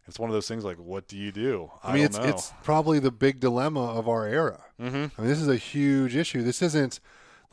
[0.05, 1.71] It's one of those things like, what do you do?
[1.81, 2.25] I, I mean, it's know.
[2.25, 4.61] it's probably the big dilemma of our era.
[4.81, 4.95] mm-hmm.
[4.95, 6.41] I mean, this is a huge issue.
[6.43, 6.99] This isn't,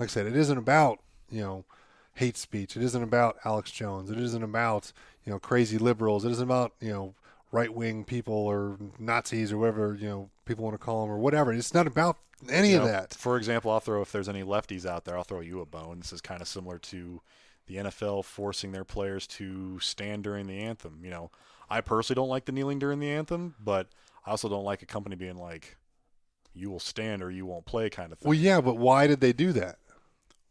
[0.01, 0.99] like I said, it isn't about
[1.31, 1.65] you know
[2.15, 2.77] hate speech.
[2.77, 4.11] It isn't about Alex Jones.
[4.11, 4.93] It isn't about
[5.25, 6.25] you know crazy liberals.
[6.25, 7.15] It isn't about you know
[7.53, 11.19] right wing people or Nazis or whatever you know people want to call them or
[11.19, 11.53] whatever.
[11.53, 12.17] It's not about
[12.49, 13.15] any You of know, that.
[13.15, 16.01] For example, I'll throw if there's any lefties out there, I'll throw you a bone.
[16.01, 17.21] This is kind of similar to
[17.67, 21.01] the NFL forcing their players to stand during the anthem.
[21.05, 21.31] You know,
[21.69, 23.89] I personally don't like the kneeling during the anthem, but
[24.27, 25.77] I also don't like a company being like,
[26.55, 28.29] "You will stand or you won't play," kind of thing.
[28.29, 29.79] Well, yeah, but why did they do that?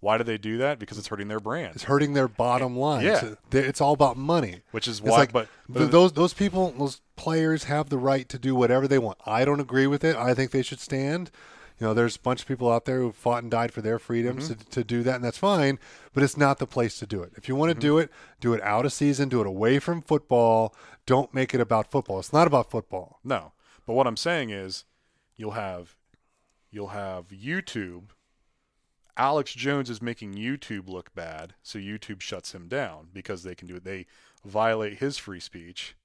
[0.02, 0.80] Why do they do that?
[0.80, 1.76] Because it's hurting their brand.
[1.76, 3.06] It's hurting their bottom line.
[3.06, 3.34] Yeah.
[3.52, 4.62] It's all about money.
[4.72, 8.28] Which is why, like but, but Th- those those people, those players have the right
[8.30, 9.18] to do whatever they want.
[9.26, 10.16] I don't agree with it.
[10.16, 11.32] I think they should stand.
[11.82, 14.00] You know, there's a bunch of people out there who fought and died for their
[14.00, 14.60] freedoms Mm-hmm.
[14.60, 15.80] to, to do that, and that's fine.
[16.14, 17.32] But it's not the place to do it.
[17.38, 17.80] If you want to Mm-hmm.
[17.82, 18.10] do it,
[18.42, 19.30] do it out of season.
[19.30, 20.74] Do it away from football.
[21.06, 22.20] Don't make it about football.
[22.20, 23.20] It's not about football.
[23.24, 23.54] No,
[23.86, 24.84] but what I'm saying is,
[25.38, 25.96] you'll have,
[26.70, 28.10] you'll have YouTube.
[29.20, 33.68] Alex Jones is making YouTube look bad, so YouTube shuts him down because they can
[33.68, 33.84] do it.
[33.84, 34.06] They
[34.46, 35.98] violate his free speech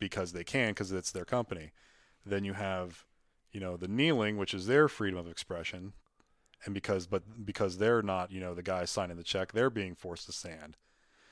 [0.00, 1.70] because they can, because it's their company.
[2.26, 3.04] Then you have,
[3.52, 5.92] you know, the kneeling, which is their freedom of expression,
[6.64, 9.94] and because, but because they're not, you know, the guy signing the check, they're being
[9.94, 10.76] forced to stand.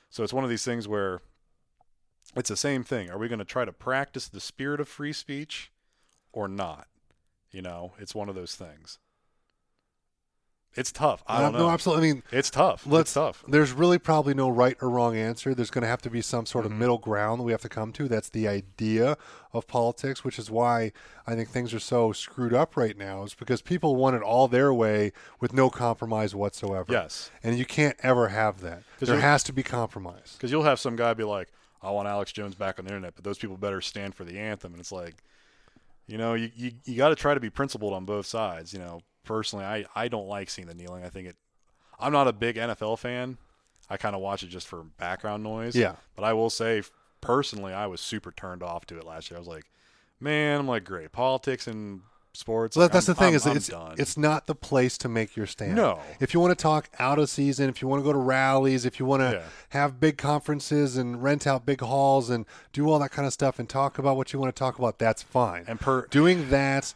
[0.09, 1.19] So it's one of these things where
[2.33, 3.09] it's the same thing.
[3.09, 5.69] Are we going to try to practice the spirit of free speech
[6.31, 6.87] or not?
[7.51, 8.99] You know, it's one of those things.
[10.77, 11.23] It's tough.
[11.27, 11.65] I don't no, know.
[11.67, 12.09] no, absolutely.
[12.09, 12.85] I mean, It's tough.
[12.85, 13.43] Let's- it's tough.
[13.47, 15.55] there's really probably no right or wrong answer.
[15.55, 16.77] There's going to have to be some sort of Mhm.
[16.77, 18.07] middle ground that we have to come to.
[18.07, 19.17] That's the idea
[19.53, 20.91] of politics, which is why
[21.25, 23.23] I think things are so screwed up right now.
[23.23, 26.91] Is because people want it all their way with no compromise whatsoever.
[26.93, 27.31] Yes.
[27.43, 28.83] and you can't ever have that.
[28.99, 30.33] There has to be compromise.
[30.37, 31.49] Because you'll have some guy be like,
[31.81, 34.37] I want Alex Jones back on the internet, but those people better stand for the
[34.39, 34.73] anthem.
[34.73, 35.23] And it's like,
[36.07, 38.73] you know, you, you, you got to try to be principled on both sides.
[38.73, 41.03] You know, personally, I, I don't like seeing the kneeling.
[41.03, 41.35] I think it,
[41.99, 43.37] I'm not a big NFL fan.
[43.89, 45.75] I kind of watch it just for background noise.
[45.75, 45.95] Yeah.
[46.15, 46.81] But I will say,
[47.21, 49.37] personally, I was super turned off to it last year.
[49.37, 49.65] I was like,
[50.19, 51.11] man, I'm like, great.
[51.11, 52.01] Politics and
[52.33, 52.75] sports.
[52.75, 53.95] So like, that's I'm- the thing I'm- is I'm it's done.
[53.97, 55.75] it's not the place to make your stand.
[55.75, 55.99] No.
[56.19, 58.85] If you want to talk out of season, if you want to go to rallies,
[58.85, 59.43] if you want to Yeah.
[59.69, 63.57] have big conferences and rent out big halls and do all that kind of stuff
[63.57, 65.63] and talk about what you want to talk about, that's fine.
[65.67, 66.93] and per, doing that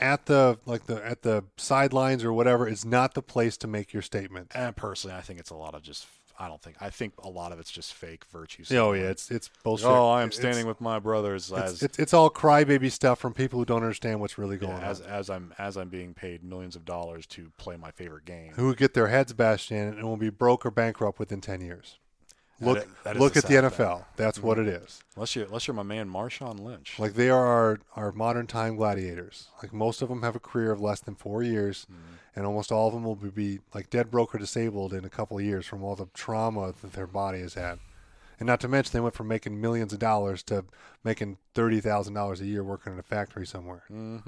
[0.00, 3.92] at the like the at the sidelines or whatever is not the place to make
[3.92, 4.52] your statement.
[4.54, 6.06] and personally, I think it's a lot of just,
[6.38, 8.64] I don't think, I think a lot of it's just fake virtue.
[8.76, 9.86] Oh yeah, it's it's bullshit.
[9.86, 13.18] Oh, I am It's- standing with my brothers It's, as it's, it's all crybaby stuff
[13.18, 15.06] from people who don't understand what's really going yeah, as on.
[15.08, 18.54] as I'm as I'm being paid millions of dollars to play my favorite game.
[18.56, 21.98] Who get their heads bashed in and will be broke or bankrupt within ten years.
[22.60, 23.96] That Look i- that is look the at the NFL.
[23.96, 24.04] thing.
[24.16, 25.00] That's what it is.
[25.16, 26.98] Unless you unless you're my man Marshawn Lynch.
[26.98, 29.48] Like they are our, our modern time gladiators.
[29.62, 32.14] Like most of them have a career of less than four years, Mm-hmm.
[32.36, 35.38] and almost all of them will be, like dead broke or disabled in a couple
[35.38, 37.78] of years from all the trauma that their body has had.
[38.38, 40.64] And not to mention, they went from making millions of dollars to
[41.02, 43.84] making thirty thousand dollars a year working in a factory somewhere.
[43.88, 44.18] hmm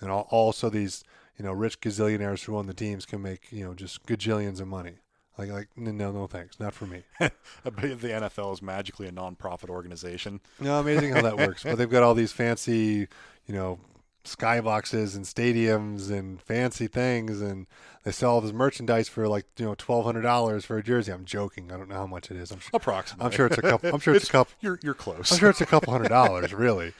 [0.00, 1.04] And also, these
[1.38, 4.68] you know rich gazillionaires who own the teams can make you know just gajillions of
[4.68, 4.94] money.
[5.40, 7.02] Like like no no no thanks, not for me.
[7.18, 7.30] I
[7.64, 10.40] bet the NFL is magically a non-profit organization.
[10.60, 11.62] No, amazing how that works.
[11.62, 13.08] But they've got all these fancy,
[13.46, 13.78] you know,
[14.22, 17.66] skyboxes and stadiums and fancy things, and
[18.04, 21.10] they sell all this merchandise for like you know twelve hundred dollars for a jersey.
[21.10, 21.72] I'm joking.
[21.72, 22.50] I don't know how much it is.
[22.50, 23.24] I'm sure, Approximately.
[23.24, 23.94] I'm sure it's a couple.
[23.94, 24.52] I'm sure it's, a couple.
[24.60, 25.32] You're you're close.
[25.32, 26.92] I'm sure it's a couple hundred dollars, really.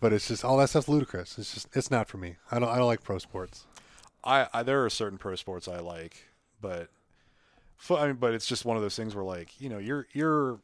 [0.00, 1.38] But it's just all that stuff's ludicrous.
[1.38, 2.36] It's just it's not for me.
[2.50, 3.64] I don't I don't like pro sports.
[4.22, 6.26] I, I there are certain pro sports I like,
[6.60, 6.90] but
[7.90, 10.58] I mean, but it's just one of those things where like you know you're you're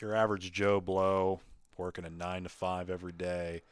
[0.00, 1.40] your average Joe Blow
[1.76, 3.62] working a nine to five every day.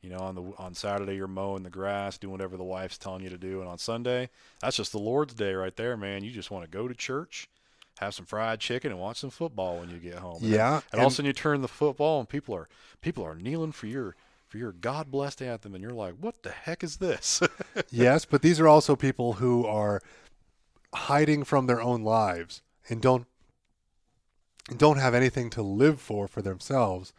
[0.00, 3.22] You know, on the on Saturday you're mowing the grass, doing whatever the wife's telling
[3.22, 4.30] you to do, and on Sunday
[4.60, 6.24] that's just the Lord's day right there, man.
[6.24, 7.48] You just want to go to church,
[7.98, 10.38] have some fried chicken, and watch some football when you get home.
[10.42, 12.68] And Yeah, and, all of a sudden you turn the football and people are
[13.00, 14.16] people are kneeling for your
[14.52, 17.40] for your God blessed anthem, and you're like, what the heck is this?
[17.90, 20.02] yes, but these are also people who are
[20.94, 23.26] hiding from their own lives and don't
[24.76, 27.12] don't have anything to live for for themselves.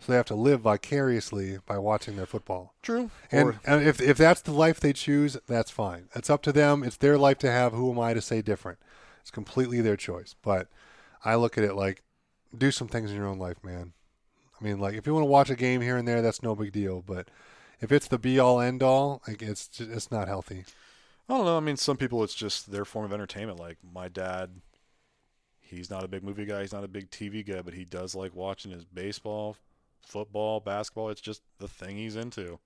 [0.00, 2.74] So they have to live vicariously by watching their football.
[2.82, 3.10] True.
[3.32, 6.08] And, Or- and if if that's the life they choose, that's fine.
[6.14, 6.84] It's up to them.
[6.84, 7.72] It's their life to have.
[7.72, 8.78] Who am I to say different?
[9.20, 10.34] It's completely their choice.
[10.40, 10.68] But
[11.24, 12.02] I look at it like
[12.56, 13.92] do some things in your own life, man.
[14.60, 16.54] I mean, like if you want to watch a game here and there, that's no
[16.54, 17.02] big deal.
[17.04, 17.28] But
[17.80, 20.64] if it's the be all end all, like it's just, it's not healthy.
[21.28, 21.56] I don't know.
[21.56, 23.58] I mean, some people it's just their form of entertainment.
[23.58, 24.50] Like my dad,
[25.60, 26.62] he's not a big movie guy.
[26.62, 29.56] He's not a big TV guy, but he does like watching his baseball,
[30.00, 31.10] football, basketball.
[31.10, 32.58] It's just the thing he's into.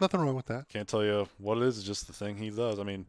[0.00, 0.68] Nothing wrong with that.
[0.68, 1.78] Can't tell you what it is.
[1.78, 2.78] It's just the thing he does.
[2.78, 3.06] I mean,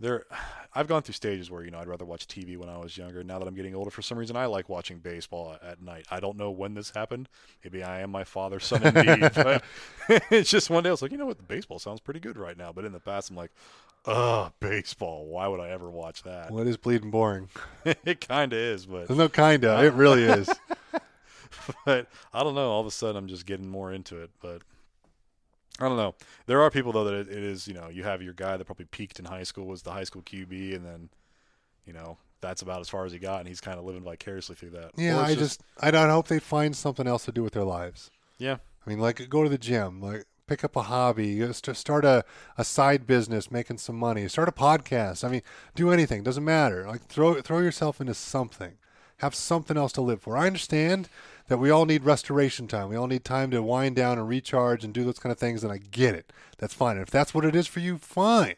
[0.00, 0.24] there
[0.72, 3.24] I've gone through stages where you know I'd rather watch TV when I was younger.
[3.24, 6.06] Now that I'm getting older, for some reason I like watching baseball at night.
[6.10, 7.28] I don't know when this happened.
[7.64, 9.30] Maybe I am my father's son indeed.
[9.34, 9.64] but
[10.30, 12.36] it's just one day I was like, you know what, the baseball sounds pretty good
[12.36, 12.72] right now.
[12.72, 13.50] But in the past, I'm like,
[14.06, 15.26] ugh, baseball.
[15.26, 16.52] Why would I ever watch that?
[16.52, 17.48] Well, it is bleeding boring.
[17.84, 19.84] it kind of is, but There's no kinda.
[19.84, 20.48] It really is.
[21.84, 22.70] but I don't know.
[22.70, 24.30] All of a sudden, I'm just getting more into it.
[24.40, 24.62] But
[25.80, 26.14] I don't know.
[26.46, 27.66] There are people though that it, it is.
[27.66, 30.04] You know, you have your guy that probably peaked in high school was the high
[30.04, 31.08] school QB, and then
[31.86, 34.56] you know that's about as far as he got, and he's kind of living vicariously
[34.56, 34.92] through that.
[34.96, 38.10] Yeah, I just I don't hope they find something else to do with their lives.
[38.38, 38.56] yeah.
[38.86, 42.24] I mean, like go to the gym, like pick up a hobby, just start a,
[42.56, 45.22] a side business, making some money, start a podcast.
[45.22, 45.42] I mean,
[45.74, 46.86] do anything, doesn't matter.
[46.86, 48.72] Like throw throw yourself into something.
[49.18, 50.34] Have something else to live for.
[50.36, 51.10] I understand
[51.50, 52.88] that we all need restoration time.
[52.90, 55.64] We all need time to wind down and recharge and do those kind of things,
[55.64, 56.32] and I get it.
[56.58, 56.92] That's fine.
[56.92, 58.54] And if that's what it is for you, fine.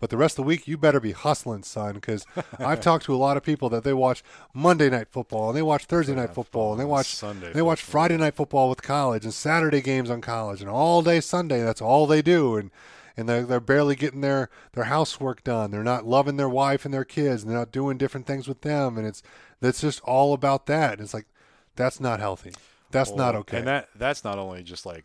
[0.00, 2.26] But the rest of the week, you better be hustling, son, because
[2.58, 5.62] I've talked to a lot of people that they watch Monday night football and they
[5.62, 8.00] watch Thursday night football and they watch Sunday they watch football.
[8.00, 11.62] Friday night football with college and Saturday games on college and all day Sunday.
[11.62, 12.72] That's all they do, and
[13.16, 15.70] and they're, they're barely getting their their housework done.
[15.70, 17.44] They're not loving their wife and their kids.
[17.44, 19.22] And they're not doing different things with them, and it's
[19.60, 21.00] that's just all about that.
[21.00, 21.26] It's like
[21.76, 22.52] that's not healthy.
[22.90, 23.58] That's not okay.
[23.58, 25.04] And that that's not only just like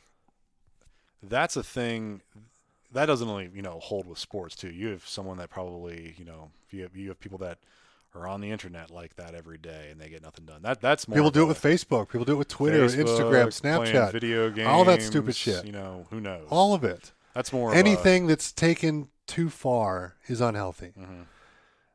[1.23, 2.21] that's a thing
[2.91, 4.69] that doesn't only you know hold with sports too.
[4.69, 7.57] You have someone that probably you know you have you have people that
[8.15, 10.61] are on the internet like that every day and they get nothing done.
[10.61, 12.09] That that's more People do it with Facebook.
[12.09, 15.65] People do it with Twitter, Instagram, Facebook, playing Snapchat, video games, all that stupid shit.
[15.65, 16.47] You know who knows?
[16.49, 17.11] all of it.
[17.33, 20.91] that's more of a- Anything that's taken too far is unhealthy.
[20.99, 21.25] Mhm.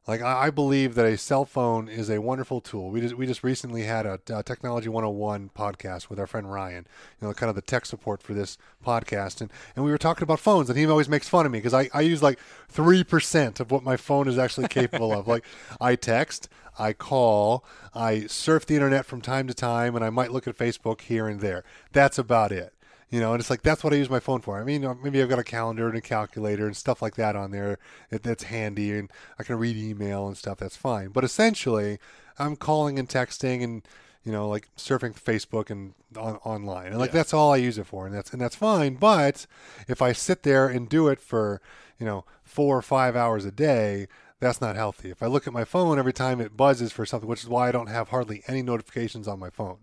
[0.07, 2.91] Like I, believe that a cell phone is a wonderful tool.
[2.91, 6.87] We just we just recently had a, uh Technology 101 podcast with our friend Ryan,
[7.21, 10.23] you know, kind of the tech support for this podcast, and, and we were talking
[10.23, 13.03] about phones, and he always makes fun of me because I, I use like three
[13.03, 15.27] percent of what my phone is actually capable of.
[15.27, 15.47] Like
[15.81, 17.65] I text, I call,
[17.95, 21.29] I surf the internet from time to time, and I might look at Facebook here
[21.29, 21.65] and there.
[21.93, 22.74] That's about it.
[23.15, 24.61] You know, and it's like that's what I use my phone for.
[24.61, 27.15] I mean, you know, maybe I've got a calendar and a calculator and stuff like
[27.15, 27.79] that on there
[28.11, 29.09] that, that's handy, and
[29.39, 30.59] I can read email and stuff.
[30.59, 31.11] That's fine.
[31.11, 32.01] But essentially,
[32.41, 33.83] I'm calling and texting and
[34.25, 37.19] you know, like surfing Facebook and on, online, and like Yeah.
[37.21, 38.95] that's all I use it for, and that's and that's fine.
[38.97, 39.47] But
[39.87, 41.61] if I sit there and do it for
[42.01, 44.09] you know four or five hours a day,
[44.41, 45.11] that's not healthy.
[45.11, 47.69] If I look at my phone every time it buzzes for something, which is why
[47.69, 49.79] I don't have hardly any notifications on my phone.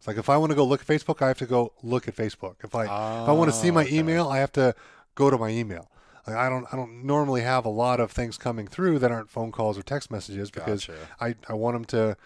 [0.00, 2.08] It's like if I want to go look at Facebook, I have to go look
[2.08, 2.54] at Facebook.
[2.64, 3.98] If I if I want to see Ah, my okay.
[3.98, 4.74] email, I have to
[5.14, 5.90] go to my email.
[6.26, 9.28] Like I don't I don't normally have a lot of things coming through that aren't
[9.28, 11.08] phone calls or text messages because Gotcha.
[11.20, 12.16] I, I want them to I want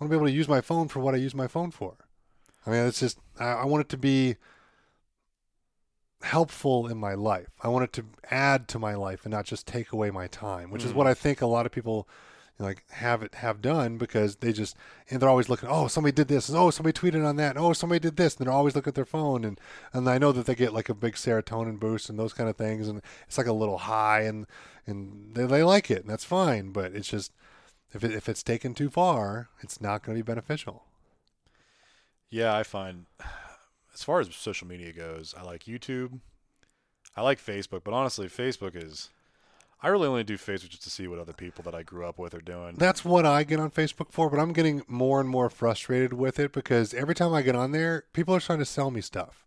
[0.00, 1.94] to be able to use my phone for what I use my phone for.
[2.66, 4.36] I mean, it's just I, I want it to be
[6.22, 7.48] helpful in my life.
[7.62, 10.70] I want it to add to my life and not just take away my time,
[10.70, 10.96] which is Mm.
[10.96, 12.06] what I think a lot of people
[12.62, 14.76] like have it have done because they just
[15.10, 15.68] and they're always looking.
[15.68, 16.50] Oh, somebody did this.
[16.50, 17.56] Oh, somebody tweeted on that.
[17.56, 18.36] Oh, somebody did this.
[18.36, 19.60] And they're always looking at their phone and
[19.92, 22.56] and I know that they get like a big serotonin boost and those kind of
[22.56, 24.46] things and it's like a little high and
[24.86, 26.70] and they, they like it and that's fine.
[26.70, 27.32] But it's just
[27.92, 30.84] if it, if it's taken too far, it's not going to be beneficial.
[32.30, 33.06] Yeah, I find
[33.94, 36.20] as far as social media goes, I like YouTube.
[37.14, 39.10] I like Facebook, but honestly, Facebook is.
[39.84, 42.16] I really only do Facebook just to see what other people that I grew up
[42.16, 42.76] with are doing.
[42.76, 46.38] That's what I get on Facebook for, but I'm getting more and more frustrated with
[46.38, 49.44] it because every time I get on there, people are trying to sell me stuff.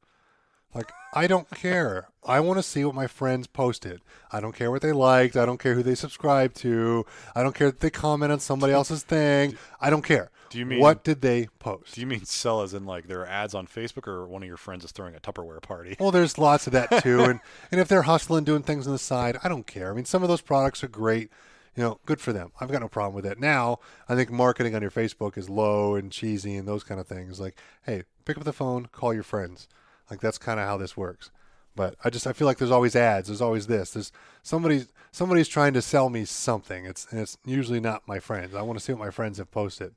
[0.76, 2.10] Like, I don't care.
[2.26, 4.02] I want to see what my friends posted.
[4.32, 5.38] I don't care what they liked.
[5.38, 7.06] I don't care who they subscribed to.
[7.34, 9.58] I don't care that they comment on somebody else's thing.
[9.80, 10.32] I don't care.
[10.50, 11.96] Do you mean- what did they post?
[11.96, 14.48] Do you mean sell as in like there are ads on Facebook, or one of
[14.48, 15.96] your friends is throwing a Tupperware party?
[16.00, 17.40] Well, there's lots of that too, and
[17.72, 19.92] and if they're hustling, doing things on the side, I don't care.
[19.92, 21.30] I mean, some of those products are great.
[21.76, 22.52] You know, good for them.
[22.62, 23.38] I've got no problem with it.
[23.40, 27.08] Now, I think marketing on your Facebook is low and cheesy and those kind of
[27.08, 27.40] things.
[27.40, 29.68] Like, hey, pick up the phone, call your friends.
[30.10, 31.32] Like that's kind of how this works.
[31.76, 33.27] But I just I feel like there's always ads.
[33.27, 33.91] There's always this.
[33.91, 34.11] There's
[34.44, 36.86] somebody's somebody's trying to sell me something.
[36.86, 38.56] It's and it's usually not my friends.
[38.56, 39.94] I want to see what my friends have posted.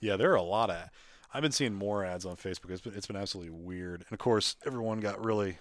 [0.00, 0.88] Yeah, there are a lot of.
[1.34, 2.70] I've been seeing more ads on Facebook.
[2.70, 5.58] It's been it's been absolutely weird, and of course, everyone got really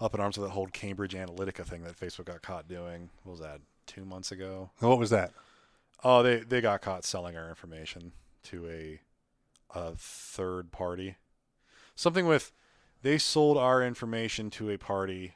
[0.00, 3.10] up in arms with that whole Cambridge Analytica thing that Facebook got caught doing.
[3.24, 3.60] What was that?
[3.86, 4.70] Two months ago.
[4.78, 5.32] What was that?
[6.04, 8.12] Oh, they they got caught selling our information
[8.44, 9.00] to a
[9.74, 11.16] a third party.
[11.96, 12.52] Something with
[13.04, 15.34] they sold our information to a party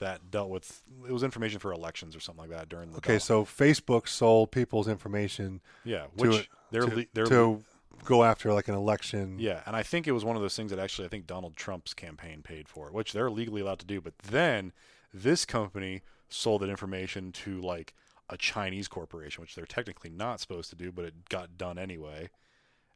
[0.00, 3.18] that dealt with it was information for elections or something like that during the Okay,
[3.18, 7.64] so Facebook sold people's information yeah, to which it- they're to, le- they're to
[8.04, 9.38] go after like an election.
[9.38, 11.56] Yeah, and I think it was one of those things that actually I think Donald
[11.56, 14.00] Trump's campaign paid for, which they're legally allowed to do.
[14.00, 14.72] But then
[15.12, 17.94] this company sold that information to like
[18.28, 22.28] a Chinese corporation, which they're technically not supposed to do, but it got done anyway.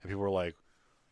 [0.03, 0.57] And people were like,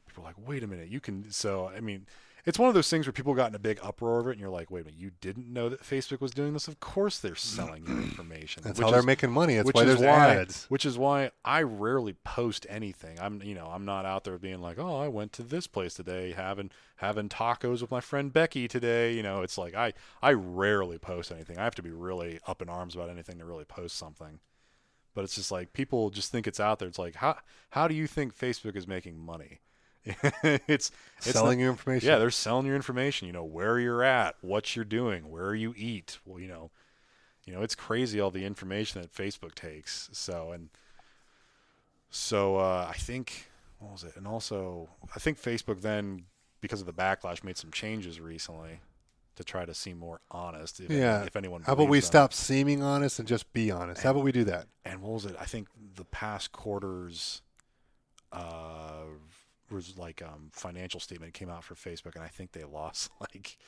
[0.09, 1.31] people were like, wait a minute, you can.
[1.31, 2.07] So I mean,
[2.47, 4.41] it's one of those things where people got in a big uproar over it, and
[4.41, 6.69] you're like, wait a minute, you didn't know that Facebook was doing this?
[6.69, 7.39] Of course they're mm.
[7.39, 8.63] selling your information.
[8.65, 9.57] That's how they're making money.
[9.57, 10.67] That's which why is there's why, ads.
[10.67, 13.19] Which is why I rarely post anything.
[13.21, 15.95] I'm, you know, I'm not out there being like, oh, I went to this place
[15.95, 19.13] today, having having tacos with my friend Becky today.
[19.13, 19.93] You know, it's like I
[20.23, 21.59] I rarely post anything.
[21.59, 24.39] I have to be really up in arms about anything to really post something.
[25.15, 26.87] But it's just like people just think it's out there.
[26.87, 27.39] It's like how
[27.71, 29.63] how do you think Facebook is making money?
[30.67, 32.09] it's it's Selling not- your information.
[32.09, 33.27] yeah, they're selling your information.
[33.27, 36.19] You know where you're at, what you're doing, where you eat.
[36.25, 36.71] Well, you know,
[37.45, 40.09] you know it's crazy all the information that Facebook takes.
[40.13, 40.69] So and
[42.11, 44.17] so uh, I think what was it?
[44.17, 46.25] And also I think Facebook then
[46.61, 48.81] because of the backlash made some changes recently
[49.37, 50.81] to try to seem more honest.
[50.81, 51.23] If, Yeah.
[51.25, 51.63] if anyone.
[51.63, 52.07] How about we them.
[52.07, 54.03] stop seeming honest and just be honest?
[54.03, 54.67] How about we do that?
[54.85, 55.37] And what was it?
[55.39, 57.43] I think the past quarters
[58.33, 59.05] uh,
[59.71, 63.59] was like um, financial statement came out for Facebook, and I think they lost like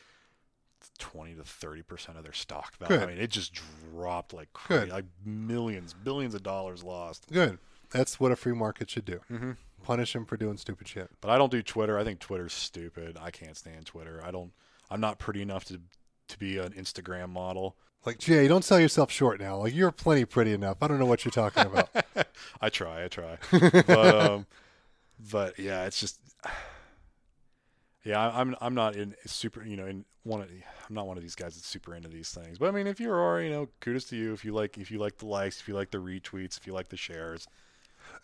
[0.98, 3.02] twenty to thirty percent of their stock value.
[3.02, 3.58] I mean, it just
[3.92, 4.92] dropped like crazy, Good.
[4.92, 7.26] like millions, billions of dollars lost.
[7.32, 7.58] Good.
[7.90, 9.20] That's what a free market should do.
[9.32, 9.52] Mm-hmm.
[9.82, 11.08] Punish them for doing stupid shit.
[11.20, 11.98] But I don't do Twitter.
[11.98, 13.16] I think Twitter's stupid.
[13.20, 14.22] I can't stand Twitter.
[14.24, 14.52] I don't.
[14.90, 15.80] I'm not pretty enough to
[16.28, 17.76] to be an Instagram model.
[18.06, 19.56] Like Jay, don't sell yourself short now.
[19.56, 20.78] Like you're plenty pretty enough.
[20.82, 21.90] I don't know what you're talking about.
[22.60, 24.46] I try, I try, but um,
[25.30, 26.20] but yeah, it's just
[28.04, 31.22] yeah, I'm I'm not in super, you know, in one of I'm not one of
[31.22, 32.58] these guys that's super into these things.
[32.58, 34.90] But I mean, if you are, you know, kudos to you if you like if
[34.90, 37.46] you like the likes, if you like the retweets, if you like the shares.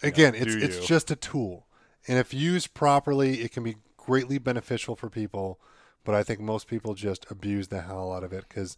[0.03, 0.87] you know, Again, it's it's you.
[0.87, 1.67] just a tool,
[2.07, 5.59] and if used properly, it can be greatly beneficial for people.
[6.05, 8.77] But I think most people just abuse the hell out of it because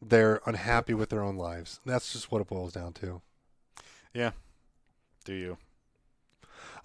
[0.00, 1.80] they're unhappy with their own lives.
[1.84, 3.22] That's just what it boils down to.
[4.12, 4.30] Yeah.
[5.24, 5.56] Do you?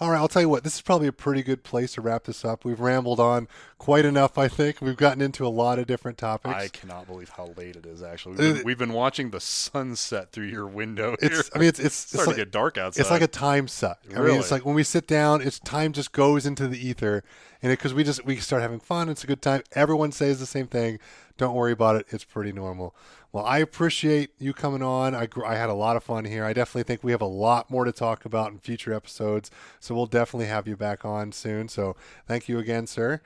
[0.02, 0.64] All right, I'll tell you what.
[0.64, 2.64] This is probably a pretty good place to wrap this up.
[2.64, 4.80] We've rambled on quite enough, I think.
[4.80, 6.56] We've gotten into a lot of different topics.
[6.56, 8.02] I cannot believe how late it is.
[8.02, 11.18] Actually, we've been, Uh, we've been watching the sunset through your window.
[11.20, 11.32] Here.
[11.34, 11.50] it's.
[11.54, 11.80] I mean, it's.
[11.80, 13.02] It's, It's it's like, to get dark outside.
[13.02, 14.00] It's like a time suck.
[14.06, 14.38] I mean, Really?
[14.40, 17.22] it's like when we sit down, it's time just goes into the ether,
[17.62, 19.64] and because we just we start having fun, it's a good time.
[19.74, 21.00] Everyone says the same thing.
[21.38, 22.06] Don't worry about it.
[22.10, 22.96] It's pretty normal.
[23.32, 25.14] Well, I appreciate you coming on.
[25.14, 26.46] I I had a lot of fun here.
[26.46, 29.52] I definitely think we have a lot more to talk about in future episodes.
[29.80, 31.70] So we'll definitely have you back on soon.
[31.70, 31.96] So
[32.28, 33.22] thank you again, sir.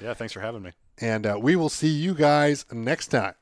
[0.00, 0.14] yeah.
[0.14, 0.72] Thanks for having me.
[1.00, 3.34] And uh, we will see you guys next time.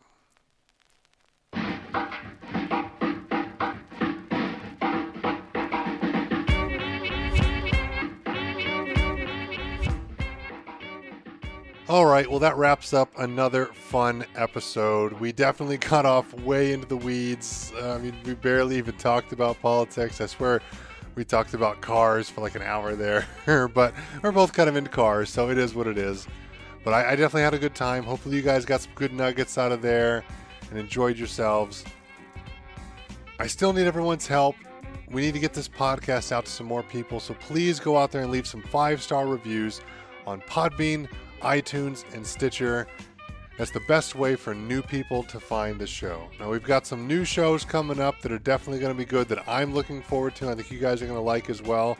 [11.97, 15.15] All right, well, that wraps up another fun episode.
[15.15, 17.73] We definitely got off way into the weeds.
[17.81, 20.21] Um, I mean, we barely even talked about politics.
[20.21, 20.61] I swear
[21.15, 23.27] we talked about cars for like an hour there,
[23.69, 26.27] but we're both kind of into cars, so it is what it is.
[26.85, 28.05] But I, I definitely had a good time.
[28.05, 30.23] Hopefully, you guys got some good nuggets out of there
[30.69, 31.83] and enjoyed yourselves.
[33.41, 34.57] I still need everyone's help.
[35.11, 37.21] We need to get this podcast out to some more people.
[37.21, 39.81] So please go out there and leave some five star reviews
[40.27, 41.09] on Podbean,
[41.47, 42.87] iTunes, and Stitcher.
[43.57, 46.29] That's the best way for new people to find the show.
[46.39, 49.29] Now, we've got some new shows coming up that are definitely going to be good
[49.29, 50.51] that I'm looking forward to.
[50.51, 51.97] I think you guys are going to like as well.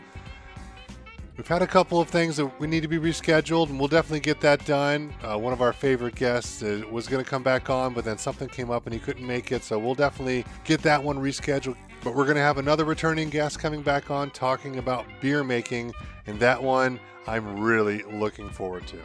[1.37, 4.21] We've had a couple of things that we need to be rescheduled, and we'll definitely
[4.21, 5.15] get that done.
[5.23, 8.17] Uh, one of our favorite guests uh, was going to come back on, but then
[8.17, 11.77] something came up and he couldn't make it, so we'll definitely get that one rescheduled.
[12.03, 15.93] But we're going to have another returning guest coming back on talking about beer making,
[16.27, 18.99] and that one I'm really looking forward to.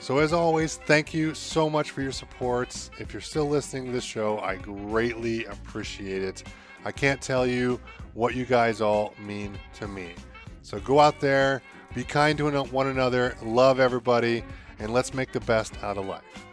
[0.00, 2.90] So, as always, thank you so much for your supports.
[2.98, 6.42] If you're still listening to this show, I greatly appreciate it.
[6.86, 7.78] I can't tell you
[8.14, 10.14] what you guys all mean to me.
[10.62, 11.60] So, go out there,
[11.94, 14.42] be kind to one another, love everybody,
[14.78, 16.46] and let's make the best out of life.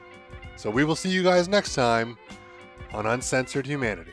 [0.58, 2.18] So, we will see you guys next time
[2.92, 4.12] on Uncensored Humanity.